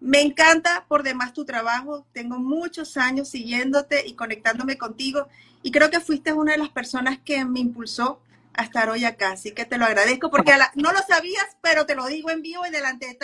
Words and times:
Me 0.00 0.20
encanta 0.20 0.84
por 0.88 1.02
demás 1.02 1.32
tu 1.32 1.44
trabajo. 1.44 2.06
Tengo 2.12 2.38
muchos 2.38 2.96
años 2.96 3.28
siguiéndote 3.28 4.06
y 4.06 4.14
conectándome 4.14 4.78
contigo 4.78 5.28
y 5.62 5.72
creo 5.72 5.90
que 5.90 6.00
fuiste 6.00 6.32
una 6.32 6.52
de 6.52 6.58
las 6.58 6.68
personas 6.68 7.18
que 7.18 7.44
me 7.44 7.60
impulsó 7.60 8.20
a 8.54 8.62
estar 8.62 8.88
hoy 8.90 9.04
acá. 9.04 9.32
Así 9.32 9.52
que 9.52 9.64
te 9.64 9.78
lo 9.78 9.84
agradezco 9.84 10.30
porque 10.30 10.52
no 10.74 10.92
lo 10.92 10.98
sabías, 11.00 11.56
pero 11.60 11.86
te 11.86 11.94
lo 11.94 12.06
digo 12.06 12.30
en 12.30 12.42
vivo 12.42 12.64
y 12.66 12.70
delante 12.70 13.06
de 13.06 13.18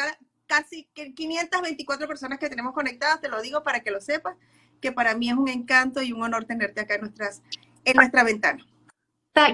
casi 0.47 0.89
524 0.95 2.09
personas 2.09 2.39
que 2.39 2.49
tenemos 2.49 2.75
conectadas. 2.75 3.21
Te 3.21 3.29
lo 3.29 3.41
digo 3.41 3.63
para 3.63 3.81
que 3.81 3.91
lo 3.91 4.01
sepas, 4.01 4.37
que 4.81 4.91
para 4.93 5.15
mí 5.15 5.31
es 5.31 5.37
un 5.37 5.49
encanto 5.49 6.03
y 6.03 6.13
un 6.13 6.23
honor 6.23 6.45
tenerte 6.45 6.81
acá 6.81 6.97
en, 6.97 7.03
nuestras, 7.03 7.43
en 7.85 7.97
nuestra 7.97 8.25
ventana. 8.25 8.65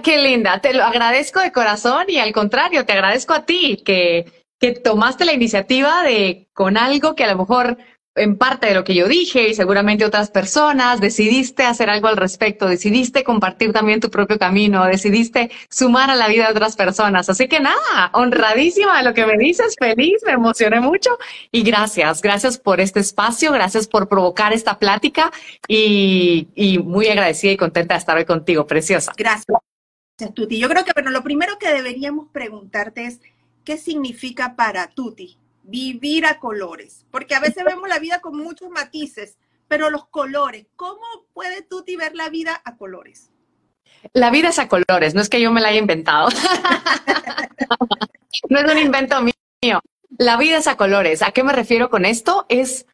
Qué 0.02 0.18
linda, 0.18 0.60
te 0.60 0.74
lo 0.74 0.84
agradezco 0.84 1.40
de 1.40 1.52
corazón 1.52 2.04
y 2.08 2.18
al 2.18 2.32
contrario, 2.32 2.84
te 2.84 2.92
agradezco 2.92 3.32
a 3.32 3.46
ti 3.46 3.82
que, 3.82 4.39
que 4.60 4.72
tomaste 4.72 5.24
la 5.24 5.32
iniciativa 5.32 6.02
de 6.04 6.48
con 6.52 6.76
algo 6.76 7.14
que 7.16 7.24
a 7.24 7.32
lo 7.32 7.38
mejor 7.38 7.78
en 8.16 8.36
parte 8.36 8.66
de 8.66 8.74
lo 8.74 8.84
que 8.84 8.94
yo 8.94 9.08
dije 9.08 9.48
y 9.48 9.54
seguramente 9.54 10.04
otras 10.04 10.30
personas, 10.30 11.00
decidiste 11.00 11.62
hacer 11.62 11.88
algo 11.88 12.08
al 12.08 12.16
respecto, 12.16 12.66
decidiste 12.66 13.22
compartir 13.22 13.72
también 13.72 14.00
tu 14.00 14.10
propio 14.10 14.38
camino, 14.38 14.84
decidiste 14.84 15.50
sumar 15.70 16.10
a 16.10 16.16
la 16.16 16.28
vida 16.28 16.46
de 16.46 16.52
otras 16.52 16.76
personas. 16.76 17.30
Así 17.30 17.48
que 17.48 17.60
nada, 17.60 18.10
honradísima 18.12 18.98
de 18.98 19.04
lo 19.04 19.14
que 19.14 19.24
me 19.26 19.38
dices, 19.38 19.76
feliz, 19.78 20.20
me 20.26 20.32
emocioné 20.32 20.80
mucho 20.80 21.18
y 21.52 21.62
gracias, 21.62 22.20
gracias 22.20 22.58
por 22.58 22.80
este 22.80 23.00
espacio, 23.00 23.52
gracias 23.52 23.86
por 23.86 24.08
provocar 24.08 24.52
esta 24.52 24.78
plática 24.78 25.30
y, 25.66 26.48
muy 26.84 27.08
agradecida 27.08 27.52
y 27.52 27.56
contenta 27.56 27.94
de 27.94 27.98
estar 27.98 28.16
hoy 28.16 28.24
contigo, 28.24 28.66
preciosa. 28.66 29.12
Gracias. 29.16 29.58
Tuti. 30.34 30.58
Yo 30.58 30.68
creo 30.68 30.84
que 30.84 30.92
bueno, 30.92 31.10
lo 31.10 31.22
primero 31.22 31.58
que 31.58 31.72
deberíamos 31.72 32.28
preguntarte 32.30 33.06
es, 33.06 33.20
¿qué 33.64 33.78
significa 33.78 34.56
para 34.56 34.88
Tuti 34.88 35.38
vivir 35.62 36.26
a 36.26 36.38
colores? 36.38 37.06
Porque 37.10 37.34
a 37.34 37.40
veces 37.40 37.64
vemos 37.64 37.88
la 37.88 37.98
vida 37.98 38.20
con 38.20 38.36
muchos 38.36 38.70
matices, 38.70 39.38
pero 39.68 39.90
los 39.90 40.06
colores, 40.06 40.66
¿cómo 40.76 41.00
puede 41.32 41.62
Tuti 41.62 41.96
ver 41.96 42.14
la 42.14 42.28
vida 42.28 42.60
a 42.64 42.76
colores? 42.76 43.30
La 44.12 44.30
vida 44.30 44.48
es 44.48 44.58
a 44.58 44.68
colores, 44.68 45.14
no 45.14 45.20
es 45.20 45.28
que 45.28 45.40
yo 45.40 45.52
me 45.52 45.60
la 45.60 45.68
haya 45.68 45.78
inventado. 45.78 46.28
no 48.48 48.58
es 48.58 48.72
un 48.72 48.78
invento 48.78 49.16
mío. 49.22 49.80
La 50.18 50.36
vida 50.36 50.58
es 50.58 50.66
a 50.66 50.76
colores. 50.76 51.22
¿A 51.22 51.32
qué 51.32 51.44
me 51.44 51.52
refiero 51.52 51.90
con 51.90 52.04
esto? 52.04 52.46
Es 52.48 52.86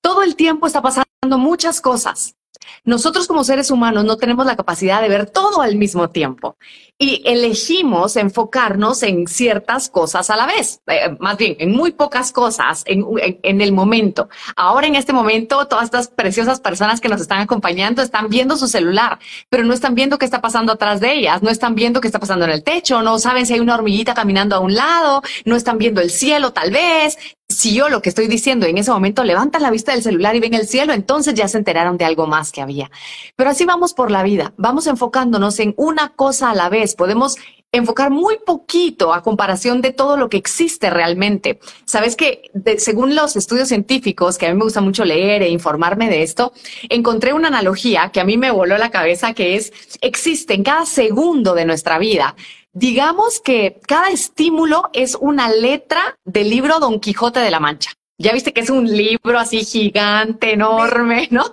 todo 0.00 0.22
el 0.22 0.36
tiempo 0.36 0.66
está 0.66 0.82
pasando 0.82 1.38
muchas 1.38 1.80
cosas. 1.80 2.36
Nosotros 2.84 3.26
como 3.26 3.44
seres 3.44 3.70
humanos 3.70 4.04
no 4.04 4.16
tenemos 4.16 4.46
la 4.46 4.56
capacidad 4.56 5.00
de 5.00 5.08
ver 5.08 5.26
todo 5.30 5.62
al 5.62 5.76
mismo 5.76 6.10
tiempo 6.10 6.56
y 6.98 7.22
elegimos 7.24 8.16
enfocarnos 8.16 9.02
en 9.02 9.26
ciertas 9.26 9.88
cosas 9.88 10.30
a 10.30 10.36
la 10.36 10.46
vez, 10.46 10.80
eh, 10.86 11.16
más 11.18 11.36
bien 11.36 11.56
en 11.58 11.72
muy 11.72 11.90
pocas 11.90 12.30
cosas 12.30 12.84
en, 12.86 13.04
en, 13.42 13.60
el 13.60 13.72
momento. 13.72 14.28
Ahora 14.54 14.86
en 14.86 14.94
este 14.94 15.12
momento 15.12 15.66
todas 15.66 15.84
estas 15.84 16.08
preciosas 16.08 16.60
personas 16.60 17.00
que 17.00 17.08
nos 17.08 17.20
están 17.20 17.40
acompañando 17.40 18.00
están 18.00 18.28
viendo 18.28 18.56
su 18.56 18.68
celular, 18.68 19.18
pero 19.48 19.64
no 19.64 19.74
están 19.74 19.96
viendo 19.96 20.18
qué 20.18 20.24
está 20.24 20.40
pasando 20.40 20.72
atrás 20.72 21.00
de 21.00 21.14
ellas, 21.14 21.42
no 21.42 21.50
están 21.50 21.74
viendo 21.74 22.00
qué 22.00 22.06
está 22.06 22.20
pasando 22.20 22.44
en 22.44 22.52
el 22.52 22.62
techo, 22.62 23.02
no 23.02 23.18
saben 23.18 23.44
si 23.46 23.54
hay 23.54 23.60
una 23.60 23.74
hormiguita 23.74 24.14
caminando 24.14 24.54
a 24.54 24.60
un 24.60 24.74
lado, 24.74 25.22
no 25.44 25.56
están 25.56 25.78
viendo 25.78 26.00
el 26.00 26.10
cielo 26.10 26.52
tal 26.52 26.70
vez, 26.70 27.18
si 27.64 27.72
yo 27.72 27.88
lo 27.88 28.02
que 28.02 28.10
estoy 28.10 28.28
diciendo 28.28 28.66
en 28.66 28.76
ese 28.76 28.90
momento 28.90 29.24
levantan 29.24 29.62
la 29.62 29.70
vista 29.70 29.92
del 29.92 30.02
celular 30.02 30.36
y 30.36 30.40
ven 30.40 30.52
el 30.52 30.68
cielo, 30.68 30.92
entonces 30.92 31.32
ya 31.32 31.48
se 31.48 31.56
enteraron 31.56 31.96
de 31.96 32.04
algo 32.04 32.26
más 32.26 32.52
que 32.52 32.60
había. 32.60 32.90
Pero 33.36 33.48
así 33.48 33.64
vamos 33.64 33.94
por 33.94 34.10
la 34.10 34.22
vida, 34.22 34.52
vamos 34.58 34.86
enfocándonos 34.86 35.58
en 35.60 35.72
una 35.78 36.10
cosa 36.10 36.50
a 36.50 36.54
la 36.54 36.68
vez, 36.68 36.94
podemos 36.94 37.36
enfocar 37.72 38.10
muy 38.10 38.36
poquito 38.44 39.14
a 39.14 39.22
comparación 39.22 39.80
de 39.80 39.92
todo 39.92 40.18
lo 40.18 40.28
que 40.28 40.36
existe 40.36 40.90
realmente. 40.90 41.58
Sabes 41.86 42.16
que 42.16 42.42
según 42.76 43.16
los 43.16 43.34
estudios 43.34 43.68
científicos, 43.68 44.36
que 44.36 44.44
a 44.44 44.50
mí 44.50 44.58
me 44.58 44.64
gusta 44.64 44.82
mucho 44.82 45.06
leer 45.06 45.40
e 45.42 45.48
informarme 45.48 46.10
de 46.10 46.22
esto, 46.22 46.52
encontré 46.90 47.32
una 47.32 47.48
analogía 47.48 48.10
que 48.12 48.20
a 48.20 48.24
mí 48.24 48.36
me 48.36 48.50
voló 48.50 48.76
la 48.76 48.90
cabeza, 48.90 49.32
que 49.32 49.56
es, 49.56 49.72
existe 50.02 50.52
en 50.52 50.64
cada 50.64 50.84
segundo 50.84 51.54
de 51.54 51.64
nuestra 51.64 51.98
vida 51.98 52.36
Digamos 52.74 53.40
que 53.40 53.80
cada 53.86 54.08
estímulo 54.08 54.90
es 54.92 55.16
una 55.20 55.48
letra 55.48 56.18
del 56.24 56.50
libro 56.50 56.80
Don 56.80 57.00
Quijote 57.00 57.40
de 57.40 57.50
la 57.50 57.60
Mancha. 57.60 57.92
Ya 58.18 58.32
viste 58.32 58.52
que 58.52 58.60
es 58.60 58.70
un 58.70 58.84
libro 58.84 59.38
así 59.38 59.64
gigante, 59.64 60.52
enorme, 60.52 61.28
¿no? 61.30 61.44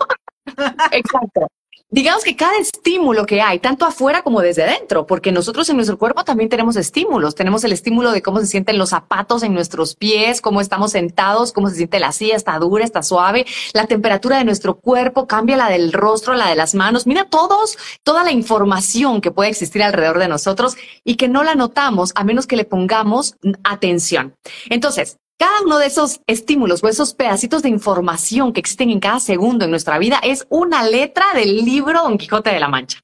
Exacto 0.92 1.48
digamos 1.92 2.24
que 2.24 2.38
cada 2.38 2.58
estímulo 2.58 3.26
que 3.26 3.42
hay, 3.42 3.60
tanto 3.60 3.86
afuera 3.86 4.22
como 4.22 4.40
desde 4.40 4.66
dentro, 4.66 5.06
porque 5.06 5.34
nosotros 5.34 5.70
en 5.70 5.76
nuestro 5.76 5.98
cuerpo 5.98 6.24
también 6.24 6.50
tenemos 6.50 6.78
estímulos. 6.78 7.36
Tenemos 7.36 7.64
el 7.66 7.74
estímulo 7.74 8.12
de 8.12 8.22
cómo 8.22 8.40
se 8.40 8.48
sienten 8.48 8.78
los 8.78 8.90
zapatos 8.90 9.44
en 9.44 9.54
nuestros 9.54 9.96
pies, 9.96 10.40
cómo 10.40 10.62
estamos 10.62 10.92
sentados, 10.92 11.52
cómo 11.52 11.68
se 11.70 11.76
siente 11.76 12.00
la 12.00 12.14
silla, 12.14 12.38
está 12.38 12.58
dura, 12.60 12.86
está 12.86 13.04
suave. 13.04 13.46
La 13.74 13.88
temperatura 13.88 14.38
de 14.38 14.46
nuestro 14.46 14.76
cuerpo 14.76 15.28
cambia 15.28 15.58
la 15.58 15.70
del 15.70 15.92
rostro, 15.92 16.34
la 16.34 16.48
de 16.48 16.56
las 16.56 16.76
manos. 16.76 17.06
Mira 17.06 17.26
todos, 17.26 17.78
toda 18.04 18.24
la 18.24 18.32
información 18.32 19.20
que 19.20 19.32
puede 19.32 19.50
existir 19.50 19.84
alrededor 19.84 20.20
de 20.20 20.30
nosotros 20.30 20.78
y 21.04 21.16
que 21.16 21.28
no 21.28 21.44
la 21.44 21.56
notamos 21.56 22.14
a 22.16 22.24
menos 22.24 22.48
que 22.48 22.56
le 22.56 22.64
pongamos 22.64 23.36
atención. 23.64 24.34
Entonces, 24.70 25.18
cada 25.42 25.64
uno 25.64 25.80
de 25.80 25.88
esos 25.88 26.22
estímulos 26.28 26.84
o 26.84 26.88
esos 26.88 27.16
pedacitos 27.16 27.64
de 27.64 27.70
información 27.70 28.54
que 28.54 28.60
existen 28.60 28.92
en 28.92 29.00
cada 29.00 29.20
segundo 29.20 29.66
en 29.66 29.72
nuestra 29.72 29.98
vida 29.98 30.20
es 30.22 30.46
una 30.50 30.84
letra 30.84 31.26
del 31.34 31.66
libro 31.66 32.04
Don 32.04 32.20
Quijote 32.20 32.52
de 32.52 32.60
la 32.60 32.68
Mancha. 32.68 33.00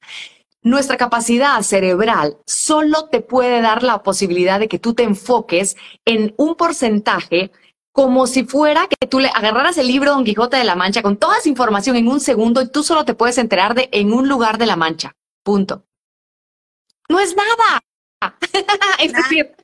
Nuestra 0.62 0.98
capacidad 0.98 1.59
cerebral 1.64 2.38
solo 2.46 3.09
te 3.09 3.22
puede 3.22 3.59
dar 3.62 3.81
la 3.81 4.03
posibilidad 4.03 4.59
de 4.59 4.68
que 4.68 4.78
tú 4.78 4.94
te 4.94 5.02
enfoques 5.02 5.78
en 6.06 6.36
un 6.38 6.53
porcentaje 6.53 7.50
como 7.92 8.28
si 8.28 8.44
fuera 8.44 8.86
que 8.88 9.08
tú 9.08 9.19
le 9.19 9.30
agarraras 9.30 9.80
el 9.80 9.88
libro 9.88 10.12
Don 10.12 10.24
Quijote 10.24 10.58
de 10.58 10.64
la 10.64 10.75
Mancha 10.75 11.02
con 11.02 11.18
toda 11.18 11.40
esa 11.40 11.50
información 11.50 11.96
en 11.96 12.08
un 12.08 12.19
segundo 12.19 12.62
y 12.62 12.69
tú 12.69 12.84
solo 12.84 13.04
te 13.04 13.16
puedes 13.16 13.40
enterar 13.40 13.74
de 13.74 13.90
en 13.92 14.14
un 14.14 14.30
lugar 14.30 14.59
de 14.59 14.68
la 14.68 14.75
Mancha. 14.75 15.16
Punto. 15.42 15.86
No 17.09 17.19
es 17.19 17.36
nada. 17.36 17.81
es 19.00 19.12
decir, 19.12 19.56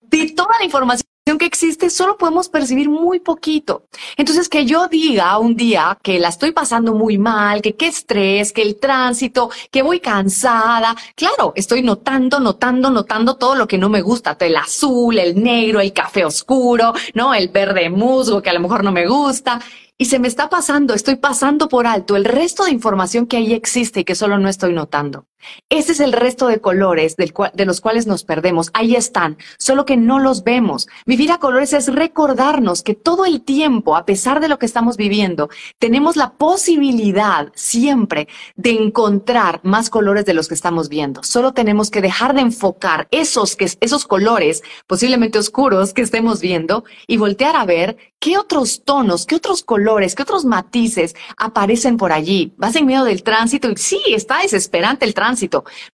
de 0.00 0.30
toda 0.30 0.56
la 0.60 0.64
información 0.64 1.09
que 1.40 1.46
existe 1.46 1.90
solo 1.90 2.16
podemos 2.16 2.48
percibir 2.48 2.88
muy 2.88 3.18
poquito. 3.18 3.86
Entonces, 4.16 4.48
que 4.48 4.66
yo 4.66 4.88
diga 4.88 5.38
un 5.38 5.56
día 5.56 5.98
que 6.02 6.18
la 6.18 6.28
estoy 6.28 6.52
pasando 6.52 6.94
muy 6.94 7.18
mal, 7.18 7.62
que 7.62 7.76
qué 7.76 7.88
estrés, 7.88 8.52
que 8.52 8.62
el 8.62 8.78
tránsito, 8.78 9.50
que 9.70 9.82
voy 9.82 10.00
cansada, 10.00 10.94
claro, 11.14 11.52
estoy 11.56 11.82
notando, 11.82 12.40
notando, 12.40 12.90
notando 12.90 13.36
todo 13.36 13.54
lo 13.54 13.66
que 13.66 13.78
no 13.78 13.88
me 13.88 14.02
gusta, 14.02 14.36
el 14.38 14.56
azul, 14.56 15.18
el 15.18 15.42
negro, 15.42 15.80
el 15.80 15.92
café 15.92 16.24
oscuro, 16.24 16.92
¿no? 17.14 17.34
El 17.34 17.48
verde 17.48 17.88
musgo 17.90 18.42
que 18.42 18.50
a 18.50 18.54
lo 18.54 18.60
mejor 18.60 18.84
no 18.84 18.92
me 18.92 19.06
gusta 19.06 19.60
y 19.96 20.06
se 20.06 20.18
me 20.18 20.28
está 20.28 20.48
pasando, 20.48 20.94
estoy 20.94 21.16
pasando 21.16 21.68
por 21.68 21.86
alto 21.86 22.16
el 22.16 22.24
resto 22.24 22.64
de 22.64 22.70
información 22.70 23.26
que 23.26 23.38
ahí 23.38 23.52
existe 23.52 24.00
y 24.00 24.04
que 24.04 24.14
solo 24.14 24.38
no 24.38 24.48
estoy 24.48 24.72
notando. 24.72 25.26
Ese 25.68 25.92
es 25.92 26.00
el 26.00 26.12
resto 26.12 26.46
de 26.46 26.60
colores 26.60 27.16
de 27.16 27.64
los 27.64 27.80
cuales 27.80 28.06
nos 28.06 28.24
perdemos. 28.24 28.70
Ahí 28.74 28.96
están, 28.96 29.38
solo 29.58 29.84
que 29.84 29.96
no 29.96 30.18
los 30.18 30.44
vemos. 30.44 30.88
Vivir 31.06 31.32
a 31.32 31.38
colores 31.38 31.72
es 31.72 31.92
recordarnos 31.92 32.82
que 32.82 32.94
todo 32.94 33.24
el 33.24 33.42
tiempo, 33.42 33.96
a 33.96 34.04
pesar 34.04 34.40
de 34.40 34.48
lo 34.48 34.58
que 34.58 34.66
estamos 34.66 34.96
viviendo, 34.96 35.48
tenemos 35.78 36.16
la 36.16 36.30
posibilidad 36.30 37.50
siempre 37.54 38.28
de 38.56 38.70
encontrar 38.70 39.60
más 39.62 39.90
colores 39.90 40.24
de 40.24 40.34
los 40.34 40.48
que 40.48 40.54
estamos 40.54 40.88
viendo. 40.88 41.22
Solo 41.22 41.52
tenemos 41.52 41.90
que 41.90 42.00
dejar 42.00 42.34
de 42.34 42.42
enfocar 42.42 43.08
esos, 43.10 43.56
que, 43.56 43.70
esos 43.80 44.06
colores 44.06 44.62
posiblemente 44.86 45.38
oscuros 45.38 45.92
que 45.92 46.02
estemos 46.02 46.40
viendo 46.40 46.84
y 47.06 47.16
voltear 47.16 47.56
a 47.56 47.64
ver 47.64 47.96
qué 48.18 48.36
otros 48.36 48.82
tonos, 48.84 49.24
qué 49.24 49.36
otros 49.36 49.62
colores, 49.62 50.14
qué 50.14 50.22
otros 50.22 50.44
matices 50.44 51.14
aparecen 51.36 51.96
por 51.96 52.12
allí. 52.12 52.52
Vas 52.56 52.76
en 52.76 52.86
medio 52.86 53.04
del 53.04 53.22
tránsito 53.22 53.70
y 53.70 53.76
sí, 53.76 54.00
está 54.08 54.40
desesperante 54.42 55.06
el 55.06 55.14
tránsito 55.14 55.29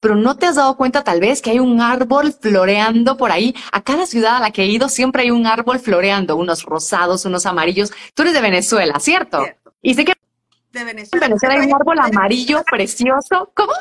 pero 0.01 0.17
no 0.17 0.37
te 0.37 0.47
has 0.47 0.57
dado 0.57 0.77
cuenta 0.77 1.05
tal 1.05 1.21
vez 1.21 1.43
que 1.43 1.51
hay 1.51 1.59
un 1.59 1.81
árbol 1.81 2.33
floreando 2.33 3.17
por 3.17 3.31
ahí. 3.31 3.55
A 3.73 3.83
cada 3.83 4.07
ciudad 4.07 4.37
a 4.37 4.41
la 4.41 4.51
que 4.51 4.63
he 4.63 4.67
ido 4.67 4.89
siempre 4.89 5.23
hay 5.23 5.31
un 5.31 5.47
árbol 5.47 5.79
floreando, 5.79 6.37
unos 6.37 6.63
rosados, 6.63 7.25
unos 7.25 7.47
amarillos. 7.47 7.93
Tú 8.15 8.23
eres 8.23 8.35
de 8.35 8.41
Venezuela, 8.41 8.99
¿cierto? 9.01 9.45
Y 9.83 9.95
sé 9.95 10.05
que 10.05 10.13
de 10.73 10.85
Venezuela. 10.85 11.27
en 11.27 11.31
Venezuela 11.31 11.55
hay 11.55 11.67
un 11.67 11.75
árbol 11.75 11.99
amarillo 11.99 12.63
precioso. 12.71 13.51
¿Cómo? 13.55 13.73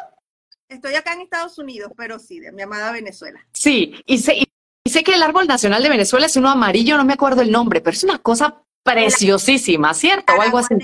Estoy 0.69 0.96
acá 0.96 1.13
en 1.13 1.22
Estados 1.22 1.57
Unidos, 1.57 1.92
pero 1.96 2.19
sí, 2.19 2.40
de 2.40 2.52
mi 2.52 2.62
amada 2.62 2.92
Venezuela. 2.92 3.40
Sí, 3.54 3.96
y 4.06 4.18
sé, 4.18 4.36
y 4.84 4.90
sé 4.90 5.04
que 5.04 5.13
el 5.13 5.24
árbol 5.24 5.48
nacional 5.48 5.84
de 5.84 5.90
Venezuela 5.90 6.25
es 6.25 6.36
uno 6.36 6.50
amarillo, 6.50 6.98
no 6.98 7.06
me 7.06 7.13
acuerdo 7.13 7.42
el 7.42 7.52
nombre, 7.52 7.81
pero 7.81 7.96
es 7.96 8.04
una 8.04 8.19
cosa 8.19 8.62
preciosísima, 8.84 9.94
¿cierto? 9.94 10.34
O 10.34 10.42
algo 10.42 10.57
así. 10.60 10.75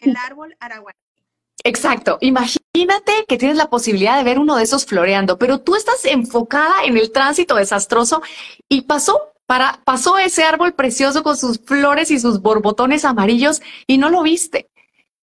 El 0.00 0.16
árbol 0.16 0.56
araguaní. 0.60 0.96
Exacto. 1.62 2.18
Imagínate 2.20 2.59
que 3.26 3.38
tienes 3.38 3.56
la 3.56 3.70
posibilidad 3.70 4.16
de 4.16 4.24
ver 4.24 4.38
uno 4.38 4.56
de 4.56 4.64
esos 4.64 4.86
floreando, 4.86 5.38
pero 5.38 5.60
tú 5.60 5.74
estás 5.74 6.04
enfocada 6.04 6.84
en 6.84 6.96
el 6.96 7.12
tránsito 7.12 7.54
desastroso 7.56 8.22
y 8.68 8.82
pasó 8.82 9.32
para, 9.46 9.80
pasó 9.84 10.18
ese 10.18 10.44
árbol 10.44 10.74
precioso 10.74 11.22
con 11.22 11.36
sus 11.36 11.58
flores 11.58 12.10
y 12.10 12.20
sus 12.20 12.40
borbotones 12.40 13.04
amarillos 13.04 13.60
y 13.86 13.98
no 13.98 14.08
lo 14.08 14.22
viste. 14.22 14.69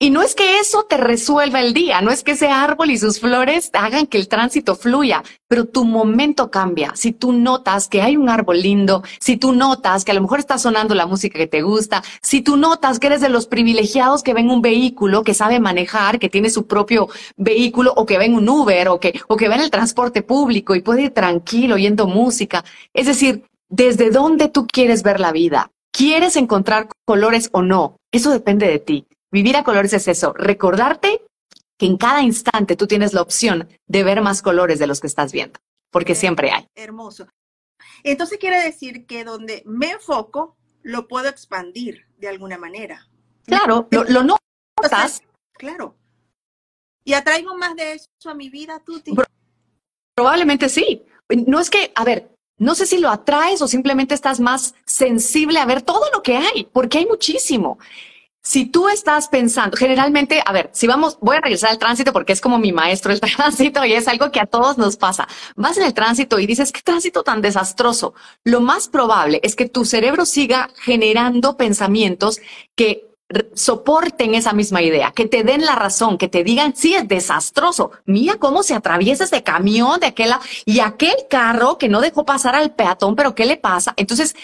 Y 0.04 0.10
no 0.10 0.22
es 0.22 0.36
que 0.36 0.60
eso 0.60 0.84
te 0.84 0.98
resuelva 0.98 1.62
el 1.62 1.74
día, 1.74 2.02
no 2.02 2.12
es 2.12 2.24
que 2.24 2.32
ese 2.32 2.50
árbol 2.50 2.92
y 2.92 2.98
sus 2.98 3.22
flores 3.22 3.70
hagan 3.72 4.06
que 4.06 4.18
el 4.18 4.28
tránsito 4.28 4.76
fluya, 4.76 5.24
pero 5.48 5.64
tu 5.64 5.86
momento 5.86 6.52
cambia. 6.52 6.92
Si 6.94 7.14
tú 7.14 7.32
notas 7.32 7.88
que 7.88 8.02
hay 8.02 8.18
un 8.18 8.28
árbol 8.28 8.60
lindo, 8.62 9.02
si 9.22 9.38
tú 9.38 9.54
notas 9.54 10.04
que 10.04 10.12
a 10.12 10.14
lo 10.14 10.20
mejor 10.20 10.40
está 10.40 10.58
sonando 10.58 10.94
la 10.94 11.06
música 11.06 11.40
que 11.40 11.48
te 11.48 11.62
gusta, 11.62 12.04
si 12.22 12.42
tú 12.42 12.58
notas 12.58 13.00
que 13.00 13.08
eres 13.08 13.22
de 13.22 13.30
los 13.30 13.48
privilegiados 13.48 14.24
que 14.24 14.34
ven 14.34 14.50
un 14.50 14.62
vehículo, 14.62 15.24
que 15.24 15.34
sabe 15.34 15.62
manejar, 15.62 16.20
que 16.20 16.28
tiene 16.28 16.50
su 16.50 16.68
propio 16.68 17.08
vehículo, 17.38 17.94
o 17.96 18.06
que 18.06 18.18
ven 18.18 18.36
un 18.36 18.50
Uber, 18.50 18.90
o 18.90 19.00
que, 19.00 19.18
o 19.30 19.38
que 19.38 19.48
ven 19.48 19.62
el 19.62 19.72
transporte 19.72 20.22
público 20.22 20.76
y 20.76 20.82
puede 20.82 21.04
ir 21.04 21.12
tranquilo 21.12 21.76
oyendo 21.76 22.08
música. 22.08 22.66
Es 22.94 23.06
decir, 23.06 23.46
desde 23.70 24.12
dónde 24.12 24.50
tú 24.50 24.68
quieres 24.68 25.02
ver 25.02 25.22
la 25.22 25.32
vida. 25.32 25.72
¿Quieres 25.94 26.36
encontrar 26.36 26.90
colores 27.06 27.48
o 27.54 27.62
no? 27.62 27.96
Eso 28.12 28.32
depende 28.32 28.68
de 28.68 28.80
ti. 28.80 29.08
Vivir 29.34 29.58
a 29.58 29.64
colores 29.64 29.92
es 29.94 30.08
eso, 30.08 30.32
recordarte 30.34 31.26
que 31.80 31.88
en 31.88 31.98
cada 31.98 32.22
instante 32.22 32.76
tú 32.76 32.86
tienes 32.86 33.14
la 33.14 33.24
opción 33.24 33.68
de 33.88 34.04
ver 34.04 34.22
más 34.22 34.44
colores 34.44 34.78
de 34.78 34.86
los 34.86 35.00
que 35.02 35.08
estás 35.08 35.32
viendo, 35.32 35.60
porque 35.90 36.14
siempre 36.14 36.52
hay. 36.52 36.68
Hermoso. 36.76 37.28
Entonces 38.04 38.38
quiere 38.38 38.62
decir 38.62 39.08
que 39.08 39.24
donde 39.24 39.64
me 39.66 39.90
enfoco, 39.90 40.56
lo 40.84 41.08
puedo 41.08 41.30
expandir 41.30 42.06
de 42.18 42.28
alguna 42.28 42.60
manera. 42.60 43.08
Claro, 43.48 43.88
lo, 43.90 44.04
lo 44.04 44.24
notas. 44.24 45.24
claro. 45.54 45.96
¿Y 47.04 47.14
atraigo 47.14 47.58
más 47.58 47.76
de 47.76 47.94
eso 47.94 48.08
a 48.26 48.36
mi 48.36 48.52
vida, 48.52 48.84
Tuti? 48.86 49.16
Probablemente 50.16 50.70
sí. 50.70 51.04
No 51.48 51.60
es 51.60 51.72
que, 51.72 51.92
a 51.96 52.04
ver, 52.04 52.30
no 52.60 52.76
sé 52.76 52.86
si 52.86 53.00
lo 53.00 53.10
atraes 53.10 53.64
o 53.64 53.68
simplemente 53.68 54.14
estás 54.14 54.40
más 54.40 54.76
sensible 54.86 55.58
a 55.58 55.66
ver 55.66 55.82
todo 55.82 56.12
lo 56.14 56.22
que 56.22 56.38
hay, 56.38 56.70
porque 56.72 57.00
hay 57.00 57.08
muchísimo. 57.08 57.80
Si 58.46 58.66
tú 58.66 58.90
estás 58.90 59.30
pensando, 59.30 59.78
generalmente, 59.78 60.44
a 60.46 60.52
ver, 60.52 60.70
si 60.74 60.86
vamos, 60.86 61.18
voy 61.22 61.38
a 61.38 61.42
regresar 61.42 61.70
al 61.70 61.78
tránsito 61.80 62.12
porque 62.12 62.34
es 62.34 62.42
como 62.42 62.60
mi 62.60 62.74
maestro 62.74 63.14
el 63.14 63.22
tránsito 63.38 63.86
y 63.86 63.94
es 63.94 64.10
algo 64.10 64.32
que 64.32 64.42
a 64.42 64.46
todos 64.46 64.78
nos 64.78 64.98
pasa. 64.98 65.30
Vas 65.56 65.78
en 65.78 65.84
el 65.84 65.94
tránsito 65.94 66.38
y 66.40 66.46
dices, 66.46 66.74
qué 66.74 66.82
tránsito 66.82 67.24
tan 67.24 67.42
desastroso. 67.42 68.14
Lo 68.44 68.60
más 68.60 68.90
probable 68.90 69.40
es 69.44 69.56
que 69.56 69.70
tu 69.70 69.86
cerebro 69.86 70.26
siga 70.26 70.70
generando 70.76 71.56
pensamientos 71.56 72.42
que 72.76 73.14
soporten 73.56 74.36
esa 74.36 74.52
misma 74.52 74.82
idea, 74.82 75.12
que 75.12 75.26
te 75.26 75.44
den 75.44 75.64
la 75.64 75.76
razón, 75.76 76.18
que 76.18 76.28
te 76.28 76.44
digan, 76.44 76.76
sí, 76.76 76.96
es 76.96 77.08
desastroso. 77.08 77.92
Mira 78.06 78.36
cómo 78.36 78.62
se 78.62 78.76
atraviesa 78.76 79.24
ese 79.24 79.42
camión 79.42 80.02
de 80.02 80.08
aquel 80.08 80.32
y 80.66 80.82
aquel 80.82 81.16
carro 81.30 81.78
que 81.78 81.88
no 81.88 82.02
dejó 82.02 82.26
pasar 82.26 82.56
al 82.56 82.76
peatón, 82.76 83.16
pero 83.16 83.36
¿qué 83.36 83.46
le 83.46 83.56
pasa? 83.56 83.94
Entonces, 83.96 84.36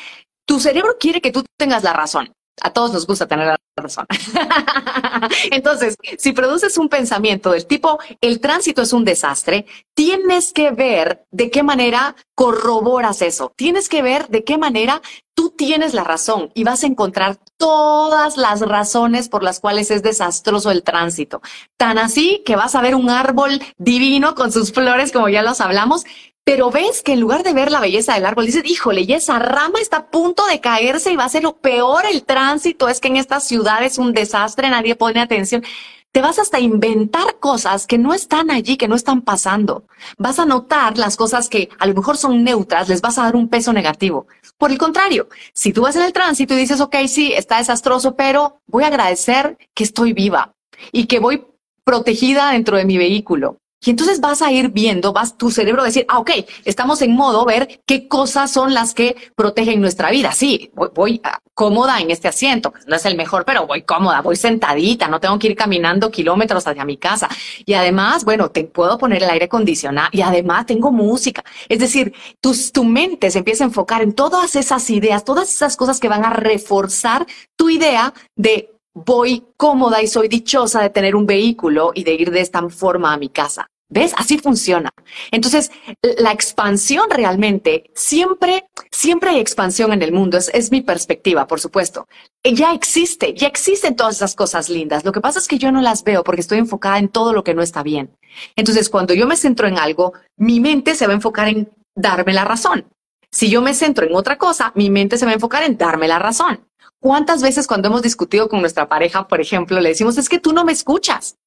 tu 0.45 0.61
cerebro 0.61 0.95
quiere 0.97 1.19
que 1.19 1.31
tú 1.31 1.43
tengas 1.57 1.83
la 1.83 1.91
razón. 1.91 2.31
A 2.61 2.71
todos 2.71 2.93
nos 2.93 3.07
gusta 3.07 3.27
tener 3.27 3.47
la 3.47 3.57
razón. 3.75 4.05
Entonces, 5.51 5.97
si 6.17 6.31
produces 6.31 6.77
un 6.77 6.89
pensamiento 6.89 7.51
del 7.51 7.65
tipo, 7.65 7.99
el 8.21 8.39
tránsito 8.39 8.81
es 8.81 8.93
un 8.93 9.05
desastre, 9.05 9.65
tienes 9.93 10.53
que 10.53 10.71
ver 10.71 11.25
de 11.31 11.49
qué 11.49 11.63
manera 11.63 12.15
corroboras 12.35 13.21
eso. 13.21 13.51
Tienes 13.55 13.89
que 13.89 14.01
ver 14.01 14.27
de 14.29 14.43
qué 14.43 14.57
manera 14.57 15.01
tú 15.33 15.51
tienes 15.51 15.93
la 15.93 16.03
razón 16.03 16.51
y 16.53 16.65
vas 16.65 16.83
a 16.83 16.87
encontrar 16.87 17.37
todas 17.57 18.35
las 18.35 18.61
razones 18.61 19.29
por 19.29 19.43
las 19.43 19.59
cuales 19.59 19.89
es 19.91 20.03
desastroso 20.03 20.71
el 20.71 20.83
tránsito. 20.83 21.41
Tan 21.77 21.97
así 21.97 22.43
que 22.45 22.55
vas 22.57 22.75
a 22.75 22.81
ver 22.81 22.95
un 22.95 23.09
árbol 23.09 23.61
divino 23.77 24.35
con 24.35 24.51
sus 24.51 24.73
flores, 24.73 25.11
como 25.11 25.29
ya 25.29 25.41
los 25.41 25.61
hablamos, 25.61 26.03
pero 26.49 26.71
ves 26.71 27.03
que 27.03 27.13
en 27.13 27.19
lugar 27.19 27.43
de 27.43 27.53
ver 27.53 27.71
la 27.71 27.79
belleza 27.79 28.15
del 28.15 28.25
árbol, 28.25 28.47
dices, 28.47 28.63
híjole, 28.65 29.01
y 29.01 29.13
esa 29.13 29.37
rama 29.37 29.79
está 29.79 29.97
a 29.97 30.07
punto 30.07 30.47
de 30.47 30.59
caerse 30.59 31.11
y 31.11 31.15
va 31.15 31.25
a 31.25 31.29
ser 31.29 31.43
lo 31.43 31.57
peor 31.57 32.05
el 32.11 32.23
tránsito, 32.23 32.89
es 32.89 32.99
que 32.99 33.07
en 33.07 33.17
esta 33.17 33.39
ciudad 33.39 33.83
es 33.83 33.99
un 33.99 34.13
desastre, 34.13 34.67
nadie 34.67 34.95
pone 34.95 35.19
atención. 35.19 35.63
Te 36.11 36.21
vas 36.21 36.39
hasta 36.39 36.57
a 36.57 36.59
inventar 36.59 37.37
cosas 37.39 37.85
que 37.85 37.99
no 37.99 38.15
están 38.15 38.49
allí, 38.49 38.77
que 38.77 38.87
no 38.87 38.95
están 38.95 39.21
pasando. 39.21 39.83
Vas 40.17 40.39
a 40.39 40.45
notar 40.45 40.97
las 40.97 41.17
cosas 41.17 41.49
que 41.49 41.69
a 41.77 41.85
lo 41.85 41.93
mejor 41.93 42.17
son 42.17 42.43
neutras, 42.43 42.89
les 42.89 43.01
vas 43.01 43.19
a 43.19 43.25
dar 43.25 43.35
un 43.35 43.47
peso 43.47 43.71
negativo. 43.71 44.25
Por 44.57 44.71
el 44.71 44.79
contrario, 44.79 45.29
si 45.53 45.71
tú 45.71 45.83
vas 45.83 45.97
en 45.97 46.01
el 46.01 46.13
tránsito 46.13 46.55
y 46.55 46.57
dices, 46.57 46.81
ok, 46.81 46.95
sí, 47.07 47.31
está 47.31 47.59
desastroso, 47.59 48.15
pero 48.15 48.59
voy 48.65 48.85
a 48.85 48.87
agradecer 48.87 49.55
que 49.75 49.83
estoy 49.83 50.13
viva 50.13 50.55
y 50.91 51.05
que 51.05 51.19
voy 51.19 51.45
protegida 51.83 52.53
dentro 52.53 52.75
de 52.75 52.85
mi 52.85 52.97
vehículo 52.97 53.59
y 53.81 53.89
entonces 53.91 54.19
vas 54.19 54.41
a 54.41 54.51
ir 54.51 54.69
viendo, 54.69 55.13
vas 55.13 55.37
tu 55.37 55.51
cerebro 55.51 55.81
a 55.81 55.85
decir, 55.85 56.05
ah, 56.09 56.19
ok, 56.19 56.31
estamos 56.65 57.01
en 57.01 57.13
modo 57.13 57.45
ver 57.45 57.81
qué 57.85 58.09
cosas 58.09 58.51
son 58.51 58.73
las 58.73 58.93
que 58.93 59.15
protegen 59.35 59.79
nuestra 59.79 60.11
vida. 60.11 60.33
Sí, 60.33 60.69
voy, 60.93 61.21
ah, 61.23 61.39
cómoda 61.53 61.99
en 61.99 62.11
este 62.11 62.27
asiento, 62.27 62.71
pues 62.71 62.87
no 62.87 62.95
es 62.97 63.05
el 63.05 63.15
mejor, 63.15 63.45
pero 63.45 63.67
voy 63.67 63.83
cómoda, 63.83 64.21
voy 64.21 64.35
sentadita, 64.35 65.07
no 65.07 65.21
tengo 65.21 65.39
que 65.39 65.47
ir 65.47 65.55
caminando 65.55 66.11
kilómetros 66.11 66.67
hacia 66.67 66.83
mi 66.83 66.97
casa. 66.97 67.29
Y 67.65 67.73
además, 67.73 68.25
bueno, 68.25 68.49
te 68.51 68.65
puedo 68.65 68.97
poner 68.97 69.23
el 69.23 69.29
aire 69.29 69.45
acondicionado 69.45 70.09
y 70.11 70.21
además 70.21 70.65
tengo 70.65 70.91
música. 70.91 71.43
Es 71.69 71.79
decir, 71.79 72.13
tu, 72.41 72.53
tu 72.73 72.83
mente 72.83 73.31
se 73.31 73.39
empieza 73.39 73.63
a 73.63 73.67
enfocar 73.67 74.01
en 74.01 74.13
todas 74.13 74.57
esas 74.57 74.89
ideas, 74.89 75.23
todas 75.23 75.53
esas 75.53 75.77
cosas 75.77 76.01
que 76.01 76.09
van 76.09 76.25
a 76.25 76.31
reforzar 76.31 77.25
tu 77.55 77.69
idea 77.69 78.13
de 78.35 78.78
voy 78.93 79.45
cómoda 79.57 80.01
y 80.01 80.07
soy 80.07 80.27
dichosa 80.27 80.81
de 80.81 80.89
tener 80.89 81.15
un 81.15 81.25
vehículo 81.25 81.91
y 81.93 82.03
de 82.03 82.13
ir 82.13 82.31
de 82.31 82.41
esta 82.41 82.67
forma 82.69 83.13
a 83.13 83.17
mi 83.17 83.29
casa. 83.29 83.69
¿Ves? 83.91 84.13
Así 84.17 84.37
funciona. 84.37 84.91
Entonces, 85.31 85.71
la 86.19 86.31
expansión 86.31 87.09
realmente, 87.09 87.89
siempre, 87.95 88.69
siempre 88.91 89.31
hay 89.31 89.39
expansión 89.39 89.91
en 89.91 90.03
el 90.03 90.11
mundo. 90.11 90.37
Es, 90.37 90.51
es, 90.53 90.71
mi 90.71 90.81
perspectiva, 90.81 91.47
por 91.47 91.59
supuesto. 91.59 92.07
Ya 92.43 92.73
existe, 92.73 93.33
ya 93.33 93.47
existen 93.47 93.95
todas 93.95 94.17
esas 94.17 94.35
cosas 94.35 94.69
lindas. 94.69 95.03
Lo 95.05 95.11
que 95.11 95.21
pasa 95.21 95.39
es 95.39 95.47
que 95.47 95.57
yo 95.57 95.71
no 95.71 95.81
las 95.81 96.03
veo 96.03 96.23
porque 96.23 96.41
estoy 96.41 96.59
enfocada 96.59 96.99
en 96.99 97.09
todo 97.09 97.33
lo 97.33 97.43
que 97.43 97.55
no 97.55 97.63
está 97.63 97.81
bien. 97.81 98.15
Entonces, 98.55 98.89
cuando 98.89 99.15
yo 99.15 99.25
me 99.25 99.35
centro 99.35 99.67
en 99.67 99.79
algo, 99.79 100.13
mi 100.37 100.59
mente 100.59 100.93
se 100.93 101.07
va 101.07 101.13
a 101.13 101.15
enfocar 101.15 101.47
en 101.47 101.71
darme 101.95 102.33
la 102.33 102.45
razón. 102.45 102.85
Si 103.31 103.49
yo 103.49 103.61
me 103.61 103.73
centro 103.73 104.05
en 104.05 104.15
otra 104.15 104.37
cosa, 104.37 104.71
mi 104.75 104.89
mente 104.89 105.17
se 105.17 105.25
va 105.25 105.31
a 105.31 105.35
enfocar 105.35 105.63
en 105.63 105.77
darme 105.77 106.07
la 106.07 106.19
razón. 106.19 106.65
¿Cuántas 106.99 107.41
veces 107.41 107.67
cuando 107.67 107.87
hemos 107.87 108.01
discutido 108.01 108.49
con 108.49 108.59
nuestra 108.59 108.89
pareja, 108.89 109.27
por 109.27 109.39
ejemplo, 109.39 109.79
le 109.79 109.89
decimos, 109.89 110.17
es 110.17 110.27
que 110.27 110.39
tú 110.39 110.51
no 110.51 110.65
me 110.65 110.73
escuchas? 110.73 111.37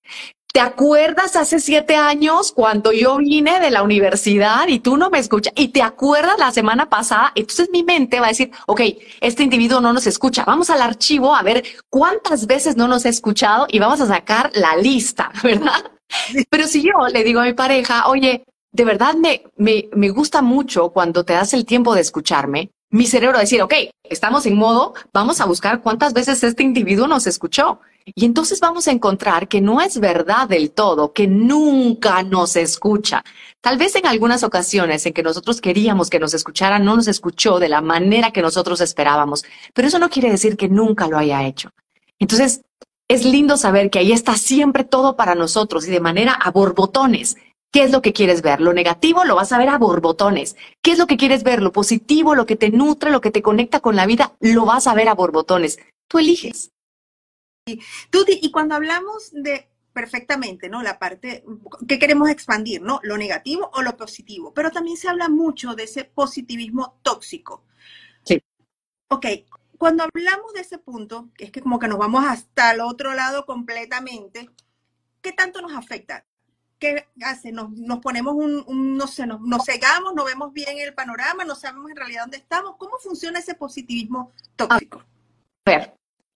¿Te 0.52 0.60
acuerdas 0.60 1.34
hace 1.36 1.60
siete 1.60 1.96
años 1.96 2.52
cuando 2.52 2.92
yo 2.92 3.16
vine 3.16 3.58
de 3.58 3.70
la 3.70 3.82
universidad 3.82 4.68
y 4.68 4.80
tú 4.80 4.96
no 4.96 5.10
me 5.10 5.18
escuchas? 5.18 5.52
Y 5.56 5.68
te 5.68 5.82
acuerdas 5.82 6.38
la 6.38 6.52
semana 6.52 6.88
pasada, 6.88 7.32
entonces 7.34 7.68
mi 7.72 7.82
mente 7.82 8.20
va 8.20 8.26
a 8.26 8.30
decir, 8.30 8.50
ok, 8.66 8.80
este 9.20 9.42
individuo 9.42 9.80
no 9.80 9.92
nos 9.92 10.06
escucha. 10.06 10.44
Vamos 10.44 10.70
al 10.70 10.82
archivo 10.82 11.34
a 11.34 11.42
ver 11.42 11.64
cuántas 11.90 12.46
veces 12.46 12.76
no 12.76 12.86
nos 12.86 13.06
ha 13.06 13.08
escuchado 13.08 13.66
y 13.68 13.78
vamos 13.78 14.00
a 14.00 14.06
sacar 14.06 14.50
la 14.54 14.76
lista, 14.76 15.32
¿verdad? 15.42 15.90
Pero 16.50 16.66
si 16.66 16.82
yo 16.82 16.92
le 17.10 17.24
digo 17.24 17.40
a 17.40 17.44
mi 17.44 17.54
pareja, 17.54 18.08
oye, 18.08 18.44
de 18.72 18.84
verdad 18.84 19.14
me, 19.14 19.44
me, 19.56 19.88
me 19.94 20.08
gusta 20.08 20.42
mucho 20.42 20.90
cuando 20.90 21.24
te 21.24 21.34
das 21.34 21.52
el 21.52 21.64
tiempo 21.64 21.94
de 21.94 22.00
escucharme, 22.00 22.70
mi 22.92 23.06
cerebro 23.06 23.38
decir, 23.38 23.62
ok, 23.62 23.72
estamos 24.02 24.44
en 24.44 24.54
modo, 24.54 24.92
vamos 25.14 25.40
a 25.40 25.46
buscar 25.46 25.80
cuántas 25.80 26.12
veces 26.12 26.44
este 26.44 26.62
individuo 26.62 27.06
nos 27.06 27.26
escuchó. 27.26 27.80
Y 28.04 28.26
entonces 28.26 28.60
vamos 28.60 28.86
a 28.86 28.90
encontrar 28.90 29.48
que 29.48 29.62
no 29.62 29.80
es 29.80 29.98
verdad 29.98 30.46
del 30.46 30.72
todo, 30.72 31.12
que 31.14 31.26
nunca 31.26 32.22
nos 32.22 32.54
escucha. 32.56 33.24
Tal 33.62 33.78
vez 33.78 33.94
en 33.96 34.06
algunas 34.06 34.42
ocasiones 34.42 35.06
en 35.06 35.14
que 35.14 35.22
nosotros 35.22 35.62
queríamos 35.62 36.10
que 36.10 36.18
nos 36.18 36.34
escuchara, 36.34 36.78
no 36.78 36.96
nos 36.96 37.08
escuchó 37.08 37.58
de 37.58 37.70
la 37.70 37.80
manera 37.80 38.30
que 38.30 38.42
nosotros 38.42 38.80
esperábamos, 38.82 39.44
pero 39.72 39.88
eso 39.88 39.98
no 39.98 40.10
quiere 40.10 40.30
decir 40.30 40.56
que 40.58 40.68
nunca 40.68 41.08
lo 41.08 41.16
haya 41.16 41.46
hecho. 41.46 41.70
Entonces, 42.18 42.60
es 43.08 43.24
lindo 43.24 43.56
saber 43.56 43.88
que 43.88 44.00
ahí 44.00 44.12
está 44.12 44.36
siempre 44.36 44.84
todo 44.84 45.16
para 45.16 45.34
nosotros 45.34 45.86
y 45.86 45.90
de 45.90 46.00
manera 46.00 46.32
a 46.32 46.50
borbotones. 46.50 47.36
¿Qué 47.72 47.84
es 47.84 47.90
lo 47.90 48.02
que 48.02 48.12
quieres 48.12 48.42
ver? 48.42 48.60
Lo 48.60 48.74
negativo 48.74 49.24
lo 49.24 49.34
vas 49.34 49.50
a 49.50 49.58
ver 49.58 49.70
a 49.70 49.78
borbotones. 49.78 50.56
¿Qué 50.82 50.92
es 50.92 50.98
lo 50.98 51.06
que 51.06 51.16
quieres 51.16 51.42
ver? 51.42 51.62
Lo 51.62 51.72
positivo, 51.72 52.34
lo 52.34 52.44
que 52.44 52.56
te 52.56 52.70
nutre, 52.70 53.10
lo 53.10 53.22
que 53.22 53.30
te 53.30 53.40
conecta 53.40 53.80
con 53.80 53.96
la 53.96 54.04
vida, 54.04 54.36
lo 54.40 54.66
vas 54.66 54.86
a 54.86 54.94
ver 54.94 55.08
a 55.08 55.14
borbotones. 55.14 55.78
Tú 56.06 56.18
eliges. 56.18 56.70
Tuti, 58.10 58.40
y 58.42 58.50
cuando 58.50 58.74
hablamos 58.74 59.30
de 59.32 59.70
perfectamente, 59.94 60.68
¿no? 60.68 60.82
La 60.82 60.98
parte 60.98 61.44
que 61.88 61.98
queremos 61.98 62.28
expandir, 62.28 62.82
¿no? 62.82 63.00
Lo 63.02 63.16
negativo 63.16 63.70
o 63.72 63.82
lo 63.82 63.96
positivo, 63.96 64.52
pero 64.52 64.70
también 64.70 64.98
se 64.98 65.08
habla 65.08 65.30
mucho 65.30 65.74
de 65.74 65.84
ese 65.84 66.04
positivismo 66.04 66.98
tóxico. 67.02 67.64
Sí. 68.22 68.42
Ok, 69.08 69.26
cuando 69.78 70.04
hablamos 70.04 70.52
de 70.52 70.60
ese 70.60 70.78
punto, 70.78 71.30
que 71.36 71.44
es 71.44 71.50
que 71.50 71.62
como 71.62 71.78
que 71.78 71.88
nos 71.88 71.98
vamos 71.98 72.24
hasta 72.26 72.72
el 72.72 72.80
otro 72.80 73.14
lado 73.14 73.46
completamente, 73.46 74.50
¿qué 75.22 75.32
tanto 75.32 75.62
nos 75.62 75.72
afecta? 75.72 76.26
¿Qué 76.82 77.06
hace? 77.24 77.52
Nos, 77.52 77.68
ponemos 78.00 78.34
un, 78.34 78.96
no 78.96 79.06
sé, 79.06 79.24
nos, 79.24 79.64
cegamos, 79.64 80.14
no 80.14 80.24
vemos 80.24 80.52
bien 80.52 80.78
el 80.78 80.94
panorama, 80.94 81.44
no 81.44 81.54
sabemos 81.54 81.90
en 81.90 81.96
realidad 81.96 82.22
dónde 82.22 82.38
estamos. 82.38 82.74
¿Cómo 82.76 82.98
funciona 82.98 83.38
ese 83.38 83.54
positivismo 83.54 84.32
tóxico? 84.56 85.04
A 85.64 85.70
ver, 85.70 85.94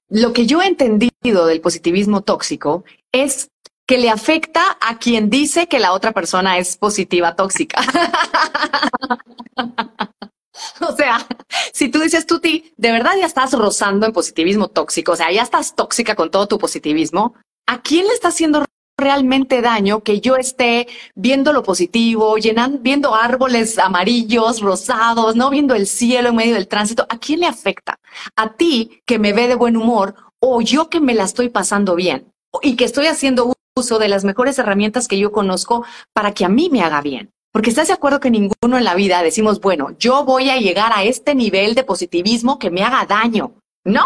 lo 0.09 0.33
que 0.33 0.47
yo 0.47 0.62
he 0.62 0.67
entendido 0.67 1.47
del 1.47 1.61
positivismo 1.61 2.23
tóxico 2.23 2.85
es 3.11 3.49
que 3.88 3.99
le 3.99 4.09
afecta 4.09 4.79
a 4.81 4.99
quien 4.99 5.31
dice 5.31 5.67
que 5.67 5.81
la 5.81 5.93
otra 5.93 6.12
persona 6.12 6.59
es 6.59 6.76
positiva 6.76 7.35
tóxica. 7.35 7.81
o 10.81 10.97
sea, 10.97 11.26
si 11.73 11.88
tú 11.88 11.99
dices, 11.99 12.25
Tuti, 12.25 12.73
de 12.76 12.93
verdad 12.93 13.12
ya 13.19 13.26
estás 13.26 13.53
rozando 13.53 14.07
en 14.07 14.12
positivismo 14.12 14.69
tóxico, 14.69 15.12
o 15.12 15.17
sea, 15.17 15.33
ya 15.33 15.43
estás 15.43 15.75
tóxica 15.75 16.15
con 16.15 16.31
todo 16.31 16.47
tu 16.47 16.59
positivismo, 16.59 17.35
¿a 17.67 17.83
quién 17.83 18.07
le 18.07 18.12
está 18.12 18.29
haciendo 18.29 18.65
realmente 18.99 19.61
daño 19.61 20.03
que 20.03 20.21
yo 20.21 20.37
esté 20.37 20.87
viendo 21.15 21.53
lo 21.53 21.62
positivo, 21.62 22.37
llenando, 22.38 22.79
viendo 22.81 23.15
árboles 23.15 23.79
amarillos, 23.79 24.61
rosados, 24.61 25.37
no 25.37 25.50
viendo 25.50 25.75
el 25.75 25.87
cielo 25.87 26.31
en 26.31 26.37
medio 26.37 26.55
del 26.55 26.69
tránsito? 26.69 27.07
¿A 27.09 27.19
quién 27.19 27.41
le 27.41 27.47
afecta? 27.47 27.99
¿A 28.37 28.55
ti 28.55 29.03
que 29.05 29.19
me 29.19 29.33
ve 29.33 29.49
de 29.49 29.55
buen 29.55 29.76
humor 29.76 30.15
o 30.41 30.61
yo 30.61 30.88
que 30.88 31.00
me 31.00 31.15
la 31.15 31.25
estoy 31.25 31.49
pasando 31.49 31.95
bien 31.95 32.33
y 32.62 32.76
que 32.76 32.85
estoy 32.85 33.07
haciendo 33.07 33.53
uso 33.76 33.99
de 33.99 34.09
las 34.09 34.25
mejores 34.25 34.59
herramientas 34.59 35.09
que 35.09 35.19
yo 35.19 35.33
conozco 35.33 35.85
para 36.15 36.33
que 36.33 36.45
a 36.45 36.49
mí 36.49 36.71
me 36.71 36.83
haga 36.83 37.03
bien? 37.03 37.31
Porque 37.53 37.71
estás 37.71 37.88
de 37.88 37.95
acuerdo 37.95 38.21
que 38.21 38.31
ninguno 38.31 38.76
en 38.76 38.85
la 38.85 38.95
vida 38.95 39.23
decimos, 39.23 39.61
bueno, 39.61 39.97
yo 39.99 40.25
voy 40.25 40.50
a 40.50 40.59
llegar 40.59 40.93
a 40.95 41.05
este 41.05 41.35
nivel 41.35 41.75
de 41.75 41.85
positivismo 41.85 42.59
que 42.59 42.71
me 42.71 42.83
haga 42.83 43.07
daño. 43.07 43.55
No, 43.85 44.05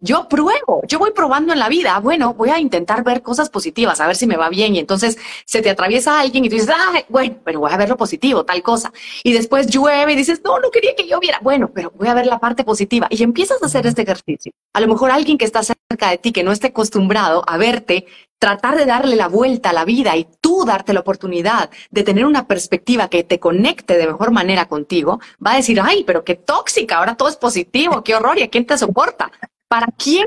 yo 0.00 0.28
pruebo, 0.28 0.82
yo 0.88 0.98
voy 0.98 1.12
probando 1.12 1.52
en 1.52 1.58
la 1.58 1.68
vida. 1.68 1.98
Bueno, 2.00 2.34
voy 2.34 2.50
a 2.50 2.58
intentar 2.58 3.04
ver 3.04 3.22
cosas 3.22 3.50
positivas, 3.50 4.00
a 4.00 4.06
ver 4.06 4.16
si 4.16 4.26
me 4.26 4.36
va 4.36 4.48
bien. 4.48 4.74
Y 4.74 4.78
entonces 4.78 5.18
se 5.44 5.62
te 5.62 5.70
atraviesa 5.70 6.20
alguien 6.20 6.44
y 6.44 6.48
tú 6.48 6.54
dices, 6.54 6.70
ah, 6.74 6.92
bueno, 7.08 7.36
pero 7.44 7.60
voy 7.60 7.70
a 7.70 7.76
ver 7.76 7.88
lo 7.88 7.96
positivo, 7.96 8.44
tal 8.44 8.62
cosa. 8.62 8.92
Y 9.22 9.32
después 9.32 9.66
llueve 9.66 10.12
y 10.12 10.16
dices, 10.16 10.40
no, 10.44 10.58
no 10.58 10.70
quería 10.70 10.94
que 10.96 11.06
lloviera. 11.06 11.38
Bueno, 11.42 11.70
pero 11.72 11.92
voy 11.94 12.08
a 12.08 12.14
ver 12.14 12.26
la 12.26 12.38
parte 12.38 12.64
positiva. 12.64 13.06
Y 13.10 13.22
empiezas 13.22 13.62
a 13.62 13.66
hacer 13.66 13.86
este 13.86 14.02
ejercicio. 14.02 14.52
A 14.72 14.80
lo 14.80 14.88
mejor 14.88 15.10
alguien 15.10 15.36
que 15.36 15.44
está 15.44 15.62
cerca 15.62 16.10
de 16.10 16.18
ti, 16.18 16.32
que 16.32 16.42
no 16.42 16.52
esté 16.52 16.68
acostumbrado 16.68 17.44
a 17.46 17.58
verte, 17.58 18.06
tratar 18.38 18.76
de 18.76 18.86
darle 18.86 19.16
la 19.16 19.28
vuelta 19.28 19.68
a 19.70 19.72
la 19.74 19.84
vida 19.84 20.16
y 20.16 20.26
tú 20.40 20.64
darte 20.64 20.94
la 20.94 21.00
oportunidad 21.00 21.68
de 21.90 22.02
tener 22.02 22.24
una 22.24 22.46
perspectiva 22.46 23.08
que 23.08 23.22
te 23.22 23.38
conecte 23.38 23.98
de 23.98 24.06
mejor 24.06 24.30
manera 24.30 24.66
contigo, 24.66 25.20
va 25.44 25.52
a 25.52 25.56
decir, 25.56 25.78
ay, 25.82 26.04
pero 26.04 26.24
qué 26.24 26.36
tóxica, 26.36 26.96
ahora 26.96 27.16
todo 27.16 27.28
es 27.28 27.36
positivo, 27.36 28.02
qué 28.02 28.14
horror, 28.14 28.38
¿y 28.38 28.44
a 28.44 28.48
quién 28.48 28.64
te 28.64 28.78
soporta? 28.78 29.30
¿Para 29.70 29.86
quién, 29.96 30.26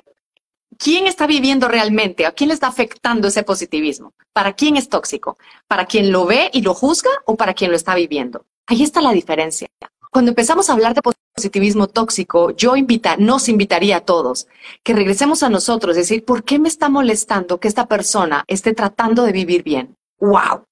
quién 0.77 1.05
está 1.05 1.27
viviendo 1.27 1.67
realmente? 1.67 2.25
¿A 2.25 2.31
quién 2.31 2.47
le 2.47 2.53
está 2.53 2.67
afectando 2.67 3.27
ese 3.27 3.43
positivismo? 3.43 4.13
¿Para 4.31 4.53
quién 4.53 4.77
es 4.77 4.87
tóxico? 4.87 5.37
¿Para 5.67 5.85
quien 5.85 6.13
lo 6.13 6.25
ve 6.25 6.49
y 6.53 6.61
lo 6.61 6.73
juzga 6.73 7.09
o 7.25 7.35
para 7.35 7.53
quien 7.53 7.69
lo 7.69 7.75
está 7.75 7.93
viviendo? 7.93 8.45
Ahí 8.67 8.83
está 8.83 9.01
la 9.01 9.11
diferencia. 9.11 9.67
Cuando 10.11 10.31
empezamos 10.31 10.69
a 10.69 10.73
hablar 10.73 10.93
de 10.93 11.01
positivismo 11.35 11.87
tóxico, 11.87 12.51
yo 12.51 12.77
invita, 12.77 13.17
nos 13.17 13.49
invitaría 13.49 13.97
a 13.97 14.05
todos 14.05 14.47
que 14.81 14.93
regresemos 14.93 15.43
a 15.43 15.49
nosotros, 15.49 15.97
decir, 15.97 16.23
¿por 16.23 16.45
qué 16.45 16.57
me 16.57 16.69
está 16.69 16.87
molestando 16.87 17.59
que 17.59 17.67
esta 17.67 17.87
persona 17.87 18.45
esté 18.47 18.73
tratando 18.73 19.23
de 19.23 19.33
vivir 19.33 19.63
bien? 19.63 19.97
¡Wow! 20.21 20.63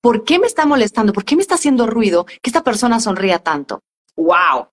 ¿Por 0.00 0.22
qué 0.22 0.38
me 0.38 0.46
está 0.46 0.64
molestando? 0.64 1.12
¿Por 1.12 1.24
qué 1.24 1.34
me 1.34 1.42
está 1.42 1.56
haciendo 1.56 1.88
ruido 1.88 2.24
que 2.24 2.50
esta 2.50 2.62
persona 2.62 3.00
sonría 3.00 3.40
tanto? 3.40 3.80
¡Wow! 4.14 4.68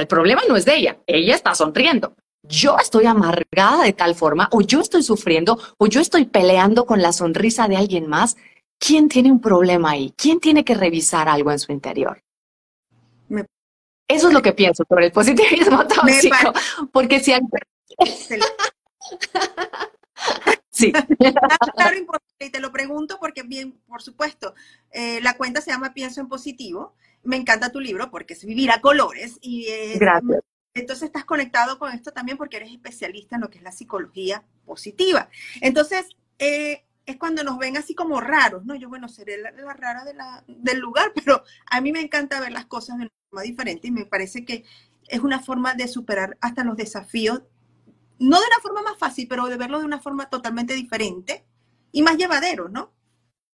El 0.00 0.06
problema 0.06 0.42
no 0.48 0.56
es 0.56 0.64
de 0.64 0.76
ella, 0.76 0.98
ella 1.06 1.34
está 1.34 1.54
sonriendo. 1.54 2.16
Yo 2.42 2.78
estoy 2.78 3.04
amargada 3.06 3.84
de 3.84 3.92
tal 3.92 4.14
forma, 4.14 4.48
o 4.50 4.62
yo 4.62 4.80
estoy 4.80 5.02
sufriendo, 5.02 5.58
o 5.76 5.86
yo 5.86 6.00
estoy 6.00 6.24
peleando 6.24 6.86
con 6.86 7.02
la 7.02 7.12
sonrisa 7.12 7.68
de 7.68 7.76
alguien 7.76 8.08
más. 8.08 8.36
¿Quién 8.78 9.08
tiene 9.08 9.30
un 9.30 9.40
problema 9.40 9.90
ahí? 9.90 10.14
¿Quién 10.16 10.40
tiene 10.40 10.64
que 10.64 10.74
revisar 10.74 11.28
algo 11.28 11.52
en 11.52 11.58
su 11.58 11.70
interior? 11.70 12.22
Eso 14.08 14.28
es 14.28 14.34
lo 14.34 14.42
que 14.42 14.52
pienso 14.52 14.84
sobre 14.88 15.06
el 15.06 15.12
positivismo 15.12 15.86
tóxico, 15.86 16.52
porque 16.92 17.20
si 17.20 17.32
Sí. 20.70 20.92
Claro, 20.92 21.96
y 22.38 22.50
te 22.50 22.58
lo 22.58 22.72
pregunto 22.72 23.18
porque 23.20 23.42
bien, 23.42 23.78
por 23.86 24.00
supuesto, 24.00 24.54
eh, 24.90 25.20
la 25.20 25.36
cuenta 25.36 25.60
se 25.60 25.70
llama 25.70 25.92
Pienso 25.92 26.22
en 26.22 26.28
Positivo 26.28 26.94
me 27.22 27.36
encanta 27.36 27.72
tu 27.72 27.80
libro 27.80 28.10
porque 28.10 28.34
es 28.34 28.44
vivir 28.44 28.70
a 28.70 28.80
colores 28.80 29.38
y 29.40 29.66
Gracias. 29.98 30.40
entonces 30.74 31.04
estás 31.04 31.24
conectado 31.24 31.78
con 31.78 31.92
esto 31.92 32.12
también 32.12 32.38
porque 32.38 32.56
eres 32.56 32.72
especialista 32.72 33.36
en 33.36 33.42
lo 33.42 33.50
que 33.50 33.58
es 33.58 33.64
la 33.64 33.72
psicología 33.72 34.44
positiva. 34.64 35.28
Entonces, 35.60 36.06
eh, 36.38 36.84
es 37.06 37.16
cuando 37.16 37.44
nos 37.44 37.58
ven 37.58 37.76
así 37.76 37.94
como 37.94 38.20
raros, 38.20 38.64
¿no? 38.64 38.74
Yo, 38.74 38.88
bueno, 38.88 39.08
seré 39.08 39.38
la, 39.38 39.50
rara 39.74 40.04
de 40.04 40.14
la, 40.14 40.44
del 40.46 40.78
lugar, 40.78 41.12
pero 41.14 41.42
a 41.70 41.80
mí 41.80 41.92
me 41.92 42.00
encanta 42.00 42.40
ver 42.40 42.52
las 42.52 42.66
cosas 42.66 42.96
de 42.96 43.04
una 43.04 43.12
forma 43.28 43.42
diferente 43.42 43.88
y 43.88 43.90
me 43.90 44.06
parece 44.06 44.44
que 44.44 44.64
es 45.08 45.20
una 45.20 45.40
forma 45.40 45.74
de 45.74 45.88
superar 45.88 46.38
hasta 46.40 46.64
los 46.64 46.76
desafíos, 46.76 47.42
no 48.18 48.38
de 48.38 48.46
una 48.46 48.60
forma 48.62 48.82
más 48.82 48.98
fácil, 48.98 49.26
pero 49.28 49.46
de 49.46 49.56
verlo 49.56 49.80
de 49.80 49.86
una 49.86 50.00
forma 50.00 50.28
totalmente 50.30 50.74
diferente 50.74 51.44
y 51.90 52.02
más 52.02 52.16
llevadero, 52.16 52.68
¿no? 52.68 52.92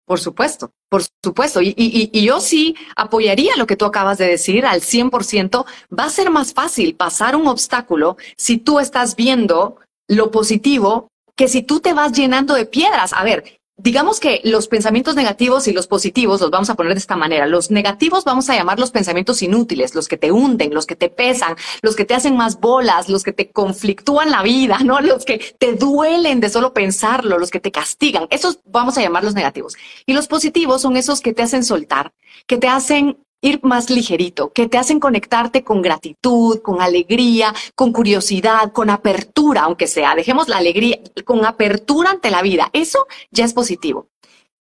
Por 0.05 0.19
supuesto, 0.19 0.71
por 0.89 1.01
supuesto. 1.23 1.61
Y, 1.61 2.21
yo 2.25 2.41
sí 2.41 2.75
apoyaría 2.95 3.55
lo 3.55 3.65
que 3.65 3.77
tú 3.77 3.85
acabas 3.85 4.17
de 4.17 4.27
decir 4.27 4.65
al 4.65 4.81
100%. 4.81 5.65
Va 5.97 6.05
a 6.05 6.09
ser 6.09 6.29
más 6.29 6.53
fácil 6.53 6.95
pasar 6.95 7.35
un 7.35 7.47
obstáculo 7.47 8.17
si 8.37 8.57
tú 8.57 8.79
estás 8.79 9.15
viendo 9.15 9.77
lo 10.07 10.31
positivo 10.31 11.07
que 11.35 11.47
si 11.47 11.63
tú 11.63 11.79
te 11.79 11.93
vas 11.93 12.11
llenando 12.11 12.53
de 12.53 12.65
piedras. 12.65 13.13
A 13.13 13.23
ver, 13.23 13.59
digamos 13.77 14.19
que 14.19 14.39
los 14.43 14.67
pensamientos 14.67 15.15
negativos 15.15 15.67
y 15.67 15.73
los 15.73 15.87
positivos 15.87 16.39
los 16.41 16.51
vamos 16.51 16.69
a 16.69 16.75
poner 16.75 16.93
de 16.93 16.99
esta 16.99 17.15
manera. 17.15 17.47
Los 17.47 17.71
negativos 17.71 18.23
vamos 18.23 18.49
a 18.49 18.55
llamar 18.55 18.79
los 18.79 18.91
pensamientos 18.91 19.41
inútiles, 19.41 19.95
los 19.95 20.07
que 20.07 20.17
te 20.17 20.31
hunden, 20.31 20.73
los 20.73 20.85
que 20.85 20.95
te 20.95 21.09
pesan, 21.09 21.55
los 21.81 21.95
que 21.95 22.05
te 22.05 22.13
hacen 22.13 22.37
más 22.37 22.59
bolas, 22.59 23.09
los 23.09 23.23
que 23.23 23.33
te 23.33 23.51
conflictúan 23.51 24.29
la 24.29 24.43
vida, 24.43 24.79
¿no? 24.83 25.01
Los 25.01 25.25
que 25.25 25.39
te 25.57 25.73
duelen 25.73 26.39
de 26.39 26.49
solo 26.49 26.73
pensarlo, 26.73 27.39
los 27.39 27.49
que 27.49 27.59
te 27.59 27.71
castigan. 27.71 28.27
Esos 28.29 28.59
vamos 28.65 28.97
a 28.97 29.01
llamar 29.01 29.23
los 29.23 29.33
negativos. 29.33 29.75
Y 30.05 30.13
los 30.13 30.27
positivos 30.27 30.81
son 30.81 30.95
esos 30.95 31.21
que 31.21 31.33
te 31.33 31.41
hacen 31.41 31.63
soltar, 31.63 32.13
que 32.47 32.57
te 32.57 32.67
hacen 32.67 33.17
ir 33.41 33.59
más 33.61 33.89
ligerito, 33.89 34.51
que 34.53 34.69
te 34.69 34.77
hacen 34.77 34.99
conectarte 34.99 35.63
con 35.63 35.81
gratitud, 35.81 36.61
con 36.61 36.81
alegría, 36.81 37.53
con 37.75 37.91
curiosidad, 37.91 38.71
con 38.71 38.89
apertura, 38.89 39.63
aunque 39.63 39.87
sea, 39.87 40.15
dejemos 40.15 40.47
la 40.47 40.57
alegría, 40.57 40.99
con 41.25 41.45
apertura 41.45 42.11
ante 42.11 42.31
la 42.31 42.41
vida. 42.41 42.69
Eso 42.71 43.05
ya 43.31 43.43
es 43.43 43.53
positivo. 43.53 44.07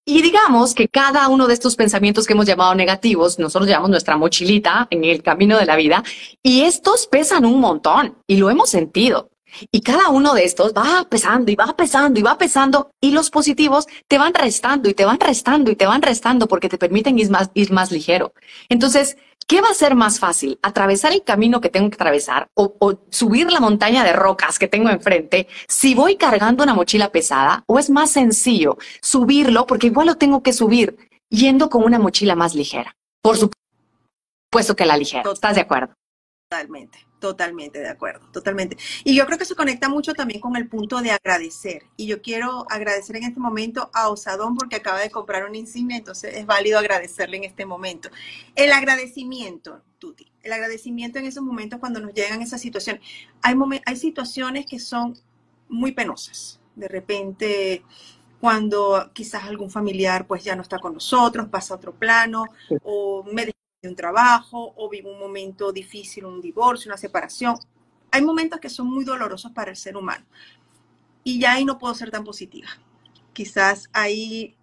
Y 0.04 0.20
digamos 0.20 0.74
que 0.74 0.88
cada 0.88 1.28
uno 1.28 1.46
de 1.46 1.54
estos 1.54 1.76
pensamientos 1.76 2.26
que 2.26 2.32
hemos 2.32 2.46
llamado 2.46 2.74
negativos, 2.74 3.38
nosotros 3.38 3.68
llamamos 3.68 3.90
nuestra 3.90 4.16
mochilita 4.16 4.88
en 4.90 5.04
el 5.04 5.22
camino 5.22 5.56
de 5.56 5.66
la 5.66 5.76
vida, 5.76 6.02
y 6.42 6.62
estos 6.62 7.06
pesan 7.06 7.44
un 7.44 7.60
montón 7.60 8.18
y 8.26 8.36
lo 8.36 8.50
hemos 8.50 8.68
sentido. 8.68 9.30
Y 9.70 9.80
cada 9.80 10.08
uno 10.08 10.34
de 10.34 10.44
estos 10.44 10.72
va 10.72 11.06
pesando 11.08 11.50
y 11.50 11.56
va 11.56 11.76
pesando 11.76 12.18
y 12.18 12.22
va 12.22 12.38
pesando 12.38 12.90
y 13.00 13.12
los 13.12 13.30
positivos 13.30 13.86
te 14.08 14.18
van 14.18 14.34
restando 14.34 14.88
y 14.88 14.94
te 14.94 15.04
van 15.04 15.20
restando 15.20 15.70
y 15.70 15.76
te 15.76 15.86
van 15.86 16.02
restando 16.02 16.48
porque 16.48 16.68
te 16.68 16.78
permiten 16.78 17.18
ir 17.18 17.30
más, 17.30 17.50
ir 17.54 17.72
más 17.72 17.92
ligero. 17.92 18.32
Entonces, 18.68 19.16
¿qué 19.46 19.60
va 19.60 19.68
a 19.68 19.74
ser 19.74 19.94
más 19.94 20.18
fácil? 20.18 20.58
¿Atravesar 20.62 21.12
el 21.12 21.22
camino 21.22 21.60
que 21.60 21.68
tengo 21.68 21.90
que 21.90 21.96
atravesar 21.96 22.48
o, 22.54 22.74
o 22.78 22.98
subir 23.10 23.50
la 23.50 23.60
montaña 23.60 24.04
de 24.04 24.12
rocas 24.12 24.58
que 24.58 24.68
tengo 24.68 24.90
enfrente 24.90 25.48
si 25.68 25.94
voy 25.94 26.16
cargando 26.16 26.64
una 26.64 26.74
mochila 26.74 27.10
pesada? 27.10 27.64
¿O 27.66 27.78
es 27.78 27.90
más 27.90 28.10
sencillo 28.10 28.78
subirlo 29.00 29.66
porque 29.66 29.88
igual 29.88 30.06
lo 30.06 30.16
tengo 30.16 30.42
que 30.42 30.52
subir 30.52 30.96
yendo 31.28 31.68
con 31.68 31.84
una 31.84 31.98
mochila 31.98 32.34
más 32.34 32.54
ligera? 32.54 32.96
Por 33.22 33.36
supuesto 33.36 34.76
que 34.76 34.86
la 34.86 34.96
ligera. 34.96 35.30
¿Estás 35.30 35.54
de 35.54 35.60
acuerdo? 35.60 35.94
Totalmente. 36.52 37.06
Totalmente 37.18 37.78
de 37.78 37.88
acuerdo, 37.88 38.26
totalmente. 38.32 38.76
Y 39.04 39.14
yo 39.14 39.24
creo 39.26 39.38
que 39.38 39.44
se 39.44 39.54
conecta 39.54 39.88
mucho 39.88 40.12
también 40.12 40.40
con 40.40 40.56
el 40.56 40.68
punto 40.68 41.00
de 41.00 41.12
agradecer. 41.12 41.84
Y 41.96 42.06
yo 42.06 42.20
quiero 42.20 42.66
agradecer 42.68 43.16
en 43.16 43.22
este 43.22 43.38
momento 43.38 43.90
a 43.94 44.10
Osadón 44.10 44.56
porque 44.56 44.76
acaba 44.76 44.98
de 44.98 45.08
comprar 45.08 45.48
un 45.48 45.54
insignia, 45.54 45.96
entonces 45.96 46.34
es 46.34 46.44
válido 46.44 46.80
agradecerle 46.80 47.36
en 47.36 47.44
este 47.44 47.64
momento. 47.64 48.10
El 48.56 48.72
agradecimiento, 48.72 49.82
Tuti, 49.98 50.32
el 50.42 50.52
agradecimiento 50.52 51.20
en 51.20 51.26
esos 51.26 51.44
momentos 51.44 51.78
cuando 51.78 52.00
nos 52.00 52.12
llegan 52.12 52.42
esas 52.42 52.60
situaciones. 52.60 53.02
Hay, 53.40 53.54
hay 53.86 53.96
situaciones 53.96 54.66
que 54.66 54.80
son 54.80 55.16
muy 55.68 55.92
penosas. 55.92 56.60
De 56.74 56.88
repente, 56.88 57.84
cuando 58.40 59.10
quizás 59.12 59.44
algún 59.44 59.70
familiar 59.70 60.26
pues 60.26 60.42
ya 60.42 60.56
no 60.56 60.62
está 60.62 60.80
con 60.80 60.94
nosotros, 60.94 61.46
pasa 61.48 61.74
a 61.74 61.76
otro 61.76 61.94
plano, 61.94 62.46
o 62.82 63.22
me 63.32 63.52
un 63.88 63.96
trabajo 63.96 64.74
o 64.76 64.88
vivo 64.88 65.10
un 65.10 65.18
momento 65.18 65.72
difícil, 65.72 66.24
un 66.24 66.40
divorcio, 66.40 66.88
una 66.88 66.96
separación. 66.96 67.56
Hay 68.12 68.22
momentos 68.22 68.60
que 68.60 68.68
son 68.68 68.86
muy 68.86 69.04
dolorosos 69.04 69.50
para 69.50 69.70
el 69.70 69.76
ser 69.76 69.96
humano. 69.96 70.24
Y 71.24 71.40
ya 71.40 71.54
ahí 71.54 71.64
no 71.64 71.78
puedo 71.78 71.92
ser 71.94 72.10
tan 72.12 72.22
positiva. 72.22 72.68
Quizás 73.32 73.90
ahí, 73.92 74.54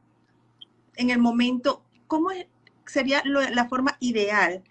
en 0.95 1.09
el 1.09 1.19
momento, 1.19 1.83
¿cómo 2.07 2.29
sería 2.85 3.21
la 3.25 3.67
forma 3.67 3.97
ideal 3.99 4.63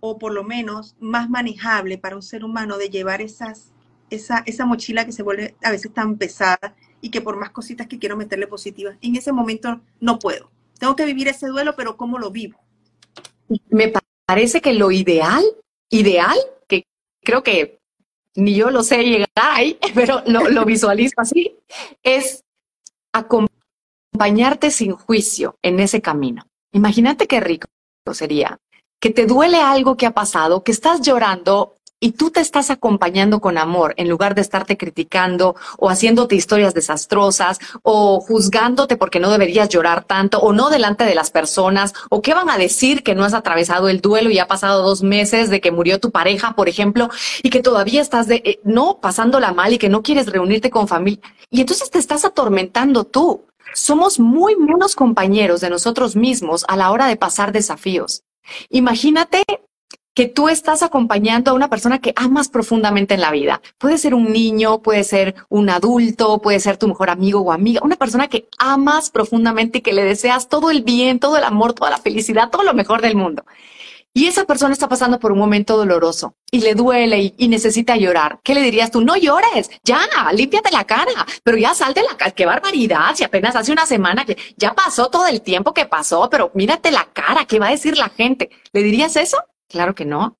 o 0.00 0.18
por 0.18 0.32
lo 0.32 0.44
menos 0.44 0.96
más 0.98 1.28
manejable 1.28 1.98
para 1.98 2.16
un 2.16 2.22
ser 2.22 2.42
humano 2.42 2.78
de 2.78 2.88
llevar 2.88 3.20
esas, 3.20 3.72
esa, 4.08 4.42
esa 4.46 4.64
mochila 4.64 5.04
que 5.04 5.12
se 5.12 5.22
vuelve 5.22 5.56
a 5.62 5.70
veces 5.70 5.92
tan 5.92 6.16
pesada 6.16 6.74
y 7.02 7.10
que 7.10 7.20
por 7.20 7.36
más 7.36 7.50
cositas 7.50 7.86
que 7.86 7.98
quiero 7.98 8.16
meterle 8.16 8.46
positivas, 8.46 8.96
en 9.02 9.16
ese 9.16 9.32
momento 9.32 9.82
no 10.00 10.18
puedo. 10.18 10.50
Tengo 10.78 10.96
que 10.96 11.04
vivir 11.04 11.28
ese 11.28 11.48
duelo, 11.48 11.74
pero 11.76 11.98
¿cómo 11.98 12.18
lo 12.18 12.30
vivo? 12.30 12.63
Me 13.70 13.92
parece 14.26 14.60
que 14.60 14.72
lo 14.72 14.90
ideal, 14.90 15.44
ideal, 15.90 16.38
que 16.66 16.84
creo 17.22 17.42
que 17.42 17.78
ni 18.34 18.54
yo 18.54 18.70
lo 18.70 18.82
sé 18.82 19.02
llegar 19.04 19.28
ahí, 19.34 19.78
pero 19.94 20.22
lo, 20.26 20.48
lo 20.48 20.64
visualizo 20.64 21.14
así, 21.18 21.56
es 22.02 22.42
acompañarte 23.12 24.70
sin 24.70 24.92
juicio 24.92 25.56
en 25.62 25.80
ese 25.80 26.00
camino. 26.00 26.46
Imagínate 26.72 27.26
qué 27.26 27.40
rico 27.40 27.68
sería 28.12 28.58
que 29.00 29.10
te 29.10 29.26
duele 29.26 29.58
algo 29.58 29.96
que 29.96 30.06
ha 30.06 30.12
pasado, 30.12 30.64
que 30.64 30.72
estás 30.72 31.02
llorando 31.02 31.74
y 32.04 32.12
tú 32.12 32.30
te 32.30 32.40
estás 32.40 32.68
acompañando 32.68 33.40
con 33.40 33.56
amor 33.56 33.94
en 33.96 34.10
lugar 34.10 34.34
de 34.34 34.42
estarte 34.42 34.76
criticando 34.76 35.56
o 35.78 35.88
haciéndote 35.88 36.34
historias 36.34 36.74
desastrosas 36.74 37.58
o 37.82 38.20
juzgándote 38.20 38.98
porque 38.98 39.20
no 39.20 39.30
deberías 39.30 39.70
llorar 39.70 40.04
tanto 40.04 40.38
o 40.38 40.52
no 40.52 40.68
delante 40.68 41.04
de 41.04 41.14
las 41.14 41.30
personas 41.30 41.94
o 42.10 42.20
qué 42.20 42.34
van 42.34 42.50
a 42.50 42.58
decir 42.58 43.02
que 43.02 43.14
no 43.14 43.24
has 43.24 43.32
atravesado 43.32 43.88
el 43.88 44.02
duelo 44.02 44.28
y 44.28 44.38
ha 44.38 44.46
pasado 44.46 44.82
dos 44.82 45.02
meses 45.02 45.48
de 45.48 45.62
que 45.62 45.70
murió 45.70 45.98
tu 45.98 46.10
pareja, 46.10 46.54
por 46.54 46.68
ejemplo, 46.68 47.08
y 47.42 47.48
que 47.48 47.62
todavía 47.62 48.02
estás 48.02 48.28
de, 48.28 48.42
eh, 48.44 48.60
no 48.64 48.98
pasándola 49.00 49.54
mal 49.54 49.72
y 49.72 49.78
que 49.78 49.88
no 49.88 50.02
quieres 50.02 50.26
reunirte 50.26 50.68
con 50.68 50.88
familia. 50.88 51.22
Y 51.48 51.62
entonces 51.62 51.90
te 51.90 51.98
estás 51.98 52.26
atormentando 52.26 53.04
tú. 53.04 53.46
Somos 53.72 54.20
muy 54.20 54.54
buenos 54.56 54.94
compañeros 54.94 55.62
de 55.62 55.70
nosotros 55.70 56.16
mismos 56.16 56.66
a 56.68 56.76
la 56.76 56.90
hora 56.90 57.06
de 57.06 57.16
pasar 57.16 57.50
desafíos. 57.50 58.24
Imagínate 58.68 59.42
que 60.14 60.26
tú 60.26 60.48
estás 60.48 60.82
acompañando 60.82 61.50
a 61.50 61.54
una 61.54 61.68
persona 61.68 62.00
que 62.00 62.12
amas 62.16 62.48
profundamente 62.48 63.14
en 63.14 63.20
la 63.20 63.32
vida. 63.32 63.60
Puede 63.78 63.98
ser 63.98 64.14
un 64.14 64.32
niño, 64.32 64.80
puede 64.80 65.04
ser 65.04 65.34
un 65.48 65.68
adulto, 65.68 66.40
puede 66.40 66.60
ser 66.60 66.76
tu 66.76 66.88
mejor 66.88 67.10
amigo 67.10 67.40
o 67.40 67.52
amiga, 67.52 67.80
una 67.82 67.96
persona 67.96 68.28
que 68.28 68.48
amas 68.58 69.10
profundamente 69.10 69.78
y 69.78 69.80
que 69.82 69.92
le 69.92 70.04
deseas 70.04 70.48
todo 70.48 70.70
el 70.70 70.82
bien, 70.82 71.18
todo 71.18 71.36
el 71.36 71.44
amor, 71.44 71.72
toda 71.72 71.90
la 71.90 71.98
felicidad, 71.98 72.50
todo 72.50 72.62
lo 72.62 72.74
mejor 72.74 73.02
del 73.02 73.16
mundo. 73.16 73.44
Y 74.16 74.28
esa 74.28 74.44
persona 74.44 74.72
está 74.72 74.88
pasando 74.88 75.18
por 75.18 75.32
un 75.32 75.38
momento 75.38 75.76
doloroso 75.76 76.36
y 76.52 76.60
le 76.60 76.76
duele 76.76 77.34
y, 77.36 77.48
necesita 77.48 77.96
llorar. 77.96 78.38
¿Qué 78.44 78.54
le 78.54 78.60
dirías 78.60 78.92
tú? 78.92 79.00
No 79.00 79.16
llores, 79.16 79.68
ya, 79.82 79.98
límpiate 80.32 80.70
la 80.70 80.84
cara, 80.84 81.26
pero 81.42 81.56
ya 81.56 81.74
sal 81.74 81.94
de 81.94 82.04
la 82.04 82.16
cara. 82.16 82.30
Qué 82.30 82.46
barbaridad, 82.46 83.16
si 83.16 83.24
apenas 83.24 83.56
hace 83.56 83.72
una 83.72 83.86
semana 83.86 84.24
que 84.24 84.36
ya 84.56 84.72
pasó 84.72 85.10
todo 85.10 85.26
el 85.26 85.42
tiempo 85.42 85.74
que 85.74 85.86
pasó, 85.86 86.30
pero 86.30 86.52
mírate 86.54 86.92
la 86.92 87.08
cara, 87.12 87.44
¿qué 87.46 87.58
va 87.58 87.66
a 87.66 87.70
decir 87.72 87.98
la 87.98 88.08
gente? 88.08 88.50
¿Le 88.72 88.84
dirías 88.84 89.16
eso? 89.16 89.38
Claro 89.74 89.92
que 89.92 90.04
no. 90.04 90.38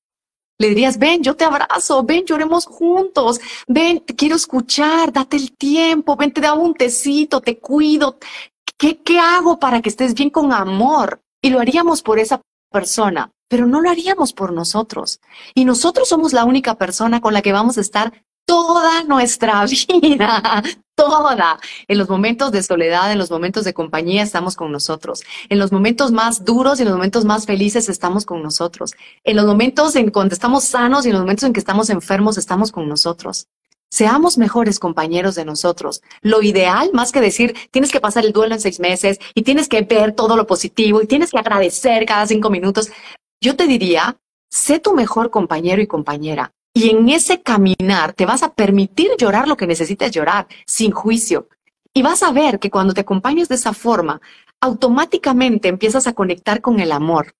Le 0.57 0.69
dirías, 0.69 0.97
ven, 0.97 1.21
yo 1.21 1.35
te 1.35 1.43
abrazo, 1.43 2.03
ven, 2.03 2.23
lloremos 2.25 2.65
juntos, 2.65 3.41
ven, 3.67 3.99
te 3.99 4.15
quiero 4.15 4.37
escuchar, 4.37 5.11
date 5.11 5.35
el 5.35 5.51
tiempo, 5.57 6.15
ven, 6.15 6.31
te 6.31 6.39
da 6.39 6.53
un 6.53 6.73
tecito, 6.73 7.41
te 7.41 7.59
cuido. 7.59 8.17
¿Qué, 8.77 9.01
¿Qué 9.03 9.19
hago 9.19 9.59
para 9.59 9.81
que 9.81 9.89
estés 9.89 10.13
bien 10.13 10.29
con 10.29 10.53
amor? 10.53 11.19
Y 11.41 11.49
lo 11.49 11.59
haríamos 11.59 12.01
por 12.01 12.17
esa 12.17 12.39
persona, 12.71 13.29
pero 13.49 13.65
no 13.65 13.81
lo 13.81 13.89
haríamos 13.89 14.31
por 14.31 14.53
nosotros. 14.53 15.19
Y 15.53 15.65
nosotros 15.65 16.07
somos 16.07 16.31
la 16.31 16.45
única 16.45 16.75
persona 16.75 17.19
con 17.19 17.33
la 17.33 17.41
que 17.41 17.51
vamos 17.51 17.77
a 17.77 17.81
estar 17.81 18.13
toda 18.47 19.03
nuestra 19.03 19.65
vida, 20.01 20.63
toda. 20.95 21.59
En 21.87 21.97
los 21.97 22.09
momentos 22.09 22.51
de 22.51 22.63
soledad, 22.63 23.11
en 23.11 23.17
los 23.17 23.29
momentos 23.29 23.63
de 23.65 23.73
compañía, 23.73 24.23
estamos 24.23 24.55
con 24.55 24.71
nosotros. 24.71 25.23
En 25.49 25.59
los 25.59 25.71
momentos 25.71 26.11
más 26.11 26.43
duros 26.43 26.79
y 26.79 26.83
en 26.83 26.89
los 26.89 26.97
momentos 26.97 27.25
más 27.25 27.45
felices, 27.45 27.89
estamos 27.89 28.25
con 28.25 28.41
nosotros. 28.41 28.93
En 29.23 29.35
los 29.35 29.45
momentos 29.45 29.95
en 29.95 30.09
cuando 30.11 30.33
estamos 30.33 30.63
sanos 30.63 31.05
y 31.05 31.09
en 31.09 31.13
los 31.13 31.21
momentos 31.21 31.43
en 31.43 31.53
que 31.53 31.59
estamos 31.59 31.89
enfermos, 31.89 32.37
estamos 32.37 32.71
con 32.71 32.87
nosotros. 32.87 33.47
Seamos 33.91 34.37
mejores 34.37 34.79
compañeros 34.79 35.35
de 35.35 35.45
nosotros. 35.45 36.01
Lo 36.21 36.41
ideal, 36.41 36.89
más 36.93 37.11
que 37.11 37.21
decir, 37.21 37.55
tienes 37.71 37.91
que 37.91 38.01
pasar 38.01 38.25
el 38.25 38.33
duelo 38.33 38.55
en 38.55 38.61
seis 38.61 38.79
meses 38.79 39.19
y 39.33 39.43
tienes 39.43 39.69
que 39.69 39.81
ver 39.83 40.13
todo 40.13 40.35
lo 40.35 40.47
positivo 40.47 41.01
y 41.01 41.07
tienes 41.07 41.31
que 41.31 41.37
agradecer 41.37 42.05
cada 42.05 42.25
cinco 42.25 42.49
minutos, 42.49 42.89
yo 43.39 43.55
te 43.55 43.67
diría, 43.67 44.17
sé 44.49 44.79
tu 44.79 44.93
mejor 44.95 45.29
compañero 45.29 45.81
y 45.81 45.87
compañera. 45.87 46.54
Y 46.77 46.89
en 46.89 47.07
ese 47.07 47.41
caminar 47.41 48.11
te 48.11 48.25
vas 48.25 48.43
a 48.43 48.53
permitir 48.53 49.11
llorar 49.17 49.47
lo 49.47 49.55
que 49.55 49.65
necesites 49.65 50.11
llorar, 50.11 50.47
sin 50.65 50.91
juicio. 50.91 51.47
Y 51.93 52.01
vas 52.01 52.21
a 52.21 52.33
ver 52.33 52.59
que 52.59 52.69
cuando 52.69 52.93
te 52.93 52.99
acompañes 52.99 53.47
de 53.47 53.55
esa 53.55 53.71
forma, 53.71 54.19
automáticamente 54.59 55.69
empiezas 55.69 56.05
a 56.05 56.11
conectar 56.11 56.59
con 56.59 56.81
el 56.81 56.91
amor. 56.91 57.33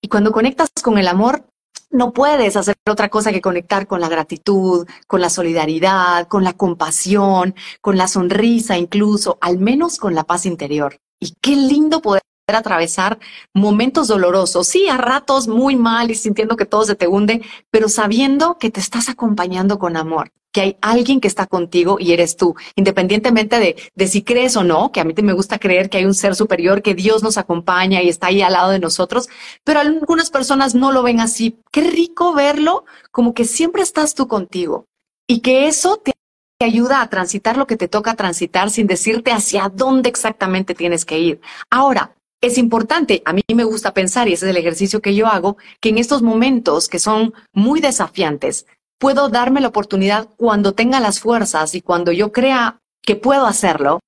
Y 0.00 0.08
cuando 0.08 0.32
conectas 0.32 0.70
con 0.82 0.96
el 0.96 1.06
amor, 1.06 1.44
no 1.90 2.14
puedes 2.14 2.56
hacer 2.56 2.76
otra 2.88 3.10
cosa 3.10 3.30
que 3.30 3.42
conectar 3.42 3.86
con 3.86 4.00
la 4.00 4.08
gratitud, 4.08 4.88
con 5.06 5.20
la 5.20 5.28
solidaridad, 5.28 6.26
con 6.26 6.42
la 6.42 6.54
compasión, 6.54 7.54
con 7.82 7.98
la 7.98 8.08
sonrisa 8.08 8.78
incluso, 8.78 9.36
al 9.42 9.58
menos 9.58 9.98
con 9.98 10.14
la 10.14 10.24
paz 10.24 10.46
interior. 10.46 10.96
Y 11.20 11.34
qué 11.42 11.56
lindo 11.56 12.00
poder 12.00 12.22
atravesar 12.56 13.18
momentos 13.52 14.08
dolorosos, 14.08 14.66
sí, 14.66 14.88
a 14.88 14.96
ratos 14.96 15.48
muy 15.48 15.76
mal 15.76 16.10
y 16.10 16.14
sintiendo 16.14 16.56
que 16.56 16.64
todo 16.64 16.84
se 16.84 16.94
te 16.94 17.06
hunde, 17.06 17.42
pero 17.70 17.88
sabiendo 17.88 18.58
que 18.58 18.70
te 18.70 18.80
estás 18.80 19.10
acompañando 19.10 19.78
con 19.78 19.96
amor, 19.96 20.32
que 20.52 20.60
hay 20.62 20.76
alguien 20.80 21.20
que 21.20 21.28
está 21.28 21.46
contigo 21.46 21.98
y 22.00 22.12
eres 22.12 22.36
tú, 22.36 22.54
independientemente 22.74 23.76
de, 23.94 24.06
si 24.06 24.22
crees 24.22 24.56
o 24.56 24.64
no, 24.64 24.92
que 24.92 25.00
a 25.00 25.04
mí 25.04 25.12
te 25.14 25.22
me 25.22 25.34
gusta 25.34 25.58
creer 25.58 25.90
que 25.90 25.98
hay 25.98 26.04
un 26.06 26.14
ser 26.14 26.34
superior, 26.34 26.82
que 26.82 26.94
Dios 26.94 27.22
nos 27.22 27.36
acompaña 27.36 28.02
y 28.02 28.08
está 28.08 28.28
ahí 28.28 28.40
al 28.40 28.54
lado 28.54 28.70
de 28.70 28.78
nosotros, 28.78 29.28
pero 29.64 29.80
algunas 29.80 30.30
personas 30.30 30.74
no 30.74 30.92
lo 30.92 31.02
ven 31.02 31.20
así. 31.20 31.58
Qué 31.70 31.82
rico 31.82 32.34
verlo 32.34 32.84
como 33.10 33.34
que 33.34 33.44
siempre 33.44 33.82
estás 33.82 34.14
tú 34.14 34.26
contigo 34.26 34.86
y 35.26 35.40
que 35.40 35.68
eso 35.68 35.98
te 35.98 36.12
ayuda 36.60 37.02
a 37.02 37.10
transitar 37.10 37.56
lo 37.56 37.66
que 37.66 37.76
te 37.76 37.86
toca 37.86 38.14
transitar 38.14 38.70
sin 38.70 38.86
decirte 38.86 39.30
hacia 39.30 39.68
dónde 39.68 40.08
exactamente 40.08 40.74
tienes 40.74 41.04
que 41.04 41.18
ir. 41.18 41.40
Ahora, 41.70 42.16
es 42.40 42.58
importante, 42.58 43.22
a 43.24 43.32
mí 43.32 43.42
me 43.52 43.64
gusta 43.64 43.92
pensar, 43.92 44.28
y 44.28 44.34
ese 44.34 44.46
es 44.46 44.50
el 44.50 44.56
ejercicio 44.56 45.00
que 45.00 45.14
yo 45.14 45.26
hago, 45.26 45.56
que 45.80 45.88
en 45.88 45.98
estos 45.98 46.22
momentos 46.22 46.88
que 46.88 46.98
son 46.98 47.34
muy 47.52 47.80
desafiantes, 47.80 48.66
puedo 48.98 49.28
darme 49.28 49.60
la 49.60 49.68
oportunidad 49.68 50.28
cuando 50.36 50.72
tenga 50.72 51.00
las 51.00 51.20
fuerzas 51.20 51.74
y 51.74 51.80
cuando 51.80 52.12
yo 52.12 52.32
crea 52.32 52.80
que 53.02 53.16
puedo 53.16 53.46
hacerlo, 53.46 54.00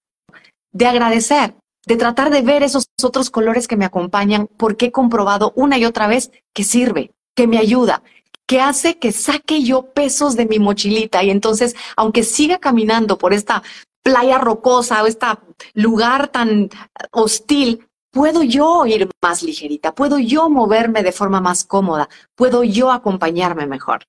de 0.72 0.86
agradecer, 0.86 1.54
de 1.86 1.96
tratar 1.96 2.30
de 2.30 2.42
ver 2.42 2.62
esos 2.62 2.86
otros 3.02 3.30
colores 3.30 3.66
que 3.66 3.76
me 3.76 3.84
acompañan, 3.84 4.48
porque 4.56 4.86
he 4.86 4.92
comprobado 4.92 5.52
una 5.56 5.78
y 5.78 5.84
otra 5.84 6.06
vez 6.06 6.30
que 6.54 6.64
sirve, 6.64 7.12
que 7.34 7.46
me 7.46 7.58
ayuda, 7.58 8.02
que 8.46 8.60
hace 8.60 8.98
que 8.98 9.12
saque 9.12 9.62
yo 9.62 9.92
pesos 9.92 10.36
de 10.36 10.46
mi 10.46 10.58
mochilita. 10.58 11.22
Y 11.22 11.30
entonces, 11.30 11.74
aunque 11.96 12.22
siga 12.22 12.58
caminando 12.58 13.16
por 13.16 13.32
esta 13.32 13.62
playa 14.02 14.38
rocosa 14.38 15.02
o 15.02 15.06
este 15.06 15.26
lugar 15.74 16.28
tan 16.28 16.68
hostil, 17.12 17.86
puedo 18.10 18.42
yo 18.42 18.86
ir 18.86 19.08
más 19.22 19.42
ligerita, 19.42 19.94
puedo 19.94 20.18
yo 20.18 20.48
moverme 20.50 21.02
de 21.02 21.12
forma 21.12 21.40
más 21.40 21.64
cómoda, 21.64 22.08
puedo 22.34 22.64
yo 22.64 22.90
acompañarme 22.90 23.66
mejor. 23.66 24.04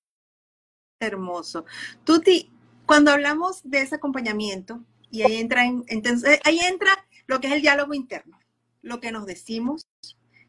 Hermoso. 0.99 1.65
Tuti, 2.03 2.51
cuando 2.85 3.11
hablamos 3.11 3.61
de 3.63 3.81
ese 3.81 3.95
acompañamiento, 3.95 4.83
y 5.09 5.23
ahí 5.23 5.37
entra, 5.37 5.65
entonces, 5.65 6.39
ahí 6.43 6.59
entra 6.59 7.05
lo 7.27 7.39
que 7.39 7.47
es 7.47 7.53
el 7.53 7.61
diálogo 7.61 7.93
interno, 7.93 8.39
lo 8.81 8.99
que 8.99 9.11
nos 9.11 9.25
decimos, 9.25 9.87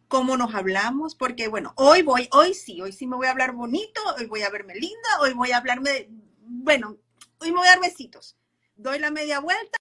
cómo 0.09 0.37
nos 0.37 0.55
hablamos, 0.55 1.15
porque 1.15 1.49
bueno, 1.49 1.73
hoy 1.77 2.03
voy, 2.03 2.29
hoy 2.33 2.55
sí, 2.55 2.81
hoy 2.81 2.93
sí 2.93 3.07
me 3.07 3.17
voy 3.17 3.27
a 3.27 3.31
hablar 3.31 3.53
bonito, 3.53 4.01
hoy 4.19 4.27
voy 4.27 4.43
a 4.43 4.51
verme 4.51 4.75
linda, 4.75 5.09
hoy 5.21 5.33
voy 5.33 5.53
a 5.53 5.57
hablarme, 5.57 6.09
bueno, 6.41 6.99
hoy 7.41 7.51
me 7.51 7.59
voy 7.59 7.67
a 7.67 7.71
dar 7.71 7.81
besitos. 7.81 8.37
Doy 8.77 8.99
la 8.99 9.11
media 9.11 9.41
vuelta 9.41 9.79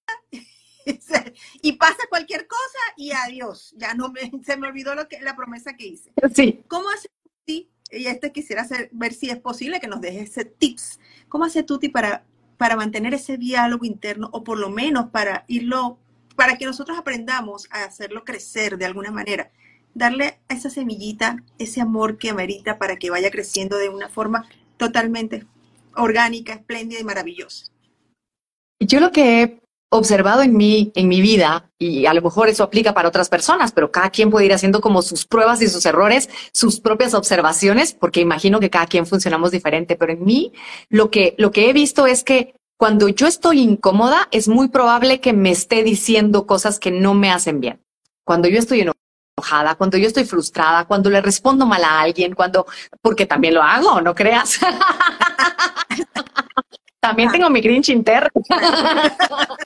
y 1.61 1.73
pasa 1.73 1.97
cualquier 2.09 2.47
cosa 2.47 2.79
y 2.95 3.11
adiós. 3.11 3.73
Ya 3.77 3.93
no 3.93 4.09
me, 4.09 4.31
se 4.43 4.57
me 4.57 4.67
olvidó 4.67 4.95
lo 4.95 5.07
que, 5.07 5.21
la 5.21 5.35
promesa 5.35 5.75
que 5.75 5.87
hice. 5.87 6.11
Sí. 6.33 6.63
¿Cómo 6.67 6.89
hace 6.89 7.09
Tuti? 7.23 7.69
Y 7.91 8.07
este 8.07 8.31
quisiera 8.31 8.61
hacer, 8.61 8.89
ver 8.91 9.13
si 9.13 9.29
es 9.29 9.37
posible 9.37 9.79
que 9.79 9.87
nos 9.87 10.01
deje 10.01 10.21
ese 10.21 10.45
tips. 10.45 10.99
¿Cómo 11.27 11.45
hace 11.45 11.63
Tuti 11.63 11.89
para, 11.89 12.25
para 12.57 12.75
mantener 12.75 13.13
ese 13.13 13.37
diálogo 13.37 13.85
interno 13.85 14.29
o 14.31 14.43
por 14.43 14.57
lo 14.57 14.69
menos 14.69 15.09
para 15.09 15.45
irlo, 15.47 15.99
para 16.35 16.57
que 16.57 16.65
nosotros 16.65 16.97
aprendamos 16.97 17.67
a 17.71 17.83
hacerlo 17.83 18.23
crecer 18.23 18.77
de 18.77 18.85
alguna 18.85 19.11
manera? 19.11 19.51
Darle 19.93 20.39
a 20.47 20.53
esa 20.53 20.69
semillita 20.69 21.43
ese 21.57 21.81
amor 21.81 22.17
que 22.17 22.29
amerita 22.29 22.77
para 22.77 22.95
que 22.95 23.09
vaya 23.09 23.29
creciendo 23.29 23.77
de 23.77 23.89
una 23.89 24.07
forma 24.07 24.47
totalmente 24.77 25.45
orgánica, 25.95 26.53
espléndida 26.53 27.01
y 27.01 27.03
maravillosa. 27.03 27.71
Yo 28.79 28.99
lo 28.99 29.11
que 29.11 29.41
he 29.41 29.61
observado 29.93 30.41
en 30.41 30.55
mí, 30.55 30.91
en 30.95 31.09
mi 31.09 31.19
vida, 31.19 31.69
y 31.77 32.05
a 32.05 32.13
lo 32.13 32.21
mejor 32.21 32.47
eso 32.47 32.63
aplica 32.63 32.93
para 32.93 33.09
otras 33.09 33.27
personas, 33.27 33.73
pero 33.73 33.91
cada 33.91 34.09
quien 34.09 34.29
puede 34.29 34.45
ir 34.45 34.53
haciendo 34.53 34.79
como 34.79 35.01
sus 35.01 35.25
pruebas 35.25 35.61
y 35.61 35.67
sus 35.67 35.85
errores, 35.85 36.29
sus 36.53 36.79
propias 36.79 37.13
observaciones, 37.13 37.93
porque 37.93 38.21
imagino 38.21 38.61
que 38.61 38.69
cada 38.69 38.87
quien 38.87 39.05
funcionamos 39.05 39.51
diferente, 39.51 39.97
pero 39.97 40.13
en 40.13 40.23
mí 40.23 40.53
lo 40.87 41.11
que, 41.11 41.35
lo 41.37 41.51
que 41.51 41.69
he 41.69 41.73
visto 41.73 42.07
es 42.07 42.23
que 42.23 42.55
cuando 42.77 43.09
yo 43.09 43.27
estoy 43.27 43.59
incómoda, 43.59 44.29
es 44.31 44.47
muy 44.47 44.69
probable 44.69 45.19
que 45.19 45.33
me 45.33 45.51
esté 45.51 45.83
diciendo 45.83 46.47
cosas 46.47 46.79
que 46.79 46.89
no 46.89 47.13
me 47.13 47.29
hacen 47.29 47.59
bien. 47.59 47.81
Cuando 48.23 48.47
yo 48.47 48.59
estoy 48.59 48.79
enojada, 49.37 49.75
cuando 49.75 49.97
yo 49.97 50.07
estoy 50.07 50.23
frustrada, 50.23 50.85
cuando 50.85 51.09
le 51.09 51.21
respondo 51.21 51.65
mal 51.65 51.83
a 51.83 51.99
alguien, 51.99 52.33
cuando, 52.33 52.65
porque 53.01 53.25
también 53.25 53.55
lo 53.55 53.61
hago, 53.61 53.99
no 53.99 54.15
creas. 54.15 54.57
También 57.01 57.31
tengo 57.31 57.49
mi 57.49 57.61
grinch 57.61 57.89
interno. 57.89 58.29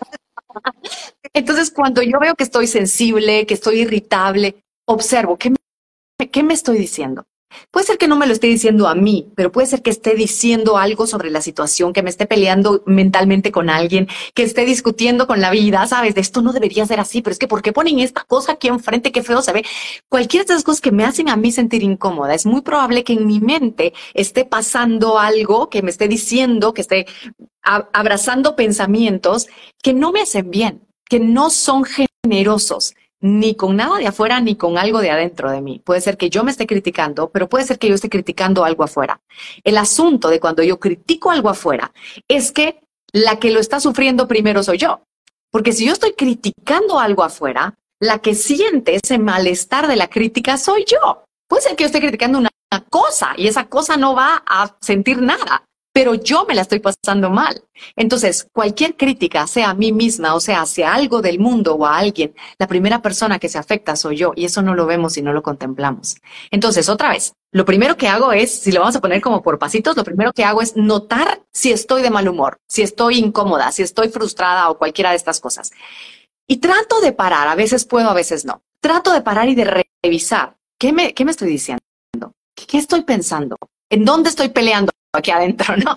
Cuando 1.72 2.02
yo 2.02 2.20
veo 2.20 2.36
que 2.36 2.44
estoy 2.44 2.68
sensible, 2.68 3.46
que 3.46 3.54
estoy 3.54 3.82
irritable, 3.82 4.56
observo, 4.86 5.38
¿qué 5.38 5.52
me, 5.52 6.30
¿qué 6.30 6.44
me 6.44 6.54
estoy 6.54 6.78
diciendo? 6.78 7.26
Puede 7.72 7.86
ser 7.86 7.98
que 7.98 8.08
no 8.08 8.16
me 8.16 8.28
lo 8.28 8.34
esté 8.34 8.48
diciendo 8.48 8.88
a 8.88 8.96
mí, 8.96 9.32
pero 9.36 9.52
puede 9.52 9.68
ser 9.68 9.82
que 9.82 9.90
esté 9.90 10.16
diciendo 10.16 10.78
algo 10.78 11.08
sobre 11.08 11.30
la 11.30 11.42
situación, 11.42 11.94
que 11.94 12.04
me 12.04 12.10
esté 12.10 12.26
peleando 12.26 12.84
mentalmente 12.86 13.52
con 13.52 13.70
alguien, 13.70 14.08
que 14.34 14.44
esté 14.44 14.66
discutiendo 14.66 15.28
con 15.28 15.42
la 15.42 15.52
vida, 15.52 15.86
¿sabes? 15.88 16.16
De 16.16 16.22
esto 16.22 16.42
no 16.42 16.54
debería 16.54 16.86
ser 16.86 17.00
así, 17.00 17.22
pero 17.22 17.32
es 17.32 17.40
que 17.40 17.48
¿por 17.48 17.62
qué 17.62 17.74
ponen 17.74 18.00
esta 18.00 18.24
cosa 18.24 18.54
aquí 18.54 18.68
enfrente? 18.68 19.12
Qué 19.12 19.24
feo 19.24 19.42
se 19.42 19.54
ve. 19.54 19.66
Cualquiera 20.10 20.46
de 20.46 20.54
esas 20.54 20.64
cosas 20.64 20.82
que 20.82 20.92
me 20.92 21.06
hacen 21.06 21.30
a 21.30 21.38
mí 21.38 21.52
sentir 21.52 21.84
incómoda. 21.84 22.34
Es 22.34 22.46
muy 22.46 22.62
probable 22.62 23.04
que 23.04 23.14
en 23.14 23.26
mi 23.26 23.40
mente 23.40 23.94
esté 24.14 24.46
pasando 24.46 25.20
algo, 25.20 25.70
que 25.70 25.82
me 25.82 25.92
esté 25.92 26.08
diciendo, 26.08 26.74
que 26.74 26.82
esté 26.82 27.06
abrazando 27.62 28.56
pensamientos 28.56 29.48
que 29.82 29.94
no 29.94 30.12
me 30.12 30.22
hacen 30.22 30.52
bien, 30.52 30.85
que 31.08 31.20
no 31.20 31.50
son 31.50 31.84
generosos 31.86 32.96
ni 33.22 33.56
con 33.56 33.76
nada 33.76 33.98
de 33.98 34.08
afuera 34.08 34.40
ni 34.40 34.56
con 34.56 34.78
algo 34.78 35.00
de 35.00 35.10
adentro 35.10 35.50
de 35.50 35.62
mí. 35.62 35.82
Puede 35.84 36.02
ser 36.02 36.18
que 36.18 36.30
yo 36.30 36.44
me 36.44 36.52
esté 36.52 36.68
criticando, 36.68 37.30
pero 37.32 37.50
puede 37.50 37.66
ser 37.66 37.80
que 37.80 37.88
yo 37.88 37.96
esté 37.96 38.10
criticando 38.10 38.64
algo 38.64 38.84
afuera. 38.84 39.20
El 39.64 39.78
asunto 39.78 40.30
de 40.30 40.40
cuando 40.40 40.62
yo 40.62 40.80
critico 40.80 41.32
algo 41.32 41.50
afuera 41.50 41.92
es 42.28 42.52
que 42.52 42.82
la 43.12 43.40
que 43.40 43.52
lo 43.52 43.60
está 43.60 43.80
sufriendo 43.80 44.28
primero 44.28 44.62
soy 44.62 44.78
yo. 44.78 45.02
Porque 45.52 45.72
si 45.72 45.86
yo 45.86 45.94
estoy 45.94 46.14
criticando 46.14 47.00
algo 47.00 47.24
afuera, 47.24 47.74
la 48.00 48.20
que 48.20 48.36
siente 48.36 49.00
ese 49.02 49.18
malestar 49.18 49.88
de 49.88 49.96
la 49.96 50.08
crítica 50.08 50.58
soy 50.58 50.86
yo. 50.86 51.24
Puede 51.48 51.64
ser 51.64 51.76
que 51.76 51.84
yo 51.84 51.88
esté 51.88 52.02
criticando 52.02 52.40
una 52.40 52.50
cosa 52.90 53.34
y 53.38 53.48
esa 53.48 53.68
cosa 53.68 53.98
no 53.98 54.16
va 54.16 54.44
a 54.46 54.76
sentir 54.82 55.22
nada 55.22 55.64
pero 55.96 56.14
yo 56.14 56.44
me 56.46 56.56
la 56.56 56.64
estoy 56.64 56.82
pasando 56.82 57.30
mal. 57.30 57.64
Entonces, 57.96 58.50
cualquier 58.52 58.98
crítica, 58.98 59.48
sea 59.48 59.70
a 59.70 59.74
mí 59.74 59.94
misma 59.94 60.36
o 60.36 60.42
sea 60.42 60.60
hacia 60.60 60.94
algo 60.94 61.22
del 61.22 61.40
mundo 61.40 61.76
o 61.76 61.86
a 61.86 61.98
alguien, 61.98 62.36
la 62.60 62.68
primera 62.68 63.02
persona 63.02 63.40
que 63.40 63.48
se 63.48 63.58
afecta 63.58 63.96
soy 63.96 64.18
yo 64.18 64.34
y 64.36 64.44
eso 64.44 64.62
no 64.62 64.76
lo 64.76 64.86
vemos 64.88 65.16
y 65.16 65.22
no 65.22 65.32
lo 65.32 65.42
contemplamos. 65.42 66.18
Entonces, 66.52 66.90
otra 66.90 67.12
vez, 67.12 67.32
lo 67.52 67.64
primero 67.64 67.96
que 67.96 68.10
hago 68.10 68.34
es, 68.34 68.54
si 68.54 68.74
lo 68.74 68.82
vamos 68.82 68.98
a 68.98 69.00
poner 69.00 69.22
como 69.22 69.42
por 69.42 69.58
pasitos, 69.58 69.96
lo 69.96 70.04
primero 70.04 70.34
que 70.34 70.44
hago 70.44 70.62
es 70.62 70.76
notar 70.76 71.44
si 71.54 71.72
estoy 71.72 72.02
de 72.02 72.10
mal 72.10 72.28
humor, 72.28 72.58
si 72.68 72.82
estoy 72.82 73.18
incómoda, 73.18 73.72
si 73.72 73.82
estoy 73.82 74.10
frustrada 74.10 74.70
o 74.70 74.78
cualquiera 74.78 75.12
de 75.12 75.16
estas 75.16 75.40
cosas. 75.40 75.72
Y 76.46 76.58
trato 76.58 77.00
de 77.00 77.14
parar, 77.14 77.48
a 77.48 77.56
veces 77.56 77.86
puedo, 77.86 78.10
a 78.10 78.14
veces 78.14 78.44
no. 78.44 78.62
Trato 78.82 79.14
de 79.14 79.22
parar 79.22 79.48
y 79.48 79.56
de 79.56 79.86
revisar. 80.04 80.58
¿Qué 80.78 80.92
me, 80.92 81.14
qué 81.14 81.24
me 81.24 81.32
estoy 81.32 81.48
diciendo? 81.48 81.80
¿Qué 82.54 82.78
estoy 82.80 83.04
pensando? 83.04 83.56
¿En 83.90 84.04
dónde 84.04 84.28
estoy 84.28 84.50
peleando? 84.50 84.92
Aquí 85.18 85.32
adentro, 85.32 85.76
¿no? 85.78 85.96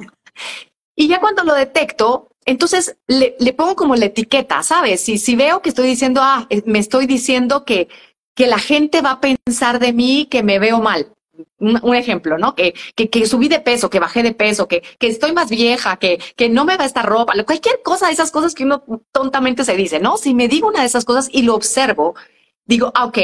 Y 0.96 1.06
ya 1.06 1.20
cuando 1.20 1.44
lo 1.44 1.54
detecto, 1.54 2.28
entonces 2.44 2.96
le, 3.06 3.52
pongo 3.52 3.76
como 3.76 3.94
la 3.94 4.06
etiqueta, 4.06 4.62
¿sabes? 4.62 5.02
Si, 5.02 5.18
si 5.18 5.36
veo 5.36 5.60
que 5.60 5.68
estoy 5.68 5.86
diciendo, 5.86 6.20
ah, 6.22 6.46
eh, 6.50 6.62
me 6.64 6.78
estoy 6.78 7.06
diciendo 7.06 7.64
que, 7.64 7.88
que 8.34 8.46
la 8.46 8.58
gente 8.58 9.02
va 9.02 9.12
a 9.12 9.20
pensar 9.20 9.78
de 9.78 9.92
mí 9.92 10.26
que 10.30 10.42
me 10.42 10.58
veo 10.58 10.80
mal. 10.80 11.12
Un, 11.60 11.94
ejemplo, 11.94 12.36
¿no? 12.36 12.56
Que, 12.56 12.74
que, 12.96 13.26
subí 13.26 13.46
de 13.48 13.60
peso, 13.60 13.90
que 13.90 14.00
bajé 14.00 14.24
de 14.24 14.32
peso, 14.32 14.66
que, 14.66 14.82
que 14.98 15.06
estoy 15.06 15.32
más 15.32 15.50
vieja, 15.50 15.98
que, 15.98 16.18
que 16.34 16.48
no 16.48 16.64
me 16.64 16.76
va 16.76 16.84
esta 16.84 17.02
ropa, 17.02 17.34
cualquier 17.44 17.80
cosa, 17.82 18.10
esas 18.10 18.32
cosas 18.32 18.54
que 18.54 18.64
uno 18.64 18.82
tontamente 19.12 19.64
se 19.64 19.76
dice, 19.76 20.00
¿no? 20.00 20.16
Si 20.16 20.34
me 20.34 20.48
digo 20.48 20.66
una 20.66 20.80
de 20.80 20.86
esas 20.86 21.04
cosas 21.04 21.28
y 21.30 21.42
lo 21.42 21.54
observo, 21.54 22.16
digo, 22.64 22.90
ah, 22.94 23.04
ok, 23.04 23.18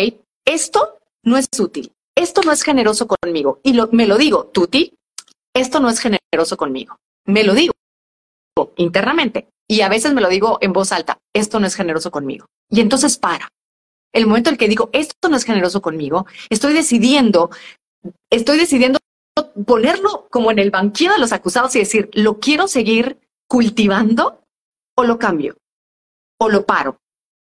esto 0.45 0.99
no 1.25 1.37
es 1.37 1.49
útil, 1.59 1.93
esto 2.15 2.43
no 2.43 2.53
es 2.53 2.63
generoso 2.63 3.09
conmigo. 3.09 3.61
Y 3.65 3.73
lo, 3.73 3.89
me 3.91 4.07
lo 4.07 4.17
digo, 4.17 4.47
Tuti, 4.53 4.95
esto 5.55 5.81
no 5.81 5.89
es 5.89 6.01
generoso 6.01 6.57
conmigo. 6.57 6.99
Me 7.27 7.45
lo 7.45 7.55
digo 7.55 7.73
internamente 8.77 9.49
y 9.69 9.81
a 9.81 9.89
veces 9.89 10.13
me 10.13 10.21
lo 10.21 10.29
digo 10.29 10.59
en 10.61 10.73
voz 10.73 10.93
alta, 10.93 11.19
esto 11.33 11.59
no 11.61 11.67
es 11.67 11.75
generoso 11.75 12.11
conmigo. 12.11 12.47
Y 12.71 12.81
entonces 12.81 13.17
para. 13.17 13.49
El 14.13 14.27
momento 14.27 14.51
en 14.51 14.57
que 14.57 14.69
digo, 14.69 14.91
esto 14.93 15.29
no 15.29 15.37
es 15.37 15.45
generoso 15.45 15.83
conmigo, 15.83 16.27
estoy 16.51 16.73
decidiendo, 16.73 17.51
estoy 18.31 18.59
decidiendo 18.59 19.01
ponerlo 19.67 20.29
como 20.31 20.51
en 20.53 20.61
el 20.61 20.71
banquillo 20.71 21.13
de 21.13 21.19
los 21.19 21.33
acusados 21.33 21.75
y 21.75 21.81
decir, 21.81 22.11
¿lo 22.13 22.39
quiero 22.39 22.69
seguir 22.69 23.19
cultivando 23.49 24.45
o 24.97 25.05
lo 25.05 25.19
cambio? 25.19 25.57
¿O 26.39 26.49
lo 26.49 26.65
paro? 26.65 26.99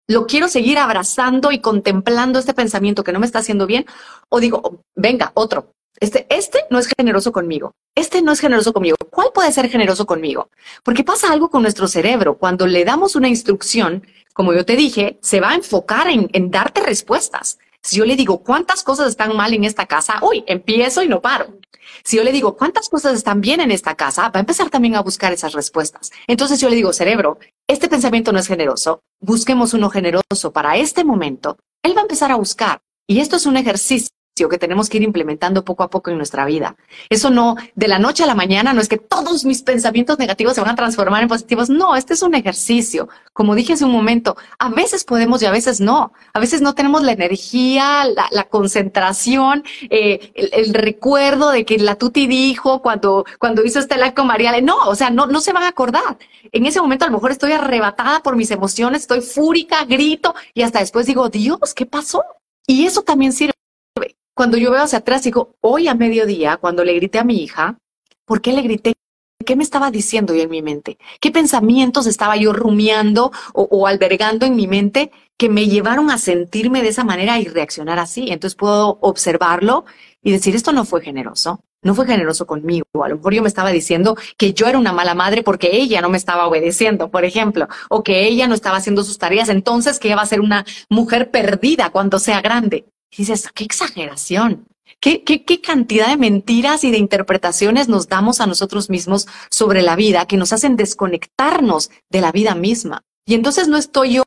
¿Lo 0.09 0.27
quiero 0.27 0.49
seguir 0.49 0.79
abrazando 0.79 1.53
y 1.53 1.61
contemplando 1.61 2.39
este 2.39 2.55
pensamiento 2.55 3.05
que 3.05 3.13
no 3.13 3.21
me 3.21 3.27
está 3.27 3.41
haciendo 3.41 3.67
bien? 3.67 3.87
¿O 4.31 4.41
digo, 4.41 4.83
venga, 4.95 5.33
otro, 5.35 5.75
este, 6.01 6.27
este 6.29 6.65
no 6.71 6.79
es 6.79 6.89
generoso 6.97 7.33
conmigo. 7.33 7.73
Este 7.95 8.23
no 8.23 8.33
es 8.33 8.41
generoso 8.41 8.73
conmigo. 8.73 8.97
¿Cuál 9.11 9.29
puede 9.33 9.53
ser 9.53 9.69
generoso 9.69 10.07
conmigo? 10.07 10.51
Porque 10.83 11.05
pasa 11.05 11.33
algo 11.33 11.51
con 11.51 11.63
nuestro 11.63 11.89
cerebro. 11.89 12.37
Cuando 12.37 12.67
le 12.67 12.85
damos 12.85 13.17
una 13.17 13.29
instrucción, 13.29 14.07
como 14.33 14.53
yo 14.53 14.65
te 14.65 14.77
dije, 14.77 15.19
se 15.23 15.41
va 15.41 15.51
a 15.51 15.55
enfocar 15.55 16.09
en, 16.09 16.29
en 16.33 16.51
darte 16.51 16.81
respuestas. 16.81 17.59
Si 17.83 17.97
yo 17.97 18.05
le 18.05 18.17
digo 18.17 18.43
cuántas 18.43 18.83
cosas 18.83 19.09
están 19.09 19.37
mal 19.37 19.53
en 19.55 19.65
esta 19.65 19.87
casa, 19.87 20.19
uy, 20.23 20.43
empiezo 20.47 21.03
y 21.03 21.09
no 21.09 21.21
paro. 21.21 21.59
Si 22.03 22.17
yo 22.17 22.25
le 22.25 22.33
digo 22.33 22.57
cuántas 22.57 22.89
cosas 22.89 23.15
están 23.15 23.41
bien 23.41 23.61
en 23.61 23.71
esta 23.71 23.95
casa, 23.95 24.31
va 24.31 24.39
a 24.39 24.41
empezar 24.41 24.71
también 24.71 24.97
a 24.97 25.03
buscar 25.03 25.33
esas 25.33 25.53
respuestas. 25.53 26.11
Entonces 26.27 26.61
yo 26.61 26.69
le 26.69 26.77
digo, 26.77 26.93
cerebro, 26.93 27.39
este 27.69 27.89
pensamiento 27.89 28.33
no 28.33 28.39
es 28.39 28.47
generoso, 28.47 29.01
busquemos 29.21 29.75
uno 29.75 29.91
generoso 29.91 30.53
para 30.53 30.77
este 30.77 31.05
momento. 31.05 31.59
Él 31.83 31.95
va 31.97 32.01
a 32.01 32.05
empezar 32.05 32.33
a 32.33 32.37
buscar. 32.37 32.81
Y 33.07 33.21
esto 33.21 33.37
es 33.37 33.45
un 33.47 33.59
ejercicio 33.59 34.09
que 34.35 34.59
tenemos 34.59 34.89
que 34.89 34.97
ir 34.97 35.05
implementando 35.05 35.65
poco 35.65 35.85
a 35.85 35.91
poco 35.91 36.11
en 36.11 36.17
nuestra 36.17 36.45
vida. 36.45 36.77
Eso 37.09 37.31
no, 37.31 37.57
de 37.77 37.87
la 37.87 38.01
noche 38.01 38.25
a 38.25 38.27
la 38.27 38.35
mañana, 38.35 38.73
no 38.73 38.81
es 38.81 38.89
que 38.89 38.97
todos 38.97 39.45
mis 39.45 39.63
pensamientos 39.63 40.19
negativos 40.19 40.55
se 40.55 40.61
van 40.61 40.71
a 40.71 40.75
transformar 40.75 41.23
en 41.23 41.29
positivos. 41.29 41.71
No, 41.71 41.95
este 41.95 42.15
es 42.15 42.23
un 42.23 42.35
ejercicio. 42.35 43.09
Como 43.33 43.55
dije 43.55 43.75
hace 43.75 43.85
un 43.85 43.93
momento, 43.93 44.37
a 44.59 44.71
veces 44.71 45.05
podemos 45.05 45.41
y 45.43 45.47
a 45.47 45.53
veces 45.53 45.81
no. 45.81 46.13
A 46.33 46.41
veces 46.41 46.63
no 46.63 46.75
tenemos 46.75 47.03
la 47.03 47.13
energía, 47.13 48.05
la, 48.31 48.45
concentración, 48.45 49.65
eh, 49.89 50.33
el, 50.35 50.75
recuerdo 50.75 51.51
de 51.51 51.65
que 51.65 51.79
la 51.79 51.95
Tuti 51.95 52.27
dijo 52.27 52.83
cuando, 52.83 53.25
cuando 53.39 53.65
hizo 53.65 53.79
este 53.79 53.97
live 53.97 54.15
con 54.15 54.27
Mariale. 54.27 54.63
No, 54.63 54.77
o 54.87 54.97
sea, 54.97 55.11
no, 55.11 55.27
no 55.27 55.41
se 55.41 55.53
van 55.53 55.63
a 55.63 55.69
acordar. 55.69 56.19
En 56.51 56.67
ese 56.67 56.81
momento 56.81 57.05
a 57.05 57.09
lo 57.09 57.15
mejor 57.15 57.31
estoy 57.31 57.53
arrebatada 57.53 58.21
por 58.21 58.35
mis 58.35 58.51
emociones, 58.51 59.03
estoy 59.03 59.21
fúrica, 59.21 59.85
grito 59.85 60.35
y 60.55 60.63
hasta 60.63 60.81
después 60.81 61.07
digo, 61.07 61.29
Dios, 61.29 61.73
¿qué 61.75 61.87
pasó? 61.87 62.23
Y 62.67 62.87
eso 62.87 63.03
también 63.03 63.33
sirve 63.33 63.54
cuando 64.35 64.57
yo 64.59 64.71
veo 64.71 64.83
hacia 64.83 64.99
atrás, 64.99 65.23
digo, 65.23 65.55
hoy 65.61 65.89
a 65.89 65.95
mediodía, 65.95 66.57
cuando 66.57 66.85
le 66.85 66.95
grité 66.95 67.19
a 67.19 67.25
mi 67.25 67.43
hija, 67.43 67.79
¿por 68.25 68.41
qué 68.41 68.53
le 68.53 68.63
grité? 68.63 68.95
¿Qué 69.47 69.57
me 69.57 69.63
estaba 69.63 69.91
diciendo 69.91 70.35
yo 70.35 70.43
en 70.43 70.51
mi 70.51 70.63
mente? 70.63 70.99
¿Qué 71.21 71.31
pensamientos 71.31 72.07
estaba 72.07 72.37
yo 72.37 72.53
rumiando 72.53 73.31
o, 73.53 73.87
albergando 73.87 74.47
en 74.47 74.57
mi 74.57 74.67
mente 74.67 75.11
que 75.37 75.49
me 75.49 75.67
llevaron 75.67 76.11
a 76.11 76.19
sentirme 76.19 76.83
de 76.83 76.89
esa 76.89 77.05
manera 77.05 77.39
y 77.39 77.47
reaccionar 77.47 77.99
así? 77.99 78.31
Entonces 78.31 78.57
puedo 78.57 78.99
observarlo 79.03 79.85
y 80.23 80.33
decir, 80.33 80.55
esto 80.57 80.73
no 80.73 80.85
fue 80.85 81.03
generoso, 81.03 81.61
no 81.83 81.95
fue 81.95 82.07
generoso 82.07 82.47
conmigo. 82.47 82.87
A 83.05 83.09
lo 83.09 83.17
mejor 83.17 83.35
yo 83.35 83.43
me 83.43 83.49
estaba 83.49 83.71
diciendo 83.71 84.17
que 84.39 84.55
yo 84.55 84.67
era 84.67 84.79
una 84.79 84.93
mala 84.93 85.15
madre 85.15 85.43
porque 85.43 85.77
ella 85.77 86.01
no 86.01 86.09
me 86.09 86.17
estaba 86.17 86.47
obedeciendo, 86.47 87.11
por 87.11 87.25
ejemplo, 87.25 87.69
o 87.91 88.03
que 88.03 88.27
ella 88.27 88.49
no 88.49 88.55
estaba 88.55 88.79
haciendo 88.79 89.05
sus 89.05 89.19
tareas, 89.19 89.51
entonces 89.51 89.99
que 89.99 90.09
ella 90.09 90.17
va 90.17 90.23
a 90.23 90.27
ser 90.27 90.41
una 90.41 90.65
mujer 90.89 91.31
perdida 91.31 91.91
cuando 91.91 92.19
sea 92.19 92.41
grande. 92.41 92.87
Y 93.15 93.19
dices, 93.19 93.49
qué 93.55 93.65
exageración. 93.65 94.67
¿Qué, 95.01 95.23
qué, 95.23 95.45
qué 95.45 95.61
cantidad 95.61 96.09
de 96.09 96.17
mentiras 96.17 96.85
y 96.85 96.91
de 96.91 96.99
interpretaciones 96.99 97.89
nos 97.89 98.09
damos 98.09 98.41
a 98.41 98.47
nosotros 98.47 98.91
mismos 98.91 99.27
sobre 99.51 99.83
la 99.83 99.97
vida 99.97 100.27
que 100.27 100.37
nos 100.37 100.53
hacen 100.53 100.77
desconectarnos 100.77 101.91
de 102.11 102.21
la 102.21 102.33
vida 102.33 102.55
misma. 102.55 103.03
Y 103.27 103.35
entonces 103.35 103.69
no 103.69 103.77
estoy 103.77 104.15
yo 104.15 104.25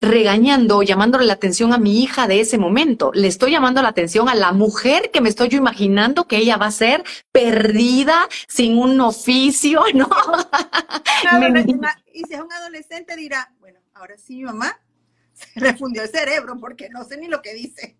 regañando 0.00 0.78
o 0.78 0.82
llamándole 0.82 1.24
la 1.24 1.34
atención 1.34 1.72
a 1.72 1.78
mi 1.78 2.02
hija 2.02 2.28
de 2.28 2.40
ese 2.40 2.58
momento. 2.58 3.10
Le 3.14 3.28
estoy 3.28 3.52
llamando 3.52 3.82
la 3.82 3.88
atención 3.88 4.28
a 4.28 4.34
la 4.34 4.52
mujer 4.52 5.10
que 5.10 5.20
me 5.20 5.28
estoy 5.28 5.48
yo 5.48 5.58
imaginando 5.58 6.26
que 6.26 6.36
ella 6.36 6.56
va 6.56 6.66
a 6.66 6.72
ser 6.72 7.04
perdida, 7.32 8.28
sin 8.48 8.78
un 8.78 9.00
oficio, 9.00 9.82
¿no? 9.94 10.08
y 12.12 12.24
si 12.24 12.34
es 12.34 12.40
un 12.40 12.52
adolescente 12.52 13.16
dirá, 13.16 13.52
bueno, 13.60 13.80
ahora 13.94 14.16
sí, 14.18 14.42
mamá, 14.42 14.78
se 15.36 15.60
refundió 15.60 16.02
el 16.02 16.08
cerebro 16.08 16.56
porque 16.60 16.88
no 16.88 17.04
sé 17.04 17.16
ni 17.16 17.28
lo 17.28 17.42
que 17.42 17.54
dice. 17.54 17.96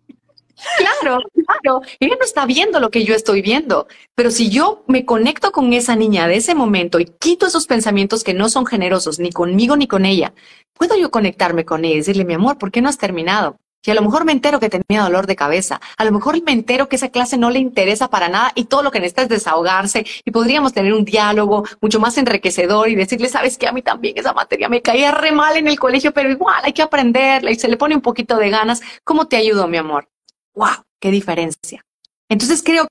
Claro, 0.77 1.19
claro. 1.33 1.81
Ella 1.99 2.15
no 2.17 2.25
está 2.25 2.47
viendo 2.47 2.79
lo 2.79 2.89
que 2.89 3.03
yo 3.03 3.13
estoy 3.13 3.41
viendo. 3.41 3.87
Pero 4.15 4.31
si 4.31 4.49
yo 4.49 4.83
me 4.87 5.05
conecto 5.05 5.51
con 5.51 5.71
esa 5.73 5.95
niña 5.95 6.27
de 6.27 6.37
ese 6.37 6.55
momento 6.55 6.99
y 6.99 7.05
quito 7.05 7.45
esos 7.45 7.67
pensamientos 7.67 8.23
que 8.23 8.33
no 8.33 8.49
son 8.49 8.65
generosos 8.65 9.19
ni 9.19 9.31
conmigo 9.31 9.77
ni 9.77 9.87
con 9.87 10.05
ella, 10.05 10.33
puedo 10.73 10.97
yo 10.97 11.11
conectarme 11.11 11.63
con 11.63 11.85
ella 11.85 11.93
y 11.93 11.97
decirle, 11.97 12.25
mi 12.25 12.33
amor, 12.33 12.57
¿por 12.57 12.71
qué 12.71 12.81
no 12.81 12.89
has 12.89 12.97
terminado? 12.97 13.57
Y 13.87 13.91
a 13.91 13.93
lo 13.93 14.01
mejor 14.01 14.25
me 14.25 14.33
entero 14.33 14.59
que 14.59 14.69
tenía 14.69 15.01
dolor 15.01 15.27
de 15.27 15.37
cabeza. 15.37 15.79
A 15.97 16.03
lo 16.03 16.11
mejor 16.11 16.43
me 16.43 16.51
entero 16.51 16.89
que 16.89 16.97
esa 16.97 17.07
clase 17.07 17.37
no 17.37 17.49
le 17.49 17.59
interesa 17.59 18.09
para 18.09 18.27
nada 18.27 18.51
y 18.53 18.65
todo 18.65 18.83
lo 18.83 18.91
que 18.91 18.99
necesita 18.99 19.21
es 19.21 19.29
desahogarse 19.29 20.05
y 20.25 20.31
podríamos 20.31 20.73
tener 20.73 20.93
un 20.93 21.05
diálogo 21.05 21.63
mucho 21.79 21.97
más 21.97 22.17
enriquecedor 22.17 22.89
y 22.89 22.95
decirle, 22.95 23.29
sabes 23.29 23.57
que 23.57 23.65
a 23.65 23.71
mí 23.71 23.81
también 23.81 24.17
esa 24.17 24.33
materia 24.33 24.67
me 24.67 24.81
caía 24.81 25.11
re 25.11 25.31
mal 25.31 25.55
en 25.55 25.69
el 25.69 25.79
colegio, 25.79 26.11
pero 26.11 26.29
igual 26.29 26.59
hay 26.63 26.73
que 26.73 26.81
aprenderla 26.81 27.49
y 27.49 27.55
se 27.55 27.69
le 27.69 27.77
pone 27.77 27.95
un 27.95 28.01
poquito 28.01 28.35
de 28.35 28.49
ganas. 28.49 28.81
¿Cómo 29.05 29.29
te 29.29 29.37
ayudo, 29.37 29.69
mi 29.69 29.77
amor? 29.77 30.09
¡Wow! 30.53 30.83
¡Qué 30.99 31.09
diferencia! 31.09 31.85
Entonces 32.27 32.61
creo 32.63 32.89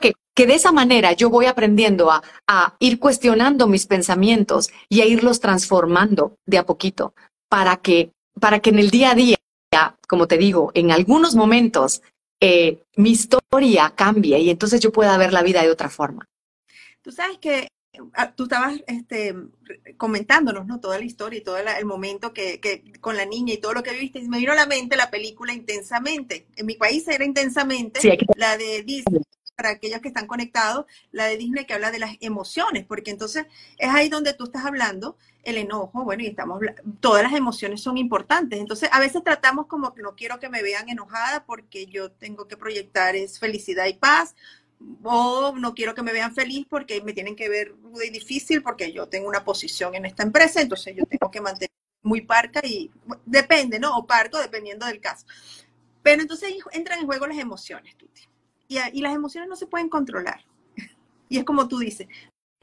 que, 0.00 0.12
que 0.32 0.46
de 0.46 0.54
esa 0.54 0.70
manera 0.70 1.12
yo 1.12 1.28
voy 1.28 1.46
aprendiendo 1.46 2.12
a, 2.12 2.22
a 2.46 2.76
ir 2.78 3.00
cuestionando 3.00 3.66
mis 3.66 3.88
pensamientos 3.88 4.70
y 4.88 5.00
a 5.00 5.06
irlos 5.06 5.40
transformando 5.40 6.36
de 6.46 6.58
a 6.58 6.66
poquito 6.66 7.14
para 7.48 7.78
que, 7.78 8.12
para 8.40 8.60
que 8.60 8.70
en 8.70 8.78
el 8.78 8.90
día 8.90 9.10
a 9.10 9.14
día 9.16 9.36
como 10.08 10.26
te 10.26 10.38
digo, 10.38 10.70
en 10.74 10.90
algunos 10.90 11.34
momentos 11.34 12.02
eh, 12.40 12.82
mi 12.96 13.10
historia 13.10 13.92
cambie 13.94 14.38
y 14.38 14.50
entonces 14.50 14.80
yo 14.80 14.92
pueda 14.92 15.16
ver 15.16 15.32
la 15.32 15.42
vida 15.42 15.62
de 15.62 15.70
otra 15.70 15.88
forma. 15.88 16.28
Tú 17.02 17.12
sabes 17.12 17.38
que 17.38 17.68
ah, 18.14 18.32
tú 18.32 18.44
estabas 18.44 18.80
este, 18.86 19.34
comentándonos, 19.96 20.66
¿no? 20.66 20.80
Toda 20.80 20.98
la 20.98 21.04
historia 21.04 21.38
y 21.38 21.42
todo 21.42 21.56
el 21.56 21.84
momento 21.86 22.32
que, 22.32 22.60
que, 22.60 22.92
con 23.00 23.16
la 23.16 23.24
niña 23.24 23.54
y 23.54 23.58
todo 23.58 23.74
lo 23.74 23.82
que 23.82 23.92
viste. 23.92 24.20
me 24.28 24.38
vino 24.38 24.52
a 24.52 24.56
la 24.56 24.66
mente 24.66 24.96
la 24.96 25.10
película 25.10 25.52
Intensamente. 25.52 26.46
En 26.56 26.66
mi 26.66 26.74
país 26.74 27.06
era 27.08 27.24
Intensamente, 27.24 28.00
la 28.36 28.56
de 28.56 28.82
Disney 28.82 29.22
para 29.56 29.70
aquellos 29.70 30.00
que 30.00 30.08
están 30.08 30.26
conectados, 30.26 30.84
la 31.10 31.24
de 31.24 31.38
Disney 31.38 31.64
que 31.64 31.74
habla 31.74 31.90
de 31.90 31.98
las 31.98 32.16
emociones, 32.20 32.84
porque 32.84 33.10
entonces 33.10 33.46
es 33.78 33.88
ahí 33.88 34.08
donde 34.08 34.34
tú 34.34 34.44
estás 34.44 34.64
hablando 34.66 35.16
el 35.42 35.56
enojo, 35.56 36.04
bueno, 36.04 36.22
y 36.22 36.26
estamos, 36.26 36.60
todas 37.00 37.22
las 37.22 37.32
emociones 37.32 37.80
son 37.80 37.96
importantes. 37.96 38.60
Entonces, 38.60 38.88
a 38.92 39.00
veces 39.00 39.24
tratamos 39.24 39.66
como 39.66 39.94
que 39.94 40.02
no 40.02 40.14
quiero 40.14 40.38
que 40.38 40.48
me 40.48 40.62
vean 40.62 40.88
enojada 40.88 41.44
porque 41.46 41.86
yo 41.86 42.10
tengo 42.12 42.46
que 42.46 42.56
proyectar 42.56 43.16
es 43.16 43.38
felicidad 43.38 43.86
y 43.86 43.94
paz, 43.94 44.34
o 45.02 45.54
no 45.56 45.74
quiero 45.74 45.94
que 45.94 46.02
me 46.02 46.12
vean 46.12 46.34
feliz 46.34 46.66
porque 46.68 47.00
me 47.00 47.14
tienen 47.14 47.34
que 47.34 47.48
ver 47.48 47.74
muy 47.76 48.10
difícil 48.10 48.62
porque 48.62 48.92
yo 48.92 49.08
tengo 49.08 49.26
una 49.26 49.42
posición 49.42 49.94
en 49.94 50.04
esta 50.04 50.22
empresa, 50.22 50.60
entonces 50.60 50.94
yo 50.94 51.06
tengo 51.06 51.30
que 51.30 51.40
mantener 51.40 51.70
muy 52.02 52.20
parca 52.20 52.60
y 52.62 52.90
depende, 53.24 53.78
¿no? 53.78 53.96
O 53.96 54.06
parco, 54.06 54.38
dependiendo 54.38 54.84
del 54.84 55.00
caso. 55.00 55.26
Pero 56.02 56.22
entonces 56.22 56.52
entran 56.72 57.00
en 57.00 57.06
juego 57.06 57.26
las 57.26 57.38
emociones, 57.38 57.96
Tuti 57.96 58.28
y, 58.68 59.00
las 59.00 59.14
emociones 59.14 59.48
no 59.48 59.56
se 59.56 59.66
pueden 59.66 59.88
controlar. 59.88 60.44
Y 61.28 61.38
es 61.38 61.44
como 61.44 61.66
tú 61.66 61.78
dices, 61.78 62.06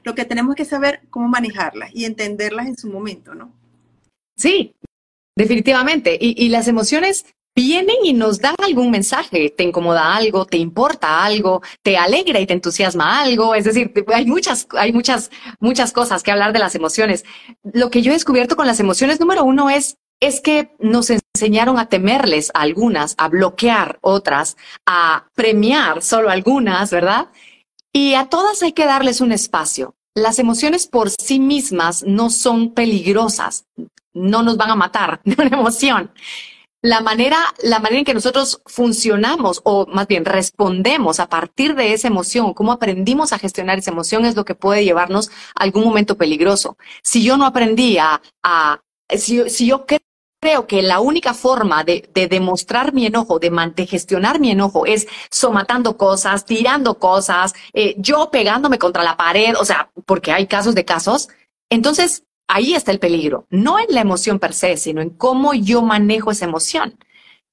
lo 0.04 0.14
que 0.14 0.24
tenemos 0.24 0.54
que 0.54 0.64
saber 0.64 1.02
cómo 1.10 1.28
manejarlas 1.28 1.90
y 1.92 2.06
entenderlas 2.06 2.66
en 2.66 2.78
su 2.78 2.88
momento, 2.88 3.34
¿no? 3.34 3.52
Sí, 4.36 4.74
definitivamente. 5.36 6.16
Y, 6.20 6.48
las 6.48 6.66
emociones 6.66 7.26
vienen 7.54 7.96
y 8.02 8.14
nos 8.14 8.40
dan 8.40 8.54
algún 8.58 8.90
mensaje, 8.90 9.50
te 9.50 9.62
incomoda 9.62 10.16
algo, 10.16 10.46
te 10.46 10.56
importa 10.56 11.24
algo, 11.24 11.62
te 11.82 11.96
alegra 11.96 12.40
y 12.40 12.46
te 12.46 12.54
entusiasma 12.54 13.20
algo, 13.20 13.54
es 13.54 13.64
decir, 13.64 13.92
hay 14.12 14.26
muchas, 14.26 14.66
hay 14.72 14.92
muchas, 14.92 15.30
muchas 15.60 15.92
cosas 15.92 16.22
que 16.22 16.32
hablar 16.32 16.52
de 16.52 16.58
las 16.58 16.74
emociones. 16.74 17.24
Lo 17.62 17.90
que 17.90 18.02
yo 18.02 18.10
he 18.10 18.14
descubierto 18.14 18.56
con 18.56 18.66
las 18.66 18.80
emociones, 18.80 19.20
número 19.20 19.44
uno, 19.44 19.70
es 19.70 19.98
es 20.26 20.40
que 20.40 20.74
nos 20.78 21.10
enseñaron 21.10 21.78
a 21.78 21.88
temerles 21.88 22.50
a 22.54 22.62
algunas, 22.62 23.14
a 23.18 23.28
bloquear 23.28 23.98
otras, 24.00 24.56
a 24.86 25.26
premiar 25.34 26.02
solo 26.02 26.30
algunas, 26.30 26.90
¿verdad? 26.90 27.28
Y 27.92 28.14
a 28.14 28.26
todas 28.26 28.62
hay 28.62 28.72
que 28.72 28.86
darles 28.86 29.20
un 29.20 29.32
espacio. 29.32 29.94
Las 30.14 30.38
emociones 30.38 30.86
por 30.86 31.10
sí 31.10 31.40
mismas 31.40 32.04
no 32.04 32.30
son 32.30 32.72
peligrosas, 32.72 33.66
no 34.14 34.42
nos 34.42 34.56
van 34.56 34.70
a 34.70 34.76
matar 34.76 35.20
de 35.24 35.34
una 35.38 35.56
emoción. 35.58 36.10
La 36.80 37.00
manera, 37.00 37.38
la 37.62 37.78
manera 37.78 37.98
en 38.00 38.04
que 38.04 38.14
nosotros 38.14 38.60
funcionamos 38.66 39.60
o 39.64 39.86
más 39.86 40.06
bien 40.06 40.24
respondemos 40.24 41.18
a 41.18 41.28
partir 41.28 41.74
de 41.74 41.94
esa 41.94 42.08
emoción, 42.08 42.52
cómo 42.52 42.72
aprendimos 42.72 43.32
a 43.32 43.38
gestionar 43.38 43.78
esa 43.78 43.90
emoción 43.90 44.26
es 44.26 44.36
lo 44.36 44.44
que 44.44 44.54
puede 44.54 44.84
llevarnos 44.84 45.30
a 45.54 45.64
algún 45.64 45.84
momento 45.84 46.16
peligroso. 46.16 46.76
Si 47.02 47.22
yo 47.22 47.38
no 47.38 47.46
aprendí 47.46 47.96
a, 47.96 48.20
si, 49.08 49.66
yo 49.66 49.86
que 50.66 50.82
la 50.82 51.00
única 51.00 51.34
forma 51.34 51.84
de, 51.84 52.08
demostrar 52.28 52.92
mi 52.92 53.06
enojo, 53.06 53.38
de, 53.38 53.50
de, 53.74 53.86
gestionar 53.86 54.40
mi 54.40 54.50
enojo, 54.50 54.86
es 54.86 55.06
somatando 55.30 55.96
cosas, 55.96 56.44
tirando 56.44 56.98
cosas, 56.98 57.54
eh, 57.72 57.94
yo 57.98 58.30
pegándome 58.30 58.78
contra 58.78 59.02
la 59.02 59.16
pared, 59.16 59.54
o 59.58 59.64
sea, 59.64 59.90
porque 60.06 60.32
hay 60.32 60.46
casos 60.46 60.74
de 60.74 60.84
casos. 60.84 61.28
Entonces, 61.70 62.24
ahí 62.48 62.74
está 62.74 62.92
el 62.92 62.98
peligro, 62.98 63.46
no 63.50 63.78
en 63.78 63.86
la 63.88 64.00
emoción 64.00 64.38
per 64.38 64.52
se, 64.52 64.76
sino 64.76 65.00
en 65.00 65.10
cómo 65.10 65.54
yo 65.54 65.82
manejo 65.82 66.30
esa 66.30 66.44
emoción. 66.44 66.98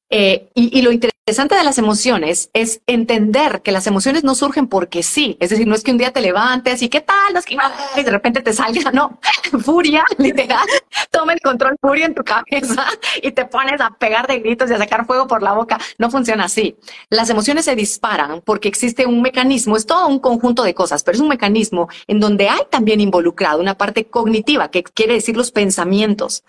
Eh, 0.09 0.49
y, 0.53 0.77
y, 0.77 0.81
lo 0.81 0.91
interesante 0.91 1.10
de 1.37 1.63
las 1.63 1.77
emociones 1.77 2.49
es 2.53 2.81
entender 2.87 3.61
que 3.61 3.71
las 3.71 3.87
emociones 3.87 4.23
no 4.23 4.35
surgen 4.35 4.67
porque 4.67 5.01
sí. 5.03 5.37
Es 5.39 5.49
decir, 5.49 5.67
no 5.67 5.75
es 5.75 5.83
que 5.83 5.91
un 5.91 5.97
día 5.97 6.11
te 6.11 6.21
levantes 6.21 6.81
y 6.81 6.89
qué 6.89 7.01
tal, 7.01 7.35
es 7.35 7.45
que 7.45 7.57
y 7.95 8.03
de 8.03 8.11
repente 8.11 8.41
te 8.41 8.53
salga, 8.53 8.91
no, 8.93 9.19
furia, 9.63 10.03
literal, 10.17 10.67
toma 11.09 11.33
el 11.33 11.39
control 11.39 11.75
furia 11.81 12.05
en 12.05 12.15
tu 12.15 12.23
cabeza 12.23 12.85
y 13.21 13.31
te 13.31 13.45
pones 13.45 13.79
a 13.81 13.91
pegar 13.91 14.27
de 14.27 14.39
gritos 14.39 14.69
y 14.69 14.73
a 14.73 14.77
sacar 14.77 15.05
fuego 15.05 15.27
por 15.27 15.41
la 15.41 15.53
boca. 15.53 15.77
No 15.97 16.09
funciona 16.11 16.45
así. 16.45 16.75
Las 17.09 17.29
emociones 17.29 17.65
se 17.65 17.75
disparan 17.75 18.41
porque 18.41 18.67
existe 18.67 19.05
un 19.05 19.21
mecanismo, 19.21 19.77
es 19.77 19.85
todo 19.85 20.07
un 20.07 20.19
conjunto 20.19 20.63
de 20.63 20.73
cosas, 20.73 21.03
pero 21.03 21.15
es 21.15 21.21
un 21.21 21.29
mecanismo 21.29 21.89
en 22.07 22.19
donde 22.19 22.49
hay 22.49 22.61
también 22.69 22.99
involucrado 22.99 23.59
una 23.59 23.77
parte 23.77 24.05
cognitiva, 24.05 24.69
que 24.69 24.83
quiere 24.83 25.13
decir 25.13 25.37
los 25.37 25.51
pensamientos. 25.51 26.43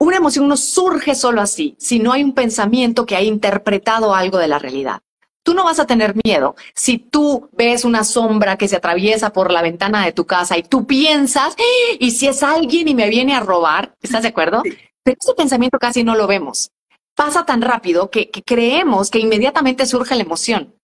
Una 0.00 0.18
emoción 0.18 0.46
no 0.46 0.56
surge 0.56 1.16
solo 1.16 1.40
así, 1.40 1.74
si 1.78 1.98
no 1.98 2.12
hay 2.12 2.22
un 2.22 2.32
pensamiento 2.32 3.04
que 3.04 3.16
ha 3.16 3.22
interpretado 3.22 4.14
algo 4.14 4.38
de 4.38 4.46
la 4.46 4.60
realidad. 4.60 5.00
Tú 5.42 5.54
no 5.54 5.64
vas 5.64 5.80
a 5.80 5.86
tener 5.86 6.14
miedo 6.24 6.54
si 6.74 6.98
tú 6.98 7.48
ves 7.52 7.84
una 7.84 8.04
sombra 8.04 8.56
que 8.56 8.68
se 8.68 8.76
atraviesa 8.76 9.32
por 9.32 9.50
la 9.50 9.62
ventana 9.62 10.04
de 10.04 10.12
tu 10.12 10.24
casa 10.24 10.56
y 10.56 10.62
tú 10.62 10.86
piensas, 10.86 11.56
¡Ah! 11.58 11.96
y 11.98 12.12
si 12.12 12.28
es 12.28 12.44
alguien 12.44 12.86
y 12.86 12.94
me 12.94 13.08
viene 13.08 13.34
a 13.34 13.40
robar, 13.40 13.94
¿estás 14.00 14.22
de 14.22 14.28
acuerdo? 14.28 14.62
Pero 15.02 15.16
ese 15.20 15.34
pensamiento 15.34 15.78
casi 15.78 16.04
no 16.04 16.14
lo 16.14 16.28
vemos. 16.28 16.70
Pasa 17.16 17.44
tan 17.44 17.60
rápido 17.60 18.08
que, 18.10 18.30
creemos 18.30 19.10
que 19.10 19.18
inmediatamente 19.18 19.86
surge 19.86 20.14
la 20.14 20.22
emoción. 20.22 20.76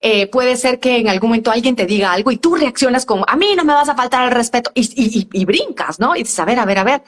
Eh, 0.00 0.28
puede 0.28 0.56
ser 0.56 0.80
que 0.80 0.96
en 0.96 1.08
algún 1.08 1.28
momento 1.30 1.50
alguien 1.50 1.76
te 1.76 1.84
diga 1.84 2.12
algo 2.12 2.30
y 2.30 2.38
tú 2.38 2.54
reaccionas 2.54 3.04
como, 3.04 3.24
a 3.28 3.36
mí 3.36 3.54
no 3.54 3.64
me 3.64 3.74
vas 3.74 3.88
a 3.90 3.94
faltar 3.94 4.24
el 4.24 4.30
respeto 4.30 4.70
y, 4.74 4.80
y, 4.96 5.28
y 5.30 5.44
brincas, 5.44 6.00
¿no? 6.00 6.16
Y 6.16 6.20
dices, 6.20 6.38
a 6.38 6.44
ver, 6.44 6.58
a 6.58 6.64
ver, 6.64 6.78
a 6.78 6.84
ver, 6.84 7.02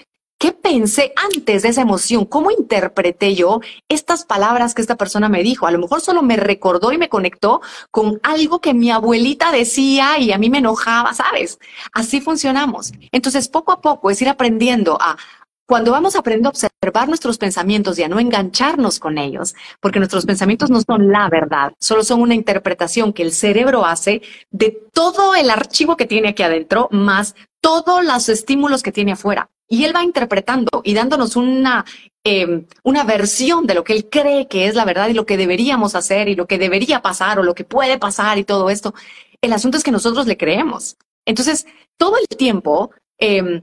¿Qué 0.44 0.52
pensé 0.52 1.14
antes 1.16 1.62
de 1.62 1.70
esa 1.70 1.80
emoción? 1.80 2.26
¿Cómo 2.26 2.50
interpreté 2.50 3.34
yo 3.34 3.62
estas 3.88 4.26
palabras 4.26 4.74
que 4.74 4.82
esta 4.82 4.98
persona 4.98 5.30
me 5.30 5.42
dijo? 5.42 5.66
A 5.66 5.70
lo 5.70 5.78
mejor 5.78 6.02
solo 6.02 6.20
me 6.20 6.36
recordó 6.36 6.92
y 6.92 6.98
me 6.98 7.08
conectó 7.08 7.62
con 7.90 8.20
algo 8.22 8.60
que 8.60 8.74
mi 8.74 8.90
abuelita 8.90 9.52
decía 9.52 10.18
y 10.18 10.32
a 10.32 10.36
mí 10.36 10.50
me 10.50 10.58
enojaba, 10.58 11.14
¿sabes? 11.14 11.58
Así 11.94 12.20
funcionamos. 12.20 12.92
Entonces, 13.10 13.48
poco 13.48 13.72
a 13.72 13.80
poco 13.80 14.10
es 14.10 14.20
ir 14.20 14.28
aprendiendo 14.28 14.98
a, 15.00 15.16
cuando 15.64 15.92
vamos 15.92 16.14
aprendiendo 16.14 16.50
a 16.50 16.52
observar 16.52 17.08
nuestros 17.08 17.38
pensamientos 17.38 17.98
y 17.98 18.02
a 18.02 18.08
no 18.08 18.20
engancharnos 18.20 18.98
con 18.98 19.16
ellos, 19.16 19.54
porque 19.80 19.98
nuestros 19.98 20.26
pensamientos 20.26 20.68
no 20.68 20.82
son 20.82 21.10
la 21.10 21.30
verdad, 21.30 21.72
solo 21.80 22.04
son 22.04 22.20
una 22.20 22.34
interpretación 22.34 23.14
que 23.14 23.22
el 23.22 23.32
cerebro 23.32 23.86
hace 23.86 24.20
de 24.50 24.78
todo 24.92 25.34
el 25.34 25.48
archivo 25.48 25.96
que 25.96 26.04
tiene 26.04 26.28
aquí 26.28 26.42
adentro, 26.42 26.88
más 26.90 27.34
todos 27.62 28.04
los 28.04 28.28
estímulos 28.28 28.82
que 28.82 28.92
tiene 28.92 29.12
afuera. 29.12 29.48
Y 29.68 29.84
él 29.84 29.94
va 29.94 30.04
interpretando 30.04 30.82
y 30.84 30.94
dándonos 30.94 31.36
una, 31.36 31.84
em, 32.24 32.66
una 32.82 33.04
versión 33.04 33.66
de 33.66 33.74
lo 33.74 33.84
que 33.84 33.94
él 33.94 34.08
cree 34.10 34.46
que 34.46 34.66
es 34.66 34.74
la 34.74 34.84
verdad 34.84 35.08
y 35.08 35.14
lo 35.14 35.26
que 35.26 35.36
deberíamos 35.36 35.94
hacer 35.94 36.28
y 36.28 36.36
lo 36.36 36.46
que 36.46 36.58
debería 36.58 37.02
pasar 37.02 37.38
o 37.38 37.42
lo 37.42 37.54
que 37.54 37.64
puede 37.64 37.98
pasar 37.98 38.38
y 38.38 38.44
todo 38.44 38.70
esto. 38.70 38.94
El 39.40 39.52
asunto 39.52 39.76
es 39.76 39.84
que 39.84 39.90
nosotros 39.90 40.26
le 40.26 40.36
creemos. 40.36 40.96
Entonces, 41.26 41.66
todo 41.96 42.16
el 42.18 42.26
tiempo 42.36 42.90
eh, 43.18 43.62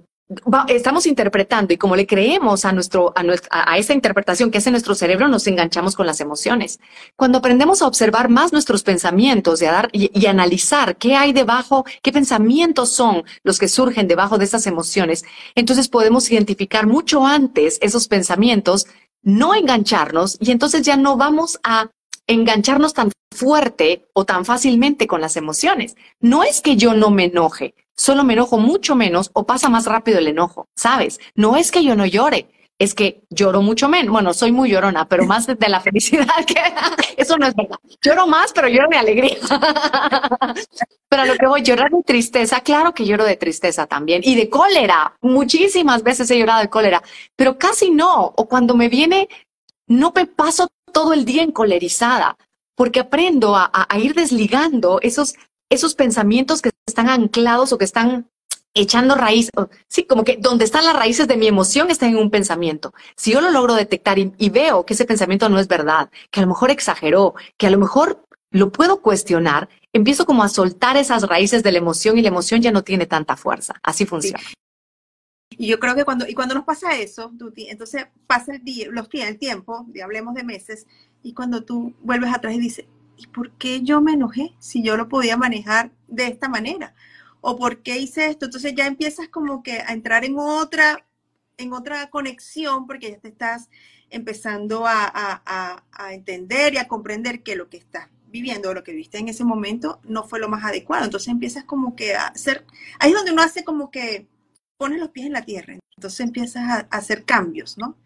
estamos 0.67 1.05
interpretando 1.05 1.73
y 1.73 1.77
como 1.77 1.95
le 1.95 2.07
creemos 2.07 2.65
a, 2.65 2.71
nuestro, 2.71 3.13
a, 3.15 3.71
a 3.71 3.77
esa 3.77 3.93
interpretación 3.93 4.51
que 4.51 4.59
hace 4.59 4.71
nuestro 4.71 4.95
cerebro, 4.95 5.27
nos 5.27 5.47
enganchamos 5.47 5.95
con 5.95 6.05
las 6.05 6.21
emociones. 6.21 6.79
Cuando 7.15 7.39
aprendemos 7.39 7.81
a 7.81 7.87
observar 7.87 8.29
más 8.29 8.53
nuestros 8.53 8.83
pensamientos 8.83 9.61
y, 9.61 9.65
dar, 9.65 9.89
y, 9.91 10.25
analizar 10.25 10.95
qué 10.97 11.15
hay 11.15 11.33
debajo, 11.33 11.85
qué 12.01 12.11
pensamientos 12.11 12.91
son 12.91 13.23
los 13.43 13.59
que 13.59 13.67
surgen 13.67 14.07
debajo 14.07 14.37
de 14.37 14.45
esas 14.45 14.67
emociones, 14.67 15.25
entonces 15.55 15.87
podemos 15.87 16.31
identificar 16.31 16.87
mucho 16.87 17.25
antes 17.25 17.77
esos 17.81 18.07
pensamientos, 18.07 18.87
no 19.23 19.53
engancharnos 19.53 20.37
y 20.39 20.51
entonces 20.51 20.83
ya 20.83 20.97
no 20.97 21.17
vamos 21.17 21.59
a 21.63 21.89
engancharnos 22.27 22.93
tan 22.93 23.11
fuerte 23.35 24.07
o 24.13 24.25
tan 24.25 24.45
fácilmente 24.45 25.07
con 25.07 25.21
las 25.21 25.35
emociones. 25.35 25.95
No 26.19 26.43
es 26.43 26.61
que 26.61 26.75
yo 26.75 26.93
no 26.93 27.09
me 27.09 27.25
enoje, 27.25 27.75
solo 28.01 28.23
me 28.23 28.33
enojo 28.33 28.57
mucho 28.57 28.95
menos 28.95 29.29
o 29.33 29.45
pasa 29.45 29.69
más 29.69 29.85
rápido 29.85 30.17
el 30.17 30.27
enojo, 30.27 30.67
¿sabes? 30.75 31.19
No 31.35 31.55
es 31.55 31.69
que 31.71 31.83
yo 31.83 31.95
no 31.95 32.07
llore, 32.07 32.49
es 32.79 32.95
que 32.95 33.21
lloro 33.29 33.61
mucho 33.61 33.89
menos. 33.89 34.11
Bueno, 34.11 34.33
soy 34.33 34.51
muy 34.51 34.71
llorona, 34.71 35.07
pero 35.07 35.23
más 35.25 35.45
de 35.45 35.69
la 35.69 35.79
felicidad 35.87 36.43
que 36.47 36.59
eso 37.15 37.37
no 37.37 37.45
es 37.45 37.53
verdad. 37.55 37.77
Lloro 38.03 38.25
más, 38.25 38.53
pero 38.53 38.67
lloro 38.67 38.87
de 38.89 38.97
alegría. 38.97 39.37
pero 41.09 41.25
lo 41.25 41.35
que 41.35 41.45
voy, 41.45 41.61
llorar 41.61 41.91
de 41.91 42.01
tristeza, 42.01 42.61
claro 42.61 42.91
que 42.91 43.05
lloro 43.05 43.23
de 43.23 43.37
tristeza 43.37 43.85
también 43.85 44.23
y 44.25 44.33
de 44.33 44.49
cólera. 44.49 45.15
Muchísimas 45.21 46.01
veces 46.01 46.31
he 46.31 46.39
llorado 46.39 46.61
de 46.61 46.69
cólera, 46.69 47.03
pero 47.35 47.59
casi 47.59 47.91
no. 47.91 48.33
O 48.35 48.47
cuando 48.47 48.73
me 48.73 48.89
viene, 48.89 49.29
no 49.85 50.11
me 50.15 50.25
paso 50.25 50.69
todo 50.91 51.13
el 51.13 51.23
día 51.23 51.43
encolerizada, 51.43 52.35
porque 52.75 53.01
aprendo 53.01 53.55
a 53.55 53.87
ir 53.99 54.15
desligando 54.15 54.99
esos 55.03 55.35
esos 55.71 55.95
pensamientos 55.95 56.61
que 56.61 56.69
están 56.85 57.09
anclados 57.09 57.73
o 57.73 57.77
que 57.77 57.85
están 57.85 58.29
echando 58.73 59.15
raíz, 59.15 59.49
sí, 59.87 60.03
como 60.03 60.23
que 60.23 60.37
donde 60.37 60.65
están 60.65 60.85
las 60.85 60.95
raíces 60.95 61.27
de 61.27 61.37
mi 61.37 61.47
emoción 61.47 61.89
están 61.89 62.09
en 62.09 62.17
un 62.17 62.29
pensamiento. 62.29 62.93
Si 63.15 63.31
yo 63.31 63.41
lo 63.41 63.51
logro 63.51 63.73
detectar 63.73 64.19
y, 64.19 64.33
y, 64.37 64.49
veo 64.49 64.85
que 64.85 64.93
ese 64.93 65.05
pensamiento 65.05 65.49
no 65.49 65.59
es 65.59 65.67
verdad, 65.67 66.09
que 66.29 66.39
a 66.39 66.43
lo 66.43 66.49
mejor 66.49 66.71
exageró, 66.71 67.33
que 67.57 67.67
a 67.67 67.69
lo 67.71 67.77
mejor 67.77 68.25
lo 68.51 68.71
puedo 68.71 69.01
cuestionar, 69.01 69.69
empiezo 69.93 70.25
como 70.25 70.43
a 70.43 70.49
soltar 70.49 70.97
esas 70.97 71.23
raíces 71.23 71.63
de 71.63 71.71
la 71.71 71.79
emoción 71.79 72.17
y 72.17 72.21
la 72.21 72.27
emoción 72.27 72.61
ya 72.61 72.71
no 72.71 72.83
tiene 72.83 73.05
tanta 73.05 73.35
fuerza. 73.35 73.73
Así 73.83 74.05
funciona. 74.05 74.39
Y 75.57 75.67
yo 75.67 75.79
creo 75.79 75.95
que 75.95 76.05
cuando, 76.05 76.27
y 76.27 76.33
cuando 76.33 76.55
nos 76.55 76.63
pasa 76.63 76.97
eso, 76.97 77.31
entonces 77.55 78.07
pasa 78.27 78.55
el 78.55 78.63
día, 78.63 78.87
los 78.89 79.09
días, 79.09 79.29
el 79.29 79.37
tiempo, 79.37 79.85
y 79.93 79.99
hablemos 79.99 80.33
de 80.33 80.43
meses, 80.43 80.87
y 81.23 81.33
cuando 81.33 81.63
tú 81.63 81.93
vuelves 82.01 82.33
atrás 82.33 82.53
y 82.53 82.59
dices, 82.59 82.85
¿y 83.21 83.27
por 83.27 83.51
qué 83.51 83.81
yo 83.81 84.01
me 84.01 84.13
enojé 84.13 84.55
si 84.59 84.83
yo 84.83 84.97
lo 84.97 85.07
podía 85.07 85.37
manejar 85.37 85.91
de 86.07 86.27
esta 86.27 86.49
manera? 86.49 86.95
¿O 87.41 87.57
por 87.57 87.81
qué 87.81 87.97
hice 87.97 88.27
esto? 88.27 88.45
Entonces 88.45 88.73
ya 88.75 88.87
empiezas 88.87 89.29
como 89.29 89.63
que 89.63 89.79
a 89.79 89.93
entrar 89.93 90.25
en 90.25 90.37
otra, 90.37 91.05
en 91.57 91.73
otra 91.73 92.09
conexión 92.09 92.87
porque 92.87 93.11
ya 93.11 93.19
te 93.19 93.29
estás 93.29 93.69
empezando 94.09 94.85
a, 94.87 95.83
entender 96.11 96.73
y 96.73 96.77
a 96.77 96.87
comprender 96.87 97.43
que 97.43 97.55
lo 97.55 97.69
que 97.69 97.77
estás 97.77 98.09
viviendo, 98.27 98.73
lo 98.73 98.83
que 98.83 98.93
viste 98.93 99.17
en 99.17 99.27
ese 99.27 99.43
momento, 99.43 99.99
no 100.03 100.23
fue 100.23 100.39
lo 100.39 100.49
más 100.49 100.63
adecuado. 100.63 101.05
Entonces 101.05 101.29
empiezas 101.29 101.63
como 101.63 101.95
que 101.95 102.15
a 102.15 102.27
hacer, 102.27 102.65
ahí 102.99 103.11
es 103.11 103.15
donde 103.15 103.31
uno 103.31 103.41
hace 103.41 103.63
como 103.63 103.91
que 103.91 104.27
pone 104.77 104.97
los 104.97 105.09
pies 105.09 105.27
en 105.27 105.33
la 105.33 105.45
tierra. 105.45 105.77
Entonces 105.95 106.19
empiezas 106.21 106.63
a, 106.69 106.87
hacer 106.91 107.23
cambios, 107.25 107.77
¿no? 107.77 107.97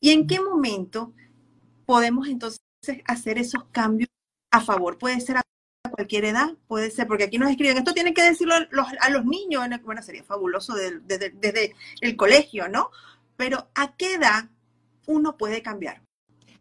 ¿Y 0.00 0.10
en 0.10 0.26
qué 0.26 0.40
momento 0.40 1.12
podemos 1.86 2.28
entonces 2.28 2.60
hacer 3.06 3.38
esos 3.38 3.64
cambios 3.72 4.08
a 4.54 4.60
favor? 4.60 4.98
Puede 4.98 5.20
ser 5.20 5.38
a 5.38 5.42
cualquier 5.90 6.24
edad, 6.26 6.52
puede 6.68 6.90
ser, 6.90 7.06
porque 7.06 7.24
aquí 7.24 7.38
nos 7.38 7.50
escriben, 7.50 7.76
esto 7.76 7.92
tienen 7.92 8.14
que 8.14 8.22
decirlo 8.22 8.54
a 8.54 9.10
los, 9.10 9.24
niños, 9.24 9.66
bueno, 9.84 10.02
sería 10.02 10.22
fabuloso 10.22 10.74
desde, 10.74 11.74
el 12.00 12.16
colegio, 12.16 12.68
¿no? 12.68 12.90
Pero 13.36 13.68
¿a 13.74 13.96
qué 13.96 14.14
edad 14.14 14.44
uno 15.06 15.36
puede 15.36 15.60
cambiar? 15.62 16.02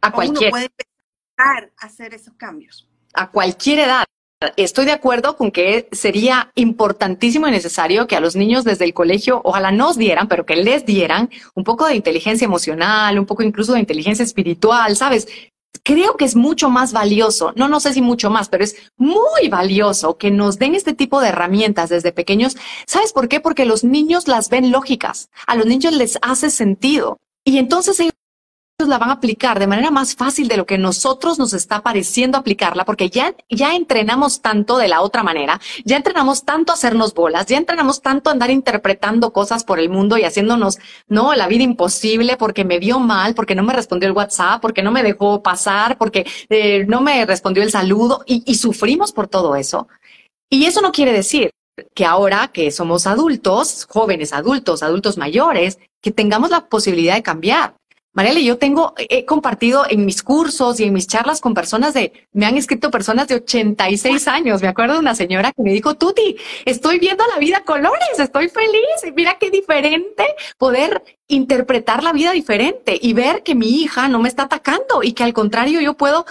A 0.02 0.12
cualquier. 0.12 0.46
Uno 0.46 0.50
puede 0.50 0.66
empezar 0.66 1.72
a 1.78 1.86
hacer 1.86 2.14
esos 2.14 2.34
cambios. 2.34 2.88
A 3.14 3.30
cualquier 3.30 3.80
edad. 3.80 4.06
Estoy 4.58 4.86
de 4.86 4.92
acuerdo 4.92 5.38
con 5.38 5.52
que 5.52 5.88
sería 5.94 6.52
importantísimo 6.56 7.48
y 7.48 7.52
necesario 7.52 8.08
que 8.08 8.18
a 8.18 8.20
los 8.20 8.36
niños 8.36 8.66
desde 8.66 8.84
el 8.84 8.94
colegio, 8.94 9.40
ojalá 9.46 9.72
nos 9.72 9.98
dieran, 9.98 10.28
pero 10.28 10.46
que 10.46 10.58
les 10.58 10.86
dieran 10.86 11.30
un 11.56 11.64
poco 11.64 11.88
de 11.88 11.96
inteligencia 11.96 12.44
emocional, 12.44 13.18
un 13.18 13.26
poco 13.26 13.44
incluso 13.44 13.74
de 13.74 13.80
inteligencia 13.80 14.24
espiritual, 14.24 14.98
¿sabes? 14.98 15.28
Creo 15.82 16.16
que 16.18 16.26
es 16.26 16.36
mucho 16.36 16.70
más 16.70 16.94
valioso, 16.94 17.52
no, 17.56 17.68
no 17.68 17.80
sé 17.80 17.94
si 17.94 18.02
mucho 18.02 18.30
más, 18.30 18.48
pero 18.48 18.64
es 18.64 18.76
muy 18.96 19.50
valioso 19.50 20.18
que 20.18 20.30
nos 20.30 20.60
den 20.60 20.76
este 20.76 20.94
tipo 20.94 21.20
de 21.20 21.30
herramientas 21.30 21.90
desde 21.90 22.12
pequeños. 22.12 22.56
¿Sabes 22.86 23.12
por 23.12 23.28
qué? 23.28 23.40
Porque 23.40 23.66
los 23.66 23.84
niños 23.84 24.28
las 24.28 24.50
ven 24.50 24.72
lógicas, 24.72 25.30
a 25.48 25.56
los 25.56 25.66
niños 25.66 25.94
les 25.94 26.20
hace 26.22 26.52
sentido. 26.52 27.20
Y 27.44 27.58
entonces 27.58 28.00
ellos 28.00 28.14
la 28.88 28.98
van 28.98 29.10
a 29.10 29.14
aplicar 29.14 29.60
de 29.60 29.68
manera 29.68 29.92
más 29.92 30.16
fácil 30.16 30.48
de 30.48 30.58
lo 30.58 30.66
que 30.66 30.78
nosotros 30.78 31.40
nos 31.40 31.54
está 31.54 31.82
pareciendo 31.82 32.38
aplicarla, 32.38 32.86
porque 32.86 33.10
ya, 33.10 33.36
ya 33.50 33.76
entrenamos 33.76 34.42
tanto 34.42 34.78
de 34.78 34.88
la 34.88 35.02
otra 35.02 35.24
manera, 35.24 35.60
ya 35.86 35.98
entrenamos 35.98 36.44
tanto 36.44 36.72
a 36.72 36.76
hacernos 36.76 37.14
bolas, 37.14 37.46
ya 37.48 37.58
entrenamos 37.58 38.02
tanto 38.02 38.30
a 38.30 38.34
andar 38.34 38.52
interpretando 38.52 39.34
cosas 39.34 39.64
por 39.64 39.80
el 39.80 39.90
mundo 39.90 40.18
y 40.18 40.24
haciéndonos, 40.24 40.80
no, 41.08 41.34
la 41.36 41.48
vida 41.48 41.64
imposible 41.64 42.38
porque 42.38 42.66
me 42.66 42.80
vio 42.80 43.00
mal, 43.00 43.36
porque 43.36 43.56
no 43.56 43.64
me 43.64 43.74
respondió 43.74 44.08
el 44.10 44.16
WhatsApp, 44.16 44.62
porque 44.62 44.84
no 44.84 44.92
me 44.92 45.04
dejó 45.04 45.42
pasar, 45.42 45.98
porque 45.98 46.26
eh, 46.50 46.86
no 46.88 47.02
me 47.02 47.26
respondió 47.26 47.64
el 47.64 47.72
saludo 47.72 48.24
y, 48.26 48.44
y 48.46 48.56
sufrimos 48.56 49.12
por 49.12 49.28
todo 49.28 49.56
eso. 49.56 49.88
Y 50.50 50.66
eso 50.66 50.82
no 50.82 50.92
quiere 50.92 51.12
decir 51.12 51.52
que 51.96 52.06
ahora 52.06 52.50
que 52.50 52.72
somos 52.72 53.08
adultos, 53.08 53.88
jóvenes 53.90 54.34
adultos, 54.34 54.84
adultos 54.84 55.18
mayores, 55.18 55.80
que 56.02 56.12
tengamos 56.12 56.50
la 56.50 56.68
posibilidad 56.68 57.16
de 57.16 57.24
cambiar. 57.24 57.76
Mariale, 58.16 58.44
yo 58.44 58.60
tengo, 58.60 58.94
he 58.98 59.26
compartido 59.26 59.86
en 59.90 60.06
mis 60.06 60.22
cursos 60.22 60.80
y 60.80 60.84
en 60.84 60.94
mis 60.94 61.08
charlas 61.08 61.42
con 61.42 61.56
personas 61.56 61.96
de, 61.96 62.14
me 62.32 62.46
han 62.46 62.58
escrito 62.58 62.92
personas 62.92 63.28
de 63.28 63.36
86 63.36 64.28
años. 64.28 64.62
Me 64.62 64.68
acuerdo 64.68 64.94
de 64.94 65.00
una 65.00 65.16
señora 65.16 65.52
que 65.52 65.64
me 65.64 65.74
dijo, 65.74 65.96
Tuti, 65.96 66.38
estoy 66.66 67.00
viendo 67.00 67.24
la 67.26 67.40
vida 67.40 67.64
colores, 67.66 68.20
estoy 68.20 68.50
feliz. 68.50 69.16
Mira 69.16 69.40
qué 69.40 69.50
diferente 69.50 70.26
poder 70.60 71.04
interpretar 71.28 72.04
la 72.04 72.14
vida 72.14 72.34
diferente 72.34 73.00
y 73.02 73.14
ver 73.14 73.42
que 73.42 73.56
mi 73.56 73.82
hija 73.82 74.08
no 74.08 74.20
me 74.20 74.30
está 74.30 74.44
atacando 74.44 75.02
y 75.02 75.14
que 75.14 75.24
al 75.24 75.34
contrario 75.34 75.82
yo 75.82 75.96
puedo 75.96 76.28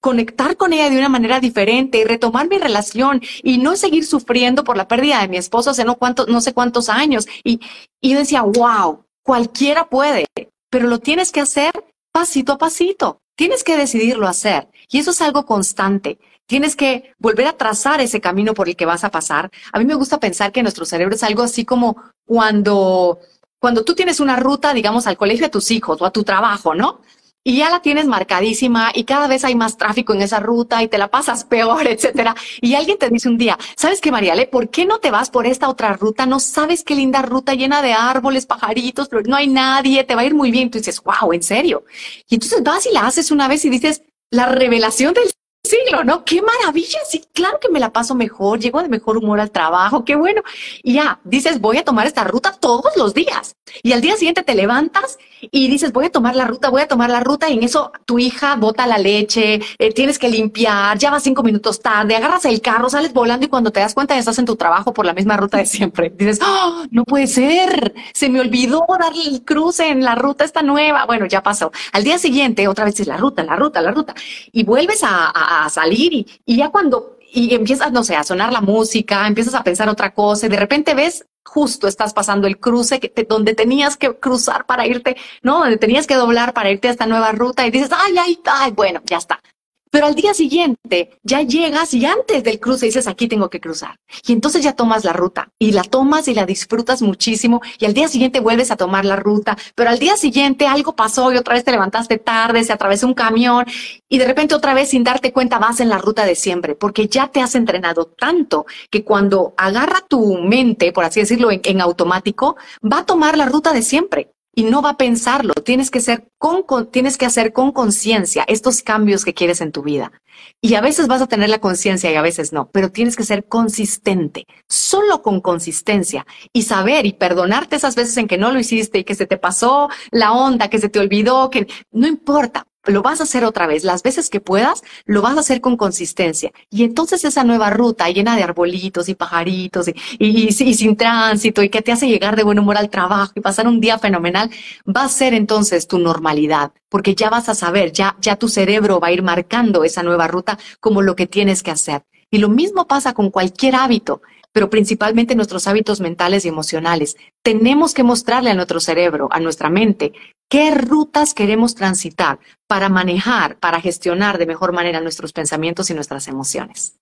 conectar 0.00 0.58
con 0.58 0.74
ella 0.74 0.90
de 0.90 0.98
una 0.98 1.08
manera 1.08 1.40
diferente 1.40 1.96
y 1.96 2.04
retomar 2.04 2.50
mi 2.50 2.58
relación 2.58 3.22
y 3.42 3.56
no 3.56 3.76
seguir 3.76 4.04
sufriendo 4.04 4.62
por 4.62 4.76
la 4.76 4.86
pérdida 4.86 5.22
de 5.22 5.28
mi 5.28 5.38
esposo 5.38 5.70
hace 5.70 5.86
no, 5.86 5.96
cuántos, 5.96 6.28
no 6.28 6.42
sé 6.42 6.52
cuántos 6.52 6.90
años. 6.90 7.26
Y, 7.44 7.60
y 7.98 8.10
yo 8.10 8.18
decía, 8.18 8.42
wow, 8.42 9.06
cualquiera 9.22 9.88
puede 9.88 10.26
pero 10.70 10.88
lo 10.88 10.98
tienes 10.98 11.32
que 11.32 11.40
hacer 11.40 11.72
pasito 12.12 12.52
a 12.52 12.58
pasito. 12.58 13.20
Tienes 13.36 13.62
que 13.62 13.76
decidirlo 13.76 14.26
hacer. 14.26 14.68
Y 14.90 14.98
eso 14.98 15.12
es 15.12 15.22
algo 15.22 15.46
constante. 15.46 16.18
Tienes 16.46 16.74
que 16.74 17.14
volver 17.18 17.46
a 17.46 17.56
trazar 17.56 18.00
ese 18.00 18.20
camino 18.20 18.54
por 18.54 18.68
el 18.68 18.74
que 18.74 18.86
vas 18.86 19.04
a 19.04 19.10
pasar. 19.10 19.50
A 19.72 19.78
mí 19.78 19.84
me 19.84 19.94
gusta 19.94 20.18
pensar 20.18 20.50
que 20.50 20.62
nuestro 20.62 20.84
cerebro 20.84 21.14
es 21.14 21.22
algo 21.22 21.42
así 21.42 21.64
como 21.64 21.96
cuando, 22.24 23.20
cuando 23.60 23.84
tú 23.84 23.94
tienes 23.94 24.18
una 24.18 24.36
ruta, 24.36 24.72
digamos, 24.72 25.06
al 25.06 25.16
colegio 25.16 25.46
de 25.46 25.50
tus 25.50 25.70
hijos 25.70 26.00
o 26.00 26.06
a 26.06 26.10
tu 26.10 26.24
trabajo, 26.24 26.74
¿no? 26.74 27.00
Y 27.44 27.56
ya 27.56 27.70
la 27.70 27.80
tienes 27.80 28.06
marcadísima 28.06 28.90
y 28.94 29.04
cada 29.04 29.26
vez 29.26 29.44
hay 29.44 29.54
más 29.54 29.76
tráfico 29.76 30.12
en 30.12 30.22
esa 30.22 30.40
ruta 30.40 30.82
y 30.82 30.88
te 30.88 30.98
la 30.98 31.08
pasas 31.08 31.44
peor, 31.48 31.86
etcétera. 31.86 32.34
Y 32.60 32.74
alguien 32.74 32.98
te 32.98 33.08
dice 33.08 33.28
un 33.28 33.38
día, 33.38 33.58
¿sabes 33.76 34.00
qué, 34.00 34.10
Mariale? 34.10 34.46
¿Por 34.46 34.68
qué 34.70 34.84
no 34.84 34.98
te 34.98 35.10
vas 35.10 35.30
por 35.30 35.46
esta 35.46 35.68
otra 35.68 35.94
ruta? 35.94 36.26
No 36.26 36.40
sabes 36.40 36.84
qué 36.84 36.94
linda 36.94 37.22
ruta 37.22 37.54
llena 37.54 37.82
de 37.82 37.92
árboles, 37.92 38.46
pajaritos, 38.46 39.08
no 39.26 39.36
hay 39.36 39.46
nadie, 39.46 40.04
te 40.04 40.14
va 40.14 40.22
a 40.22 40.26
ir 40.26 40.34
muy 40.34 40.50
bien. 40.50 40.70
Tú 40.70 40.78
dices, 40.78 41.02
wow, 41.02 41.32
¿en 41.32 41.42
serio? 41.42 41.84
Y 42.28 42.34
entonces 42.34 42.62
vas 42.62 42.86
y 42.86 42.92
la 42.92 43.06
haces 43.06 43.30
una 43.30 43.48
vez 43.48 43.64
y 43.64 43.70
dices, 43.70 44.02
la 44.30 44.46
revelación 44.46 45.14
del 45.14 45.30
siglo, 45.64 46.04
¿no? 46.04 46.24
Qué 46.24 46.42
maravilla, 46.42 46.98
sí, 47.08 47.24
claro 47.32 47.58
que 47.60 47.68
me 47.68 47.80
la 47.80 47.92
paso 47.92 48.14
mejor, 48.14 48.58
llego 48.58 48.82
de 48.82 48.88
mejor 48.88 49.16
humor 49.16 49.40
al 49.40 49.50
trabajo, 49.50 50.04
qué 50.04 50.16
bueno. 50.16 50.42
Y 50.82 50.94
ya, 50.94 51.20
dices, 51.24 51.60
voy 51.60 51.78
a 51.78 51.84
tomar 51.84 52.06
esta 52.06 52.24
ruta 52.24 52.52
todos 52.52 52.96
los 52.96 53.14
días. 53.14 53.54
Y 53.82 53.92
al 53.92 54.00
día 54.00 54.16
siguiente 54.16 54.42
te 54.42 54.54
levantas 54.54 55.18
y 55.40 55.68
dices, 55.68 55.92
voy 55.92 56.06
a 56.06 56.10
tomar 56.10 56.36
la 56.36 56.44
ruta, 56.44 56.70
voy 56.70 56.82
a 56.82 56.88
tomar 56.88 57.10
la 57.10 57.20
ruta, 57.20 57.48
y 57.48 57.54
en 57.54 57.62
eso 57.62 57.92
tu 58.04 58.18
hija 58.18 58.56
bota 58.56 58.86
la 58.86 58.98
leche, 58.98 59.60
eh, 59.78 59.92
tienes 59.92 60.18
que 60.18 60.28
limpiar, 60.28 60.98
ya 60.98 61.10
vas 61.10 61.22
cinco 61.22 61.42
minutos 61.42 61.80
tarde, 61.80 62.16
agarras 62.16 62.44
el 62.44 62.60
carro, 62.60 62.88
sales 62.88 63.12
volando 63.12 63.46
y 63.46 63.48
cuando 63.48 63.70
te 63.70 63.80
das 63.80 63.94
cuenta 63.94 64.14
ya 64.14 64.20
estás 64.20 64.38
en 64.38 64.44
tu 64.44 64.56
trabajo 64.56 64.92
por 64.92 65.06
la 65.06 65.14
misma 65.14 65.36
ruta 65.36 65.58
de 65.58 65.66
siempre. 65.66 66.10
Dices, 66.10 66.40
oh, 66.44 66.84
no 66.90 67.04
puede 67.04 67.26
ser, 67.26 67.94
se 68.12 68.28
me 68.28 68.40
olvidó 68.40 68.84
darle 68.98 69.24
el 69.24 69.44
cruce 69.44 69.88
en 69.88 70.02
la 70.02 70.14
ruta 70.14 70.44
esta 70.44 70.62
nueva. 70.62 71.06
Bueno, 71.06 71.26
ya 71.26 71.42
pasó. 71.42 71.70
Al 71.92 72.04
día 72.04 72.18
siguiente, 72.18 72.68
otra 72.68 72.84
vez 72.84 72.98
es 73.00 73.06
la 73.06 73.16
ruta, 73.16 73.42
la 73.42 73.56
ruta, 73.56 73.80
la 73.80 73.90
ruta. 73.90 74.14
Y 74.52 74.64
vuelves 74.64 75.00
a 75.02 75.68
salir 75.70 76.12
y, 76.12 76.26
y 76.44 76.56
ya 76.56 76.70
cuando 76.70 77.18
y 77.32 77.54
empiezas, 77.54 77.92
no 77.92 78.04
sé, 78.04 78.16
a 78.16 78.24
sonar 78.24 78.52
la 78.52 78.60
música, 78.60 79.26
empiezas 79.26 79.54
a 79.54 79.62
pensar 79.62 79.88
otra 79.88 80.14
cosa 80.14 80.46
y 80.46 80.48
de 80.48 80.56
repente 80.56 80.94
ves 80.94 81.26
justo 81.48 81.88
estás 81.88 82.12
pasando 82.12 82.46
el 82.46 82.58
cruce 82.58 83.00
que 83.00 83.10
donde 83.24 83.54
tenías 83.54 83.96
que 83.96 84.14
cruzar 84.14 84.66
para 84.66 84.86
irte, 84.86 85.16
¿no? 85.42 85.60
Donde 85.60 85.78
tenías 85.78 86.06
que 86.06 86.14
doblar 86.14 86.52
para 86.52 86.70
irte 86.70 86.88
a 86.88 86.90
esta 86.90 87.06
nueva 87.06 87.32
ruta 87.32 87.66
y 87.66 87.70
dices, 87.70 87.90
ay, 87.92 88.16
ay, 88.18 88.38
ay, 88.44 88.72
bueno, 88.72 89.00
ya 89.04 89.16
está. 89.16 89.40
Pero 89.90 90.06
al 90.06 90.14
día 90.14 90.34
siguiente 90.34 91.18
ya 91.22 91.42
llegas 91.42 91.94
y 91.94 92.04
antes 92.04 92.44
del 92.44 92.60
cruce 92.60 92.86
dices, 92.86 93.06
aquí 93.06 93.28
tengo 93.28 93.50
que 93.50 93.60
cruzar. 93.60 93.98
Y 94.26 94.32
entonces 94.32 94.62
ya 94.62 94.74
tomas 94.74 95.04
la 95.04 95.12
ruta 95.12 95.50
y 95.58 95.72
la 95.72 95.82
tomas 95.82 96.28
y 96.28 96.34
la 96.34 96.46
disfrutas 96.46 97.02
muchísimo 97.02 97.60
y 97.78 97.86
al 97.86 97.94
día 97.94 98.08
siguiente 98.08 98.40
vuelves 98.40 98.70
a 98.70 98.76
tomar 98.76 99.04
la 99.04 99.16
ruta, 99.16 99.56
pero 99.74 99.90
al 99.90 99.98
día 99.98 100.16
siguiente 100.16 100.66
algo 100.66 100.94
pasó 100.96 101.32
y 101.32 101.36
otra 101.36 101.54
vez 101.54 101.64
te 101.64 101.70
levantaste 101.70 102.18
tarde, 102.18 102.64
se 102.64 102.72
atravesó 102.72 103.06
un 103.06 103.14
camión 103.14 103.64
y 104.08 104.18
de 104.18 104.26
repente 104.26 104.54
otra 104.54 104.74
vez 104.74 104.90
sin 104.90 105.04
darte 105.04 105.32
cuenta 105.32 105.58
vas 105.58 105.80
en 105.80 105.88
la 105.88 105.98
ruta 105.98 106.24
de 106.24 106.34
siempre, 106.34 106.74
porque 106.74 107.08
ya 107.08 107.28
te 107.28 107.40
has 107.40 107.54
entrenado 107.54 108.06
tanto 108.06 108.66
que 108.90 109.04
cuando 109.04 109.54
agarra 109.56 110.00
tu 110.06 110.38
mente, 110.38 110.92
por 110.92 111.04
así 111.04 111.20
decirlo, 111.20 111.50
en, 111.50 111.60
en 111.64 111.80
automático, 111.80 112.56
va 112.80 112.98
a 113.00 113.06
tomar 113.06 113.36
la 113.36 113.46
ruta 113.46 113.72
de 113.72 113.82
siempre 113.82 114.32
y 114.54 114.64
no 114.64 114.82
va 114.82 114.90
a 114.90 114.96
pensarlo. 114.96 115.54
Tienes 115.54 115.90
que, 115.90 116.00
ser 116.00 116.28
con, 116.38 116.64
tienes 116.90 117.16
que 117.16 117.26
hacer 117.26 117.52
con 117.52 117.72
conciencia 117.72 118.44
estos 118.48 118.82
cambios 118.82 119.24
que 119.24 119.34
quieres 119.34 119.60
en 119.60 119.72
tu 119.72 119.82
vida. 119.82 120.12
Y 120.60 120.74
a 120.74 120.80
veces 120.80 121.08
vas 121.08 121.22
a 121.22 121.26
tener 121.26 121.48
la 121.48 121.60
conciencia 121.60 122.10
y 122.10 122.14
a 122.16 122.22
veces 122.22 122.52
no, 122.52 122.70
pero 122.70 122.90
tienes 122.90 123.16
que 123.16 123.24
ser 123.24 123.46
consistente, 123.46 124.46
solo 124.68 125.22
con 125.22 125.40
consistencia 125.40 126.26
y 126.52 126.62
saber 126.62 127.06
y 127.06 127.12
perdonarte 127.12 127.76
esas 127.76 127.94
veces 127.94 128.16
en 128.16 128.28
que 128.28 128.38
no 128.38 128.52
lo 128.52 128.58
hiciste 128.58 128.98
y 128.98 129.04
que 129.04 129.14
se 129.14 129.26
te 129.26 129.36
pasó 129.36 129.88
la 130.10 130.32
onda, 130.32 130.68
que 130.68 130.78
se 130.78 130.88
te 130.88 130.98
olvidó, 130.98 131.50
que 131.50 131.66
no 131.92 132.06
importa, 132.06 132.66
lo 132.84 133.02
vas 133.02 133.20
a 133.20 133.24
hacer 133.24 133.44
otra 133.44 133.66
vez. 133.66 133.84
Las 133.84 134.02
veces 134.02 134.30
que 134.30 134.40
puedas, 134.40 134.82
lo 135.04 135.22
vas 135.22 135.36
a 135.36 135.40
hacer 135.40 135.60
con 135.60 135.76
consistencia. 135.76 136.52
Y 136.70 136.84
entonces 136.84 137.24
esa 137.24 137.44
nueva 137.44 137.70
ruta 137.70 138.08
llena 138.08 138.36
de 138.36 138.42
arbolitos 138.42 139.08
y 139.08 139.14
pajaritos 139.14 139.90
y, 140.18 140.52
sin 140.52 140.96
tránsito 140.96 141.62
y 141.62 141.68
que 141.68 141.82
te 141.82 141.92
hace 141.92 142.08
llegar 142.08 142.36
de 142.36 142.44
buen 142.44 142.58
humor 142.58 142.76
al 142.76 142.90
trabajo 142.90 143.32
y 143.34 143.40
pasar 143.40 143.66
un 143.66 143.80
día 143.80 143.98
fenomenal, 143.98 144.50
va 144.84 145.04
a 145.04 145.08
ser 145.08 145.34
entonces 145.34 145.86
tu 145.86 145.98
normalidad, 145.98 146.72
porque 146.88 147.14
ya 147.14 147.30
vas 147.30 147.48
a 147.48 147.54
saber, 147.54 147.92
ya, 147.92 148.16
ya 148.20 148.36
tu 148.36 148.48
cerebro 148.48 149.00
va 149.00 149.08
a 149.08 149.12
ir 149.12 149.22
marcando 149.22 149.84
esa 149.84 150.02
nueva 150.02 150.26
ruta 150.26 150.58
como 150.80 151.02
lo 151.02 151.16
que 151.16 151.26
tienes 151.26 151.62
que 151.62 151.70
hacer. 151.70 152.04
Y 152.30 152.38
lo 152.38 152.48
mismo 152.48 152.86
pasa 152.86 153.14
con 153.14 153.30
cualquier 153.30 153.74
hábito 153.74 154.20
pero 154.52 154.70
principalmente 154.70 155.34
nuestros 155.34 155.66
hábitos 155.66 156.00
mentales 156.00 156.44
y 156.44 156.48
emocionales. 156.48 157.16
Tenemos 157.42 157.94
que 157.94 158.02
mostrarle 158.02 158.50
a 158.50 158.54
nuestro 158.54 158.80
cerebro, 158.80 159.28
a 159.30 159.40
nuestra 159.40 159.70
mente, 159.70 160.12
qué 160.48 160.70
rutas 160.70 161.34
queremos 161.34 161.74
transitar 161.74 162.38
para 162.66 162.88
manejar, 162.88 163.58
para 163.58 163.80
gestionar 163.80 164.38
de 164.38 164.46
mejor 164.46 164.72
manera 164.72 165.00
nuestros 165.00 165.32
pensamientos 165.32 165.90
y 165.90 165.94
nuestras 165.94 166.28
emociones. 166.28 166.96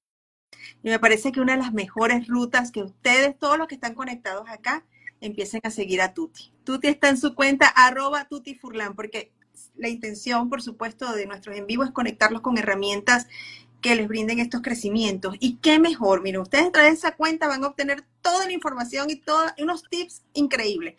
Y 0.83 0.89
me 0.89 0.99
parece 0.99 1.33
que 1.33 1.41
una 1.41 1.55
de 1.55 1.63
las 1.63 1.73
mejores 1.73 2.29
rutas 2.29 2.71
que 2.71 2.83
ustedes, 2.83 3.39
todos 3.39 3.59
los 3.59 3.67
que 3.67 3.75
están 3.75 3.95
conectados 3.95 4.49
acá, 4.49 4.85
empiecen 5.21 5.61
a 5.65 5.71
seguir 5.71 6.01
a 6.01 6.13
Tuti. 6.13 6.53
Tuti 6.65 6.89
está 6.89 7.09
en 7.09 7.17
su 7.17 7.35
cuenta 7.35 7.67
arroba 7.69 8.27
tutifurlan, 8.27 8.95
porque 8.95 9.33
la 9.77 9.89
intención, 9.89 10.49
por 10.49 10.63
supuesto, 10.63 11.13
de 11.13 11.27
nuestros 11.27 11.57
en 11.57 11.67
vivo 11.67 11.85
es 11.85 11.91
conectarlos 11.91 12.43
con 12.43 12.59
herramientas 12.59 13.27
que 13.81 13.95
les 13.95 14.09
brinden 14.09 14.39
estos 14.39 14.63
crecimientos. 14.63 15.37
Y 15.41 15.57
qué 15.57 15.79
mejor, 15.79 16.23
miren, 16.23 16.41
ustedes 16.41 16.75
a 16.75 16.89
esa 16.89 17.17
cuenta 17.17 17.49
van 17.49 17.65
a 17.65 17.69
obtener 17.69 18.05
toda 18.21 18.47
la 18.47 18.53
información 18.53 19.11
y 19.11 19.17
todos 19.17 19.53
unos 19.59 19.85
tips 19.89 20.23
increíbles. 20.35 20.97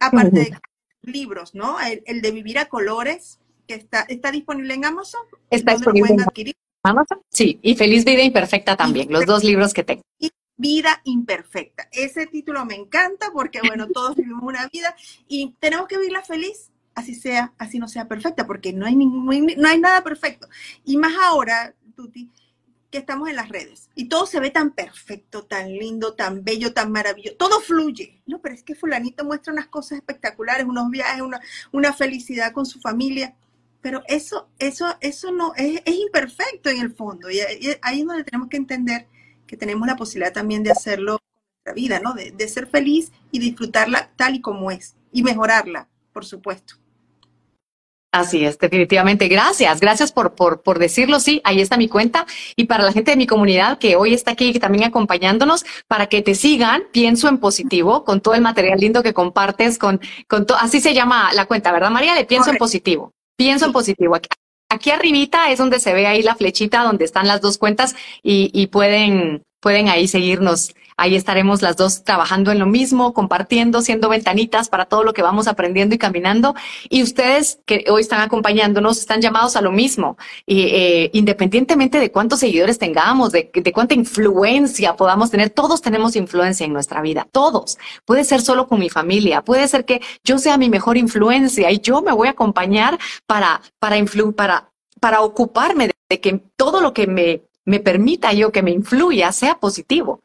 Aparte 0.00 0.40
de 0.40 0.58
libros, 1.02 1.54
¿no? 1.54 1.78
El, 1.80 2.22
de 2.22 2.30
Vivir 2.30 2.58
a 2.58 2.66
Colores, 2.66 3.38
que 3.66 3.74
está, 3.74 4.02
está 4.08 4.30
disponible 4.30 4.74
en 4.74 4.84
Amazon. 4.84 5.22
Está 5.50 5.72
disponible 5.72 6.10
en 6.10 6.52
Amazon. 6.82 7.20
Sí, 7.30 7.58
y 7.62 7.74
Feliz 7.76 8.04
Vida 8.04 8.22
Imperfecta 8.22 8.76
también, 8.76 9.10
los 9.10 9.26
dos 9.26 9.44
libros 9.44 9.72
que 9.72 9.84
tengo. 9.84 10.02
Y 10.18 10.30
Vida 10.56 11.00
Imperfecta. 11.04 11.88
Ese 11.92 12.26
título 12.26 12.64
me 12.64 12.74
encanta 12.74 13.30
porque, 13.32 13.60
bueno, 13.66 13.88
todos 13.88 14.16
vivimos 14.16 14.42
una 14.42 14.68
vida 14.68 14.94
y 15.28 15.54
tenemos 15.58 15.88
que 15.88 15.96
vivirla 15.96 16.22
feliz, 16.22 16.70
así 16.94 17.14
sea, 17.14 17.52
así 17.58 17.78
no 17.78 17.88
sea 17.88 18.06
perfecta, 18.06 18.46
porque 18.46 18.72
no 18.72 18.86
hay, 18.86 18.96
ningún, 18.96 19.26
no 19.56 19.68
hay 19.68 19.80
nada 19.80 20.02
perfecto. 20.02 20.48
Y 20.84 20.96
más 20.96 21.14
ahora, 21.16 21.74
Tuti, 21.94 22.30
que 22.90 22.98
estamos 22.98 23.28
en 23.28 23.36
las 23.36 23.48
redes 23.48 23.90
y 23.96 24.08
todo 24.08 24.24
se 24.24 24.38
ve 24.38 24.50
tan 24.50 24.70
perfecto, 24.70 25.44
tan 25.44 25.68
lindo, 25.68 26.14
tan 26.14 26.44
bello, 26.44 26.72
tan 26.72 26.92
maravilloso, 26.92 27.36
todo 27.36 27.60
fluye. 27.60 28.22
No, 28.26 28.40
pero 28.40 28.54
es 28.54 28.62
que 28.62 28.76
fulanito 28.76 29.24
muestra 29.24 29.52
unas 29.52 29.66
cosas 29.66 29.98
espectaculares, 29.98 30.64
unos 30.64 30.90
viajes, 30.90 31.22
una, 31.22 31.40
una 31.72 31.92
felicidad 31.92 32.52
con 32.52 32.66
su 32.66 32.80
familia, 32.80 33.34
pero 33.80 34.02
eso, 34.06 34.48
eso, 34.60 34.96
eso 35.00 35.32
no, 35.32 35.54
es, 35.56 35.82
es 35.84 35.94
imperfecto 35.96 36.70
en 36.70 36.80
el 36.80 36.94
fondo 36.94 37.30
y, 37.30 37.40
ahí 37.82 38.00
es 38.00 38.06
donde 38.06 38.24
tenemos 38.24 38.48
que 38.48 38.58
entender 38.58 39.08
que 39.46 39.56
tenemos 39.56 39.86
la 39.88 39.96
posibilidad 39.96 40.32
también 40.32 40.62
de 40.62 40.70
hacerlo 40.70 41.18
nuestra 41.64 41.74
vida, 41.74 41.98
¿no? 41.98 42.14
De, 42.14 42.30
de 42.30 42.48
ser 42.48 42.68
feliz 42.68 43.10
y 43.32 43.40
disfrutarla 43.40 44.12
tal 44.16 44.36
y 44.36 44.40
como 44.40 44.70
es 44.70 44.94
y 45.10 45.24
mejorarla, 45.24 45.88
por 46.12 46.24
supuesto. 46.24 46.76
Así 48.14 48.44
es, 48.44 48.56
definitivamente. 48.60 49.26
Gracias, 49.26 49.80
gracias 49.80 50.12
por, 50.12 50.36
por, 50.36 50.62
por, 50.62 50.78
decirlo. 50.78 51.18
Sí, 51.18 51.40
ahí 51.42 51.60
está 51.60 51.76
mi 51.76 51.88
cuenta. 51.88 52.26
Y 52.54 52.66
para 52.66 52.84
la 52.84 52.92
gente 52.92 53.10
de 53.10 53.16
mi 53.16 53.26
comunidad 53.26 53.78
que 53.78 53.96
hoy 53.96 54.14
está 54.14 54.30
aquí 54.30 54.56
también 54.60 54.84
acompañándonos, 54.84 55.64
para 55.88 56.06
que 56.06 56.22
te 56.22 56.36
sigan, 56.36 56.84
pienso 56.92 57.26
en 57.26 57.38
positivo, 57.38 58.04
con 58.04 58.20
todo 58.20 58.34
el 58.34 58.40
material 58.40 58.78
lindo 58.78 59.02
que 59.02 59.12
compartes, 59.12 59.78
con, 59.78 60.00
con 60.28 60.46
así 60.60 60.80
se 60.80 60.94
llama 60.94 61.32
la 61.32 61.46
cuenta, 61.46 61.72
¿verdad, 61.72 61.90
María? 61.90 62.14
Le 62.14 62.24
pienso 62.24 62.52
en 62.52 62.56
positivo. 62.56 63.10
Pienso 63.36 63.66
en 63.66 63.72
positivo. 63.72 64.14
Aquí, 64.14 64.28
aquí, 64.68 64.90
arribita 64.92 65.50
es 65.50 65.58
donde 65.58 65.80
se 65.80 65.92
ve 65.92 66.06
ahí 66.06 66.22
la 66.22 66.36
flechita 66.36 66.84
donde 66.84 67.04
están 67.04 67.26
las 67.26 67.40
dos 67.40 67.58
cuentas 67.58 67.96
y, 68.22 68.48
y 68.54 68.68
pueden, 68.68 69.42
pueden 69.60 69.88
ahí 69.88 70.06
seguirnos 70.06 70.72
Ahí 70.96 71.16
estaremos 71.16 71.62
las 71.62 71.76
dos 71.76 72.04
trabajando 72.04 72.52
en 72.52 72.58
lo 72.58 72.66
mismo, 72.66 73.12
compartiendo, 73.12 73.82
siendo 73.82 74.08
ventanitas 74.08 74.68
para 74.68 74.84
todo 74.84 75.02
lo 75.02 75.12
que 75.12 75.22
vamos 75.22 75.48
aprendiendo 75.48 75.94
y 75.94 75.98
caminando. 75.98 76.54
Y 76.88 77.02
ustedes 77.02 77.60
que 77.66 77.84
hoy 77.90 78.02
están 78.02 78.20
acompañándonos 78.20 78.98
están 78.98 79.20
llamados 79.20 79.56
a 79.56 79.60
lo 79.60 79.72
mismo. 79.72 80.16
Y, 80.46 80.62
eh, 80.62 81.10
independientemente 81.12 81.98
de 81.98 82.12
cuántos 82.12 82.40
seguidores 82.40 82.78
tengamos, 82.78 83.32
de, 83.32 83.50
de 83.52 83.72
cuánta 83.72 83.94
influencia 83.94 84.94
podamos 84.94 85.30
tener, 85.30 85.50
todos 85.50 85.82
tenemos 85.82 86.16
influencia 86.16 86.64
en 86.64 86.72
nuestra 86.72 87.02
vida, 87.02 87.26
todos. 87.30 87.78
Puede 88.04 88.24
ser 88.24 88.40
solo 88.40 88.68
con 88.68 88.78
mi 88.78 88.90
familia, 88.90 89.42
puede 89.42 89.66
ser 89.68 89.84
que 89.84 90.00
yo 90.22 90.38
sea 90.38 90.56
mi 90.58 90.68
mejor 90.68 90.96
influencia 90.96 91.70
y 91.70 91.80
yo 91.80 92.02
me 92.02 92.12
voy 92.12 92.28
a 92.28 92.32
acompañar 92.32 92.98
para, 93.26 93.60
para, 93.78 93.96
para, 94.36 94.70
para 95.00 95.22
ocuparme 95.22 95.90
de 96.08 96.20
que 96.20 96.40
todo 96.56 96.80
lo 96.80 96.92
que 96.92 97.06
me, 97.06 97.42
me 97.64 97.80
permita 97.80 98.32
yo 98.32 98.52
que 98.52 98.62
me 98.62 98.70
influya 98.70 99.32
sea 99.32 99.58
positivo. 99.58 100.22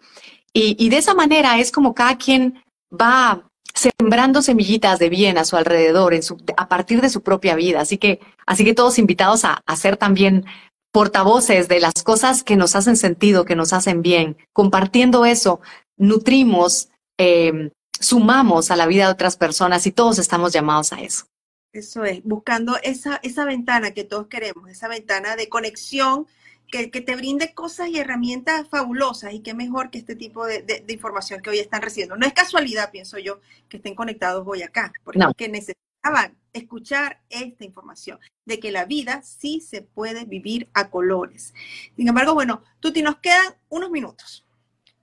Y, 0.54 0.90
de 0.90 0.98
esa 0.98 1.14
manera 1.14 1.60
es 1.60 1.72
como 1.72 1.94
cada 1.94 2.18
quien 2.18 2.64
va 2.92 3.50
sembrando 3.74 4.42
semillitas 4.42 5.00
de 5.00 5.10
bien 5.10 5.38
a 5.38 5.46
su 5.46 5.56
alrededor 5.56 6.14
en 6.14 6.24
su, 6.24 6.38
a 6.58 6.68
partir 6.68 7.02
de 7.02 7.10
su 7.10 7.22
propia 7.22 7.56
vida. 7.56 7.82
Así 7.82 7.98
que, 7.98 8.20
así 8.46 8.66
que 8.66 8.74
todos 8.74 9.00
invitados 9.00 9.46
a, 9.46 9.64
ser 9.76 9.96
también 9.98 10.46
portavoces 10.92 11.68
de 11.68 11.80
las 11.80 12.04
cosas 12.04 12.44
que 12.44 12.56
nos 12.56 12.76
hacen 12.76 12.98
sentido, 12.98 13.46
que 13.46 13.56
nos 13.56 13.74
hacen 13.74 14.02
bien. 14.02 14.38
Compartiendo 14.54 15.26
eso, 15.26 15.62
nutrimos, 15.98 16.90
em, 17.18 17.70
sumamos 18.00 18.72
a 18.72 18.76
la 18.76 18.88
vida 18.88 19.06
de 19.06 19.14
otras 19.14 19.38
personas 19.38 19.86
y 19.86 19.92
todos 19.92 20.18
estamos 20.18 20.52
llamados 20.52 20.92
a 20.94 21.02
eso. 21.02 21.26
Eso 21.72 22.04
es, 22.04 22.24
buscando 22.24 22.78
esa, 22.82 23.20
esa 23.22 23.46
ventana 23.46 23.92
que 23.92 24.04
todos 24.04 24.26
queremos, 24.26 24.68
esa 24.70 24.88
ventana 24.88 25.36
de 25.36 25.50
conexión 25.50 26.26
que, 26.70 26.88
te 26.88 27.16
brinde 27.16 27.54
cosas 27.54 27.90
y 27.90 28.00
herramientas 28.00 28.68
fabulosas 28.70 29.34
y 29.34 29.42
qué 29.42 29.54
mejor 29.54 29.90
que 29.90 29.98
este 29.98 30.16
tipo 30.16 30.46
de, 30.46 30.84
información 30.88 31.42
que 31.42 31.50
hoy 31.50 31.60
están 31.60 31.82
recibiendo. 31.82 32.16
No 32.16 32.26
es 32.26 32.34
casualidad, 32.34 32.92
pienso 32.92 33.18
yo, 33.18 33.40
que 33.68 33.78
estén 33.78 33.96
conectados 33.96 34.44
hoy 34.48 34.64
acá, 34.64 34.94
porque 35.04 35.48
necesitaban 35.48 36.38
escuchar 36.54 37.22
esta 37.30 37.66
información 37.66 38.20
de 38.46 38.60
que 38.60 38.72
la 38.72 38.86
vida 38.86 39.22
sí 39.22 39.62
se 39.62 39.82
puede 39.82 40.26
vivir 40.26 40.70
a 40.74 40.90
colores. 40.90 41.54
Sin 41.96 42.08
embargo, 42.08 42.34
bueno, 42.34 42.64
Tuti, 42.80 43.02
nos 43.02 43.18
quedan 43.18 43.56
unos 43.70 43.92
minutos, 43.92 44.46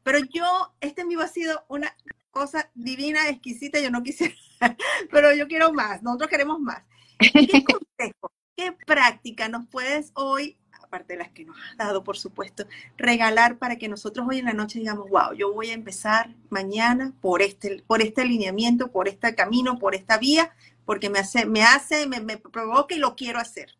pero 0.02 0.18
yo, 0.18 0.74
este 0.80 1.02
en 1.02 1.08
vivo 1.08 1.22
ha 1.22 1.28
sido 1.28 1.64
una 1.68 1.94
cosa 2.30 2.70
divina, 2.74 3.28
exquisita, 3.28 3.80
yo 3.80 3.90
no 3.90 4.02
quisiera, 4.02 4.34
pero 5.10 5.34
yo 5.34 5.48
quiero 5.48 5.72
más, 5.72 6.02
nosotros 6.02 6.30
queremos 6.30 6.60
más. 6.60 6.82
¿Qué 7.18 7.64
consejo, 7.64 8.30
qué 8.56 8.72
práctica 8.72 9.48
nos 9.48 9.66
puedes 9.66 10.12
hoy 10.14 10.58
aparte 10.86 11.14
de 11.14 11.18
las 11.18 11.30
que 11.30 11.44
nos 11.44 11.56
has 11.56 11.76
dado, 11.76 12.02
por 12.04 12.16
supuesto, 12.16 12.64
regalar 12.96 13.58
para 13.58 13.76
que 13.76 13.88
nosotros 13.88 14.26
hoy 14.28 14.38
en 14.38 14.46
la 14.46 14.52
noche 14.52 14.78
digamos, 14.78 15.08
wow, 15.10 15.32
yo 15.36 15.52
voy 15.52 15.70
a 15.70 15.74
empezar 15.74 16.34
mañana 16.48 17.12
por 17.20 17.42
este, 17.42 17.82
por 17.86 18.00
este 18.00 18.22
alineamiento, 18.22 18.90
por 18.90 19.08
este 19.08 19.34
camino, 19.34 19.78
por 19.78 19.94
esta 19.94 20.18
vía, 20.18 20.52
porque 20.84 21.10
me 21.10 21.18
hace, 21.18 21.44
me 21.44 21.62
hace, 21.62 22.06
me, 22.06 22.38
provoca 22.38 22.94
y 22.94 22.98
lo 22.98 23.16
quiero 23.16 23.38
hacer. 23.40 23.76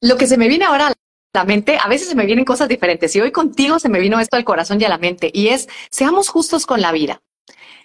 lo 0.00 0.16
que 0.16 0.26
se 0.26 0.36
me 0.36 0.48
viene 0.48 0.64
ahora 0.64 0.88
a 0.88 0.92
la 1.34 1.44
mente, 1.44 1.78
a 1.82 1.88
veces 1.88 2.08
se 2.08 2.14
me 2.14 2.26
vienen 2.26 2.44
cosas 2.44 2.68
diferentes 2.68 3.14
y 3.16 3.20
hoy 3.20 3.32
contigo 3.32 3.78
se 3.78 3.88
me 3.88 4.00
vino 4.00 4.20
esto 4.20 4.36
al 4.36 4.44
corazón 4.44 4.80
y 4.80 4.84
a 4.84 4.88
la 4.88 4.98
mente 4.98 5.30
y 5.32 5.48
es, 5.48 5.68
seamos 5.90 6.28
justos 6.28 6.66
con 6.66 6.80
la 6.80 6.92
vida. 6.92 7.22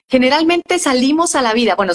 Generalmente 0.10 0.80
salimos 0.80 1.36
a 1.36 1.42
la 1.42 1.54
vida, 1.54 1.76
bueno, 1.76 1.94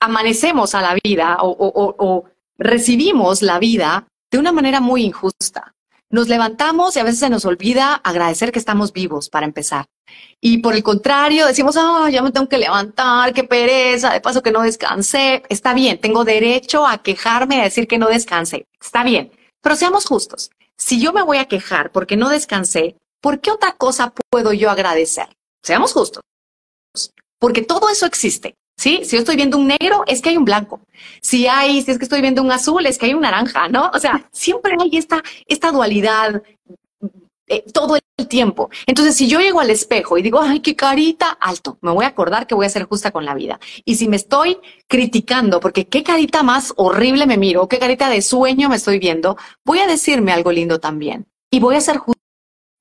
amanecemos 0.00 0.74
a 0.74 0.80
la 0.80 0.96
vida 1.02 1.38
o 1.40 2.24
recibimos 2.60 3.42
la 3.42 3.58
vida 3.58 4.06
de 4.30 4.38
una 4.38 4.52
manera 4.52 4.80
muy 4.80 5.02
injusta. 5.02 5.74
Nos 6.10 6.28
levantamos 6.28 6.96
y 6.96 7.00
a 7.00 7.04
veces 7.04 7.20
se 7.20 7.30
nos 7.30 7.44
olvida 7.44 7.94
agradecer 7.94 8.52
que 8.52 8.58
estamos 8.58 8.92
vivos 8.92 9.30
para 9.30 9.46
empezar. 9.46 9.86
Y 10.40 10.58
por 10.58 10.74
el 10.74 10.82
contrario, 10.82 11.46
decimos, 11.46 11.76
ah, 11.78 12.08
ya 12.10 12.22
me 12.22 12.32
tengo 12.32 12.48
que 12.48 12.58
levantar, 12.58 13.32
qué 13.32 13.44
pereza, 13.44 14.12
de 14.12 14.20
paso 14.20 14.42
que 14.42 14.50
no 14.50 14.62
descansé. 14.62 15.42
Está 15.48 15.72
bien, 15.72 16.00
tengo 16.00 16.24
derecho 16.24 16.86
a 16.86 16.98
quejarme, 16.98 17.60
a 17.60 17.64
decir 17.64 17.86
que 17.86 17.98
no 17.98 18.08
descansé. 18.08 18.66
Está 18.80 19.04
bien, 19.04 19.32
pero 19.62 19.76
seamos 19.76 20.04
justos. 20.04 20.50
Si 20.76 21.00
yo 21.00 21.12
me 21.12 21.22
voy 21.22 21.38
a 21.38 21.46
quejar 21.46 21.92
porque 21.92 22.16
no 22.16 22.28
descansé, 22.28 22.96
¿por 23.22 23.40
qué 23.40 23.52
otra 23.52 23.76
cosa 23.76 24.12
puedo 24.30 24.52
yo 24.52 24.70
agradecer? 24.70 25.28
Seamos 25.62 25.92
justos. 25.92 26.22
Porque 27.38 27.62
todo 27.62 27.88
eso 27.88 28.06
existe. 28.06 28.54
¿Sí? 28.80 29.02
Si 29.04 29.16
yo 29.16 29.18
estoy 29.18 29.36
viendo 29.36 29.58
un 29.58 29.66
negro, 29.66 30.04
es 30.06 30.22
que 30.22 30.30
hay 30.30 30.38
un 30.38 30.46
blanco. 30.46 30.80
Si 31.20 31.46
hay, 31.46 31.82
si 31.82 31.90
es 31.90 31.98
que 31.98 32.04
estoy 32.04 32.22
viendo 32.22 32.42
un 32.42 32.50
azul, 32.50 32.86
es 32.86 32.96
que 32.96 33.06
hay 33.06 33.14
un 33.14 33.20
naranja, 33.20 33.68
¿no? 33.68 33.90
O 33.92 33.98
sea, 33.98 34.26
siempre 34.32 34.74
hay 34.80 34.96
esta, 34.96 35.22
esta 35.46 35.70
dualidad 35.70 36.42
eh, 37.46 37.64
todo 37.74 37.96
el 37.96 38.28
tiempo. 38.28 38.70
Entonces, 38.86 39.16
si 39.16 39.28
yo 39.28 39.38
llego 39.40 39.60
al 39.60 39.68
espejo 39.68 40.16
y 40.16 40.22
digo, 40.22 40.40
ay, 40.40 40.60
qué 40.60 40.74
carita, 40.76 41.28
alto, 41.28 41.76
me 41.82 41.90
voy 41.90 42.06
a 42.06 42.08
acordar 42.08 42.46
que 42.46 42.54
voy 42.54 42.64
a 42.64 42.70
ser 42.70 42.84
justa 42.84 43.10
con 43.10 43.26
la 43.26 43.34
vida. 43.34 43.60
Y 43.84 43.96
si 43.96 44.08
me 44.08 44.16
estoy 44.16 44.56
criticando, 44.88 45.60
porque 45.60 45.86
qué 45.86 46.02
carita 46.02 46.42
más 46.42 46.72
horrible 46.76 47.26
me 47.26 47.36
miro, 47.36 47.68
qué 47.68 47.78
carita 47.78 48.08
de 48.08 48.22
sueño 48.22 48.70
me 48.70 48.76
estoy 48.76 48.98
viendo, 48.98 49.36
voy 49.62 49.80
a 49.80 49.86
decirme 49.86 50.32
algo 50.32 50.52
lindo 50.52 50.80
también. 50.80 51.26
Y 51.50 51.60
voy 51.60 51.74
a 51.76 51.80
ser 51.82 51.98
justa 51.98 52.19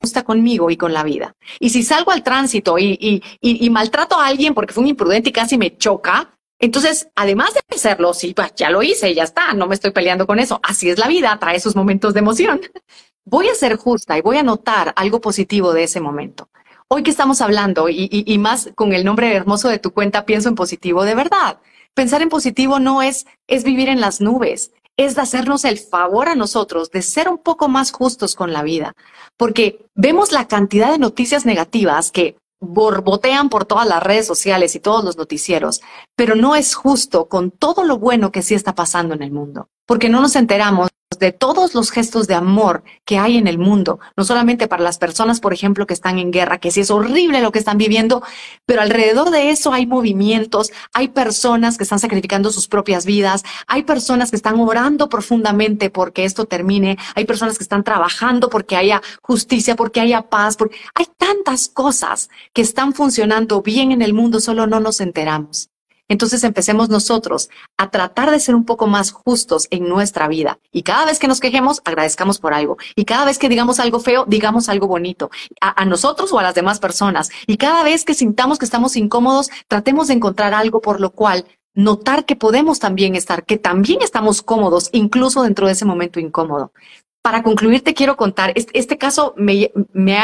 gusta 0.02 0.24
conmigo 0.24 0.70
y 0.70 0.78
con 0.78 0.94
la 0.94 1.04
vida. 1.04 1.36
Y 1.60 1.70
si 1.70 1.84
salgo 1.84 2.12
al 2.12 2.24
tránsito 2.24 2.78
y, 2.80 3.70
maltrato 3.70 4.20
a 4.20 4.28
alguien 4.28 4.54
porque 4.54 4.74
fue 4.74 4.84
un 4.84 4.90
imprudente 4.90 5.30
y 5.30 5.34
casi 5.34 5.58
me 5.58 5.78
choca, 5.78 6.38
entonces, 6.62 7.10
además 7.16 7.54
de 7.54 7.62
hacerlo, 7.74 8.14
sí, 8.14 8.34
pues 8.34 8.54
ya 8.56 8.70
lo 8.70 8.82
hice, 8.84 9.14
ya 9.14 9.24
está, 9.24 9.54
no 9.54 9.68
me 9.68 9.76
estoy 9.76 9.92
peleando 9.92 10.28
con 10.28 10.40
eso. 10.40 10.60
Así 10.62 10.90
es 10.90 10.98
la 11.00 11.08
vida, 11.08 11.38
trae 11.40 11.60
sus 11.60 11.76
momentos 11.76 12.14
de 12.14 12.20
emoción. 12.20 12.62
Voy 13.26 13.48
a 13.48 13.56
ser 13.56 13.76
justa 13.76 14.18
y 14.18 14.22
voy 14.22 14.38
a 14.38 14.44
notar 14.44 14.92
algo 14.96 15.22
positivo 15.22 15.72
de 15.72 15.84
ese 15.84 16.00
momento. 16.00 16.50
Hoy 16.88 17.04
que 17.04 17.12
estamos 17.12 17.42
hablando 17.42 17.88
y, 17.88 18.38
más 18.40 18.72
con 18.74 18.92
el 18.94 19.06
nombre 19.06 19.36
hermoso 19.36 19.70
de 19.70 19.78
tu 19.78 19.92
cuenta, 19.92 20.26
pienso 20.26 20.50
en 20.50 20.56
positivo 20.56 21.04
de 21.04 21.14
verdad. 21.14 21.60
Pensar 21.94 22.24
en 22.24 22.30
positivo 22.30 22.80
no 22.80 23.04
es 23.04 23.28
vivir 23.64 23.88
en 23.88 24.02
las 24.02 24.20
nubes, 24.20 24.72
es 25.00 25.16
de 25.16 25.22
hacernos 25.22 25.64
el 25.64 25.80
favor 25.80 26.28
a 26.28 26.36
nosotros 26.36 26.92
de 26.92 27.02
ser 27.02 27.30
un 27.30 27.38
poco 27.38 27.70
más 27.70 27.94
justos 27.94 28.36
con 28.36 28.52
la 28.52 28.64
vida, 28.64 28.92
porque 29.38 29.86
vemos 29.96 30.34
la 30.34 30.50
cantidad 30.50 30.92
de 30.92 30.98
noticias 30.98 31.46
negativas 31.46 32.12
que 32.12 32.36
borbotean 32.60 33.48
por 33.48 33.64
todas 33.64 33.88
las 33.88 34.04
redes 34.04 34.28
sociales 34.28 34.76
y 34.76 34.82
todos 34.82 35.06
los 35.06 35.16
noticieros, 35.16 35.80
pero 36.18 36.36
no 36.36 36.54
es 36.54 36.76
justo 36.76 37.30
con 37.30 37.50
todo 37.50 37.86
lo 37.86 37.98
bueno 37.98 38.34
que 38.34 38.42
sí 38.42 38.56
está 38.56 38.76
pasando 38.76 39.14
en 39.14 39.24
el 39.24 39.32
mundo, 39.32 39.70
porque 39.86 40.10
no 40.10 40.20
nos 40.20 40.36
enteramos 40.36 40.90
de 41.20 41.32
todos 41.32 41.76
los 41.76 41.92
gestos 41.92 42.28
de 42.28 42.34
amor 42.34 42.84
que 43.06 43.18
hay 43.18 43.38
en 43.38 43.48
el 43.48 43.58
mundo, 43.58 44.00
no 44.16 44.24
solamente 44.24 44.68
para 44.68 44.84
las 44.84 44.98
personas, 44.98 45.40
por 45.40 45.54
ejemplo, 45.54 45.86
que 45.86 45.94
están 45.94 46.20
en 46.20 46.32
guerra, 46.32 46.60
que 46.60 46.72
sí 46.72 46.82
es 46.82 46.92
horrible 46.92 47.42
lo 47.42 47.52
que 47.52 47.60
están 47.60 47.78
viviendo, 47.78 48.24
pero 48.66 48.82
alrededor 48.82 49.30
de 49.30 49.50
eso 49.52 49.74
hay 49.74 49.86
movimientos, 49.86 50.72
hay 50.94 51.10
personas 51.10 51.78
que 51.78 51.84
están 51.84 52.00
sacrificando 52.00 52.52
sus 52.52 52.68
propias 52.68 53.06
vidas, 53.06 53.44
hay 53.68 53.84
personas 53.84 54.30
que 54.30 54.36
están 54.36 54.60
orando 54.60 55.10
profundamente 55.10 55.90
porque 55.90 56.26
esto 56.26 56.46
termine, 56.46 56.98
hay 57.16 57.26
personas 57.26 57.58
que 57.58 57.64
están 57.64 57.84
trabajando 57.84 58.50
porque 58.50 58.76
haya 58.76 59.02
justicia, 59.22 59.76
porque 59.76 60.00
haya 60.00 60.24
paz, 60.30 60.58
porque 60.58 60.78
hay 60.96 61.06
tantas 61.18 61.68
cosas 61.70 62.30
que 62.54 62.62
están 62.62 62.94
funcionando 62.94 63.62
bien 63.62 63.92
en 63.92 64.02
el 64.02 64.14
mundo, 64.14 64.40
solo 64.40 64.68
no 64.68 64.80
nos 64.80 65.02
enteramos. 65.02 65.70
Entonces 66.10 66.44
empecemos 66.44 66.90
nosotros 66.90 67.50
a 67.78 67.92
tratar 67.92 68.32
de 68.32 68.40
ser 68.40 68.56
un 68.56 68.66
poco 68.66 68.88
más 68.88 69.12
justos 69.12 69.68
en 69.70 69.88
nuestra 69.88 70.28
vida. 70.28 70.60
Y 70.72 70.82
cada 70.82 71.06
vez 71.06 71.20
que 71.20 71.28
nos 71.28 71.40
quejemos, 71.40 71.82
agradezcamos 71.86 72.40
por 72.40 72.54
algo. 72.54 72.78
Y 72.96 73.06
cada 73.06 73.26
vez 73.26 73.38
que 73.38 73.48
digamos 73.48 73.80
algo 73.80 74.00
feo, 74.00 74.26
digamos 74.28 74.70
algo 74.70 74.88
bonito. 74.88 75.30
A, 75.62 75.86
nosotros 75.86 76.34
o 76.34 76.40
a 76.40 76.44
las 76.44 76.56
demás 76.56 76.80
personas. 76.80 77.30
Y 77.46 77.58
cada 77.58 77.84
vez 77.84 78.04
que 78.04 78.16
sintamos 78.16 78.58
que 78.58 78.66
estamos 78.66 78.96
incómodos, 78.96 79.50
tratemos 79.68 80.08
de 80.08 80.16
encontrar 80.16 80.54
algo 80.54 80.82
por 80.82 81.00
lo 81.00 81.12
cual 81.12 81.46
notar 81.76 82.26
que 82.26 82.36
podemos 82.36 82.80
también 82.80 83.16
estar, 83.16 83.46
que 83.46 83.58
también 83.58 84.02
estamos 84.02 84.42
cómodos, 84.42 84.90
incluso 84.92 85.44
dentro 85.44 85.68
de 85.68 85.74
ese 85.74 85.86
momento 85.86 86.20
incómodo. 86.20 86.74
Para 87.22 87.44
concluir, 87.44 87.84
te 87.84 87.94
quiero 87.94 88.18
contar, 88.18 88.52
este, 88.56 88.80
este 88.80 88.98
caso 88.98 89.34
me, 89.38 89.72
me, 89.94 90.18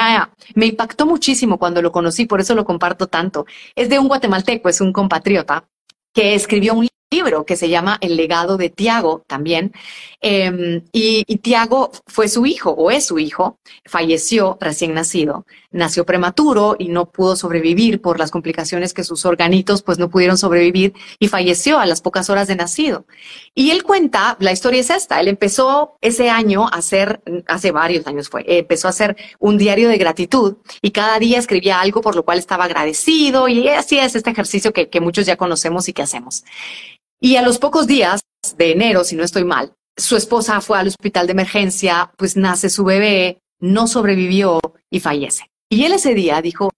me 0.55 0.65
impactó 0.65 1.05
muchísimo 1.05 1.59
cuando 1.59 1.81
lo 1.81 1.91
conocí, 1.91 2.25
por 2.25 2.39
eso 2.39 2.55
lo 2.55 2.65
comparto 2.65 3.07
tanto. 3.07 3.45
Es 3.75 3.89
de 3.89 3.99
un 3.99 4.07
guatemalteco, 4.07 4.69
es 4.69 4.81
un 4.81 4.91
compatriota, 4.91 5.67
que 6.15 6.33
escribió 6.33 6.73
un 6.73 6.87
libro 7.11 7.45
que 7.45 7.55
se 7.55 7.69
llama 7.69 7.97
El 8.01 8.17
legado 8.17 8.57
de 8.57 8.69
Tiago 8.69 9.23
también. 9.27 9.71
Em, 10.21 10.83
y, 10.91 11.23
Tiago 11.37 11.91
fue 12.07 12.27
su 12.27 12.45
hijo 12.45 12.71
o 12.71 12.89
es 12.89 13.05
su 13.05 13.19
hijo, 13.19 13.59
falleció 13.85 14.57
recién 14.59 14.93
nacido, 14.95 15.45
nació 15.71 16.05
prematuro 16.05 16.75
y 16.79 16.87
no 16.87 17.11
pudo 17.11 17.35
sobrevivir 17.35 18.01
por 18.01 18.17
las 18.17 18.31
complicaciones 18.31 18.93
que 18.93 19.03
sus 19.03 19.25
organitos 19.25 19.83
pues 19.83 19.99
no 19.99 20.09
pudieron 20.09 20.37
sobrevivir 20.37 20.93
y 21.19 21.27
falleció 21.27 21.77
a 21.77 21.85
las 21.85 22.01
pocas 22.01 22.29
horas 22.31 22.47
de 22.47 22.55
nacido. 22.55 23.05
Y 23.53 23.69
él 23.69 23.83
cuenta, 23.83 24.37
la 24.39 24.51
historia 24.51 24.81
es 24.81 24.89
esta, 24.89 25.19
él 25.19 25.27
empezó 25.27 25.97
ese 26.01 26.29
año 26.29 26.65
a 26.65 26.77
hacer, 26.77 27.21
hace 27.47 27.71
varios 27.71 28.07
años 28.07 28.29
fue, 28.29 28.43
empezó 28.47 28.87
a 28.87 28.91
hacer 28.91 29.15
un 29.39 29.57
diario 29.57 29.89
de 29.89 29.97
gratitud 29.97 30.57
y 30.81 30.91
cada 30.91 31.19
día 31.19 31.37
escribía 31.37 31.79
algo 31.79 32.01
por 32.01 32.15
lo 32.15 32.25
cual 32.25 32.39
estaba 32.39 32.65
agradecido 32.65 33.47
y 33.47 33.67
así 33.67 33.99
es 33.99 34.15
este 34.15 34.31
ejercicio 34.31 34.73
que, 34.73 34.89
que 34.89 35.01
muchos 35.01 35.27
ya 35.27 35.37
conocemos 35.37 35.87
y 35.87 35.93
que 35.93 36.01
hacemos. 36.01 36.43
Y 37.25 37.37
a 37.37 37.41
los 37.41 37.57
pocos 37.57 37.87
días 37.87 38.21
de 38.55 38.73
enero, 38.73 39.03
si 39.03 39.15
no 39.15 39.23
estoy 39.23 39.45
mal, 39.45 39.73
su 39.97 40.15
esposa 40.15 40.61
fue 40.61 40.77
al 40.77 40.89
hospital 40.89 41.25
de 41.25 41.31
emergencia, 41.31 42.13
pues 42.17 42.37
nace 42.37 42.69
su 42.69 42.83
bebé, 42.83 43.41
no 43.59 43.87
sobrevivió 43.87 44.59
y 44.91 44.99
fallece. 44.99 45.49
Y 45.67 45.85
él 45.85 45.93
ese 45.93 46.13
día 46.13 46.39
dijo, 46.43 46.69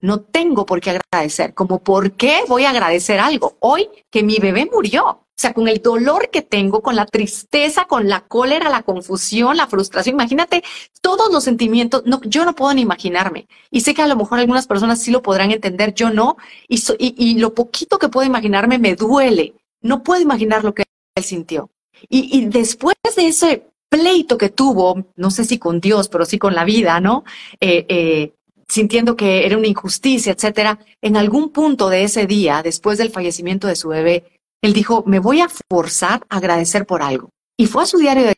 no 0.00 0.22
tengo 0.22 0.64
por 0.64 0.80
qué 0.80 0.98
agradecer, 1.12 1.52
como 1.52 1.82
por 1.82 2.12
qué 2.12 2.40
voy 2.48 2.64
a 2.64 2.70
agradecer 2.70 3.20
algo 3.20 3.58
hoy 3.60 3.90
que 4.10 4.22
mi 4.22 4.38
bebé 4.38 4.66
murió. 4.72 5.04
O 5.08 5.36
sea, 5.36 5.52
con 5.52 5.68
el 5.68 5.82
dolor 5.82 6.30
que 6.30 6.40
tengo, 6.40 6.80
con 6.80 6.96
la 6.96 7.04
tristeza, 7.04 7.84
con 7.84 8.08
la 8.08 8.22
cólera, 8.22 8.70
la 8.70 8.84
confusión, 8.84 9.58
la 9.58 9.66
frustración, 9.66 10.14
imagínate 10.14 10.64
todos 11.02 11.30
los 11.30 11.44
sentimientos, 11.44 12.04
no, 12.06 12.22
yo 12.24 12.46
no 12.46 12.54
puedo 12.54 12.72
ni 12.72 12.80
imaginarme. 12.80 13.46
Y 13.70 13.82
sé 13.82 13.92
que 13.92 14.00
a 14.00 14.06
lo 14.06 14.16
mejor 14.16 14.38
algunas 14.38 14.66
personas 14.66 15.02
sí 15.02 15.10
lo 15.10 15.20
podrán 15.20 15.50
entender, 15.50 15.92
yo 15.92 16.08
no, 16.08 16.38
y, 16.66 16.80
y 16.98 17.38
lo 17.38 17.52
poquito 17.52 17.98
que 17.98 18.08
puedo 18.08 18.26
imaginarme 18.26 18.78
me 18.78 18.94
duele, 18.94 19.52
no 19.82 20.02
puedo 20.02 20.20
imaginar 20.20 20.64
lo 20.64 20.74
que 20.74 20.84
él 21.14 21.24
sintió. 21.24 21.70
Y, 22.08 22.46
después 22.46 22.96
de 23.16 23.28
ese 23.28 23.66
pleito 23.88 24.38
que 24.38 24.48
tuvo, 24.48 25.06
no 25.16 25.30
sé 25.30 25.44
si 25.44 25.58
con 25.58 25.80
Dios, 25.80 26.08
pero 26.08 26.24
sí 26.24 26.38
con 26.38 26.54
la 26.54 26.64
vida, 26.64 27.00
¿no? 27.00 27.24
Eh, 27.60 27.86
eh, 27.88 28.32
sintiendo 28.68 29.16
que 29.16 29.44
era 29.46 29.58
una 29.58 29.66
injusticia, 29.66 30.32
etcétera, 30.32 30.78
en 31.00 31.16
algún 31.16 31.50
punto 31.50 31.90
de 31.90 32.04
ese 32.04 32.26
día, 32.26 32.62
después 32.62 32.98
del 32.98 33.10
fallecimiento 33.10 33.68
de 33.68 33.76
su 33.76 33.88
bebé, 33.88 34.24
él 34.62 34.72
dijo, 34.72 35.04
me 35.06 35.18
voy 35.18 35.40
a 35.40 35.48
forzar 35.70 36.24
a 36.28 36.38
agradecer 36.38 36.86
por 36.86 37.02
algo. 37.02 37.30
Y 37.58 37.66
fue 37.66 37.82
a 37.82 37.86
su 37.86 37.98
diario 37.98 38.24
de 38.24 38.34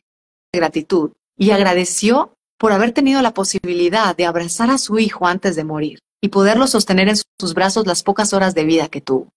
gratitud 0.53 1.11
y 1.37 1.51
agradeció 1.51 2.33
por 2.57 2.71
haber 2.71 2.91
tenido 2.91 3.21
la 3.21 3.33
posibilidad 3.33 4.15
de 4.15 4.25
abrazar 4.25 4.69
a 4.71 4.77
su 4.77 4.99
hijo 4.99 5.27
antes 5.27 5.55
de 5.55 5.63
morir 5.63 5.99
y 6.21 6.29
poderlo 6.29 6.67
sostener 6.67 7.09
en 7.09 7.17
sus 7.39 7.53
brazos 7.53 7.85
las 7.85 8.03
pocas 8.03 8.33
horas 8.33 8.55
de 8.55 8.65
vida 8.65 8.87
que 8.87 9.01
tuvo. 9.01 9.29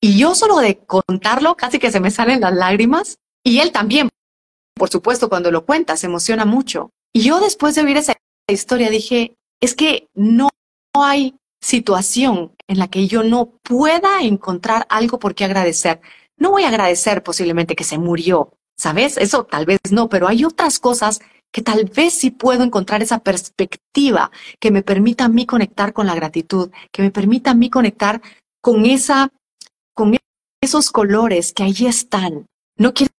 Y 0.00 0.18
yo 0.18 0.34
solo 0.34 0.58
de 0.58 0.78
contarlo, 0.78 1.56
casi 1.56 1.78
que 1.78 1.90
se 1.90 2.00
me 2.00 2.10
salen 2.10 2.40
las 2.40 2.54
lágrimas. 2.54 3.18
Y 3.44 3.60
él 3.60 3.72
también, 3.72 4.08
por 4.74 4.90
supuesto, 4.90 5.28
cuando 5.28 5.50
lo 5.50 5.64
cuenta, 5.64 5.96
se 5.96 6.06
emociona 6.06 6.44
mucho. 6.44 6.90
Y 7.12 7.22
yo 7.22 7.40
después 7.40 7.74
de 7.74 7.82
oír 7.82 7.96
esa 7.96 8.14
historia 8.48 8.90
dije, 8.90 9.36
es 9.60 9.74
que 9.74 10.08
no 10.14 10.48
hay 10.94 11.36
situación 11.60 12.54
en 12.68 12.78
la 12.78 12.88
que 12.88 13.06
yo 13.06 13.22
no 13.22 13.58
pueda 13.62 14.22
encontrar 14.22 14.86
algo 14.88 15.18
por 15.18 15.34
qué 15.34 15.44
agradecer. 15.44 16.00
No 16.36 16.50
voy 16.50 16.64
a 16.64 16.68
agradecer 16.68 17.22
posiblemente 17.22 17.74
que 17.74 17.84
se 17.84 17.98
murió, 17.98 18.52
¿sabes? 18.78 19.16
Eso 19.16 19.44
tal 19.44 19.66
vez 19.66 19.78
no, 19.90 20.08
pero 20.08 20.28
hay 20.28 20.44
otras 20.44 20.78
cosas 20.78 21.20
que 21.52 21.62
tal 21.62 21.86
vez 21.86 22.12
sí 22.12 22.30
puedo 22.30 22.62
encontrar 22.62 23.02
esa 23.02 23.20
perspectiva 23.20 24.30
que 24.60 24.70
me 24.70 24.82
permita 24.82 25.24
a 25.24 25.28
mí 25.28 25.46
conectar 25.46 25.92
con 25.92 26.06
la 26.06 26.14
gratitud, 26.14 26.70
que 26.92 27.02
me 27.02 27.10
permita 27.10 27.52
a 27.52 27.54
mí 27.54 27.70
conectar 27.70 28.20
con 28.60 28.84
esa 28.84 29.32
con 29.96 30.14
esos 30.62 30.90
colores 30.90 31.52
que 31.52 31.64
allí 31.64 31.86
están. 31.86 32.46
No 32.76 32.92
quiere 32.92 33.10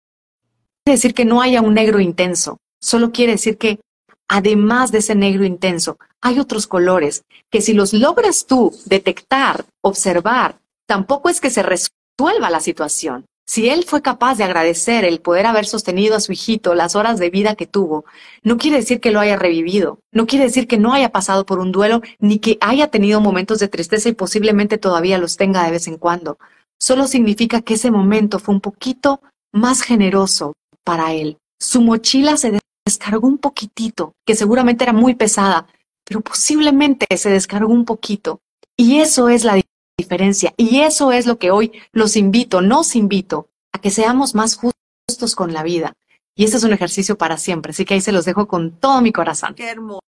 decir 0.85 1.15
que 1.15 1.25
no 1.25 1.41
haya 1.41 1.63
un 1.63 1.75
negro 1.75 1.99
intenso, 1.99 2.59
solo 2.81 3.11
quiere 3.11 3.33
decir 3.33 3.57
que 3.57 3.81
además 4.29 4.93
de 4.93 4.99
ese 4.99 5.15
negro 5.15 5.45
intenso, 5.45 5.99
hay 6.21 6.39
otros 6.39 6.67
colores 6.67 7.23
que 7.51 7.63
si 7.63 7.73
los 7.73 7.93
logras 7.93 8.47
tú 8.47 8.77
detectar, 8.85 9.65
observar, 9.81 10.59
tampoco 10.87 11.31
es 11.31 11.41
que 11.41 11.51
se 11.51 11.63
resuelva 11.63 12.51
la 12.51 12.61
situación. 12.61 13.25
Si 13.49 13.69
él 13.69 13.85
fue 13.85 14.03
capaz 14.03 14.37
de 14.37 14.45
agradecer 14.45 15.05
el 15.05 15.21
poder 15.21 15.47
haber 15.47 15.67
sostenido 15.67 16.17
a 16.17 16.21
su 16.21 16.33
hijito 16.33 16.75
las 16.75 16.97
horas 16.97 17.21
de 17.21 17.31
vida 17.31 17.55
que 17.55 17.67
tuvo, 17.67 18.05
no 18.43 18.59
quiere 18.59 18.79
decir 18.79 19.01
que 19.01 19.13
lo 19.13 19.21
haya 19.21 19.37
revivido, 19.37 20.01
no 20.11 20.27
quiere 20.27 20.47
decir 20.47 20.67
que 20.67 20.79
no 20.79 20.93
haya 20.93 21.11
pasado 21.11 21.47
por 21.47 21.61
un 21.61 21.71
duelo, 21.71 22.03
ni 22.19 22.41
que 22.41 22.59
haya 22.61 22.89
tenido 22.89 23.21
momentos 23.21 23.61
de 23.61 23.69
tristeza 23.69 24.09
y 24.09 24.15
posiblemente 24.15 24.79
todavía 24.79 25.19
los 25.19 25.37
tenga 25.37 25.65
de 25.65 25.71
vez 25.71 25.87
en 25.87 25.97
cuando 25.97 26.39
solo 26.81 27.07
significa 27.07 27.63
que 27.63 27.75
ese 27.75 27.91
momento 27.91 28.39
fue 28.39 28.55
un 28.55 28.61
poquito 28.61 29.21
más 29.53 29.83
generoso 29.83 30.55
para 30.85 31.13
él. 31.13 31.39
Su 31.59 31.81
mochila 31.81 32.37
se 32.37 32.59
descargó 32.85 33.27
un 33.27 33.39
poquitito, 33.39 34.13
que 34.25 34.35
seguramente 34.35 34.85
era 34.85 34.93
muy 34.93 35.15
pesada, 35.15 35.67
pero 36.05 36.21
posiblemente 36.21 37.07
se 37.17 37.31
descargó 37.31 37.73
un 37.73 37.85
poquito. 37.85 38.41
Y 38.77 38.99
eso 38.99 39.29
es 39.29 39.45
la 39.45 39.61
diferencia. 39.99 40.53
Y 40.57 40.81
eso 40.81 41.13
es 41.13 41.27
lo 41.27 41.39
que 41.39 41.51
hoy 41.51 41.73
los 41.93 42.17
invito, 42.17 42.61
nos 42.61 42.95
invito 42.95 43.49
a 43.73 43.81
que 43.81 43.91
seamos 43.91 44.35
más 44.35 44.57
justos 44.57 45.35
con 45.35 45.53
la 45.53 45.63
vida. 45.63 45.95
Y 46.37 46.45
ese 46.45 46.59
es 46.59 46.65
un 46.65 46.73
ejercicio 46.73 47.17
para 47.17 47.39
siempre. 47.39 47.71
Así 47.71 47.85
que 47.85 47.95
ahí 47.95 48.01
se 48.03 48.13
los 48.13 48.27
dejo 48.27 48.47
con 48.47 48.79
todo 48.79 49.01
mi 49.01 49.13
corazón. 49.13 49.55
Qué 49.55 49.71
hermoso. 49.71 50.01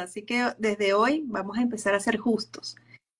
Así 0.00 0.22
que 0.22 0.54
desde 0.58 0.94
hoy 0.94 1.24
vamos 1.26 1.58
a 1.58 1.60
empezar 1.60 1.94
a 1.94 2.00
ser 2.00 2.16
justos 2.16 2.76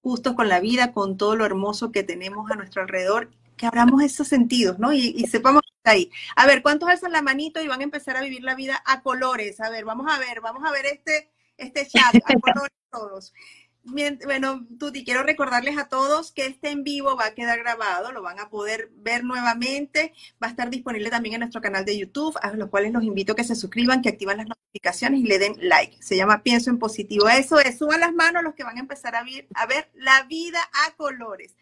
justos 0.07 0.35
con 0.35 0.49
la 0.49 0.61
vida, 0.61 0.93
con 0.93 1.17
todo 1.17 1.35
lo 1.35 1.45
hermoso 1.45 1.91
que 1.91 2.05
tenemos 2.05 2.49
a 2.49 2.55
nuestro 2.55 2.81
alrededor, 2.81 3.29
que 3.57 3.67
abramos 3.67 4.05
esos 4.05 4.29
sentidos, 4.29 4.79
¿no? 4.79 4.93
Y, 4.93 5.27
sepamos 5.27 5.63
que 5.63 5.73
está 5.77 5.91
ahí. 5.91 6.13
A 6.37 6.47
ver, 6.47 6.63
¿cuántos 6.63 6.89
alzan 6.89 7.11
la 7.11 7.23
manito 7.23 7.61
y 7.61 7.67
van 7.67 7.81
a 7.81 7.83
empezar 7.83 8.17
a 8.17 8.21
vivir 8.21 8.45
la 8.45 8.55
vida 8.55 8.81
a 8.87 9.03
colores? 9.03 9.61
A 9.61 9.69
ver, 9.69 9.85
vamos 9.85 10.07
a 10.09 10.17
ver, 10.21 10.41
vamos 10.41 10.63
a 10.65 10.71
ver 10.71 10.87
este, 10.87 11.33
este 11.57 11.89
chat, 11.89 12.15
a 12.15 12.21
colores 12.41 12.73
todos 12.89 13.33
bueno, 13.87 14.67
Tuti, 14.79 15.05
quiero 15.05 15.23
recordarles 15.23 15.79
a 15.79 15.89
todos 15.89 16.33
que 16.33 16.47
este 16.47 16.71
en 16.71 16.83
vivo 16.83 17.17
va 17.17 17.27
a 17.27 17.35
quedar 17.35 17.59
grabado, 17.59 18.13
lo 18.13 18.23
van 18.23 18.39
a 18.41 18.49
poder 18.49 18.91
ver 18.97 19.25
nuevamente, 19.25 20.13
va 20.43 20.49
a 20.49 20.51
estar 20.51 20.71
disponible 20.71 21.09
también 21.11 21.35
en 21.35 21.41
nuestro 21.41 21.61
canal 21.61 21.85
de 21.85 21.97
YouTube, 21.97 22.37
a 22.43 22.53
los 22.53 22.69
cuales 22.69 22.93
los 22.93 23.05
invito 23.05 23.33
a 23.33 23.37
que 23.37 23.45
se 23.45 23.55
suscriban, 23.55 24.03
que 24.03 24.09
activan 24.09 24.39
las 24.39 24.49
notificaciones 24.49 25.21
y 25.21 25.25
le 25.25 25.39
den 25.39 25.57
like. 25.61 25.97
Se 26.03 26.17
llama 26.17 26.43
Pienso 26.43 26.71
en 26.71 26.79
Positivo. 26.79 27.29
Eso 27.29 27.61
es, 27.61 27.79
suban 27.79 28.01
las 28.01 28.13
manos 28.13 28.43
los 28.43 28.55
que 28.55 28.65
van 28.65 28.77
a 28.77 28.81
empezar 28.81 29.15
a 29.15 29.23
ver 29.67 29.91
la 29.95 30.23
vida 30.25 30.59
a 30.87 30.95
colores. 30.97 31.55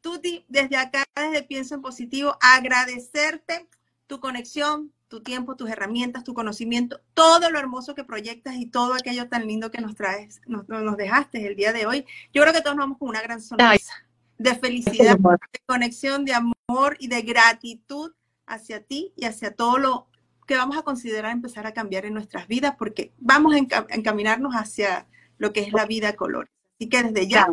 Tuti, 0.00 0.44
desde 0.48 0.76
acá, 0.76 1.04
desde 1.14 1.42
Pienso 1.42 1.74
en 1.74 1.82
Positivo, 1.82 2.36
agradecerte 2.40 3.68
tu 4.10 4.18
conexión, 4.18 4.92
tu 5.06 5.22
tiempo, 5.22 5.54
tus 5.54 5.70
herramientas, 5.70 6.24
tu 6.24 6.34
conocimiento, 6.34 7.00
todo 7.14 7.48
lo 7.48 7.60
hermoso 7.60 7.94
que 7.94 8.02
proyectas 8.02 8.56
y 8.56 8.66
todo 8.66 8.94
aquello 8.94 9.28
tan 9.28 9.46
lindo 9.46 9.70
que 9.70 9.80
nos 9.80 9.94
traes, 9.94 10.40
nos, 10.46 10.66
dejaste 10.96 11.46
el 11.46 11.54
día 11.54 11.72
de 11.72 11.86
hoy. 11.86 12.04
Yo 12.34 12.42
creo 12.42 12.52
que 12.52 12.60
todos 12.60 12.76
nos 12.76 12.86
vamos 12.86 12.98
con 12.98 13.08
una 13.08 13.22
gran 13.22 13.40
sonrisa 13.40 13.94
de 14.36 14.54
felicidad, 14.56 15.16
de 15.16 15.60
conexión, 15.64 16.24
de 16.24 16.32
amor 16.34 16.96
y 16.98 17.06
de 17.06 17.22
gratitud 17.22 18.10
hacia 18.46 18.82
ti 18.82 19.12
y 19.14 19.26
hacia 19.26 19.54
todo 19.54 19.78
lo 19.78 20.08
que 20.44 20.56
vamos 20.56 20.76
a 20.76 20.82
considerar 20.82 21.30
empezar 21.30 21.68
a 21.68 21.72
cambiar 21.72 22.04
en 22.04 22.14
nuestras 22.14 22.48
vidas, 22.48 22.74
porque 22.76 23.12
vamos 23.18 23.54
a 23.54 23.86
encaminarnos 23.90 24.54
hacia 24.54 25.06
lo 25.38 25.52
que 25.52 25.60
es 25.60 25.72
la 25.72 25.86
vida 25.86 26.08
a 26.08 26.16
colores. 26.16 26.50
Así 26.80 26.88
que 26.88 27.04
desde 27.04 27.28
ya, 27.28 27.46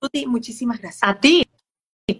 Tuti, 0.00 0.26
muchísimas 0.26 0.80
gracias. 0.80 1.08
A 1.08 1.20
ti, 1.20 1.48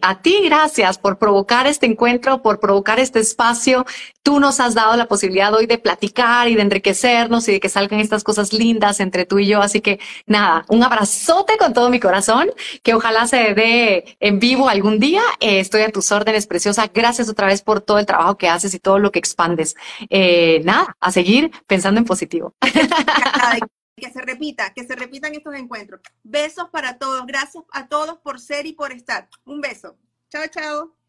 a 0.03 0.23
ti 0.23 0.41
gracias 0.45 0.99
por 0.99 1.19
provocar 1.19 1.67
este 1.67 1.87
encuentro, 1.87 2.43
por 2.43 2.61
provocar 2.61 3.01
este 3.01 3.19
espacio. 3.19 3.87
Tú 4.23 4.39
nos 4.41 4.61
has 4.61 4.75
dado 4.75 4.97
la 4.97 5.07
posibilidad 5.07 5.53
hoy 5.55 5.67
de 5.67 5.79
platicar 5.79 6.49
y 6.49 6.55
de 6.55 6.63
enriquecernos 6.63 7.49
y 7.49 7.53
de 7.53 7.61
que 7.61 7.69
salgan 7.69 8.01
estas 8.01 8.23
cosas 8.23 8.53
lindas 8.53 9.01
entre 9.01 9.25
tú 9.25 9.39
y 9.39 9.47
yo. 9.47 9.63
Así 9.63 9.81
que 9.81 9.99
nada, 10.27 10.65
un 10.69 10.83
abrazote 10.83 11.57
con 11.59 11.73
todo 11.73 11.91
mi 11.91 12.01
corazón, 12.01 12.51
que 12.83 12.95
ojalá 12.95 13.27
se 13.27 13.55
dé 13.55 14.17
en 14.21 14.39
vivo 14.39 14.69
algún 14.69 14.99
día. 14.99 15.23
Eh, 15.41 15.61
estoy 15.61 15.83
a 15.83 15.91
tus 15.91 16.13
órdenes, 16.13 16.47
preciosa. 16.47 16.91
Gracias 16.93 17.29
otra 17.29 17.47
vez 17.47 17.63
por 17.63 17.81
todo 17.81 17.99
el 17.99 18.07
trabajo 18.07 18.37
que 18.37 18.49
haces 18.49 18.75
y 18.75 18.79
todo 18.79 18.99
lo 18.99 19.11
que 19.11 19.19
expandes. 19.19 19.75
Eh, 20.11 20.61
nada, 20.65 20.97
a 21.01 21.13
seguir 21.13 21.51
pensando 21.67 21.99
en 21.99 22.05
positivo. 22.05 22.55
que 24.01 24.11
se 24.11 24.21
repita, 24.21 24.73
que 24.73 24.85
se 24.85 24.97
repitan 24.97 25.35
estos 25.35 25.55
encuentros. 25.55 26.01
Besos 26.23 26.69
para 26.71 26.99
todos. 26.99 27.27
Gracias 27.27 27.63
a 27.73 27.89
todos 27.89 28.19
por 28.19 28.41
ser 28.41 28.67
y 28.67 28.73
por 28.73 28.93
estar. 28.93 29.29
Un 29.45 29.61
beso. 29.61 29.97
Chao, 30.31 30.47
chao. 30.49 31.00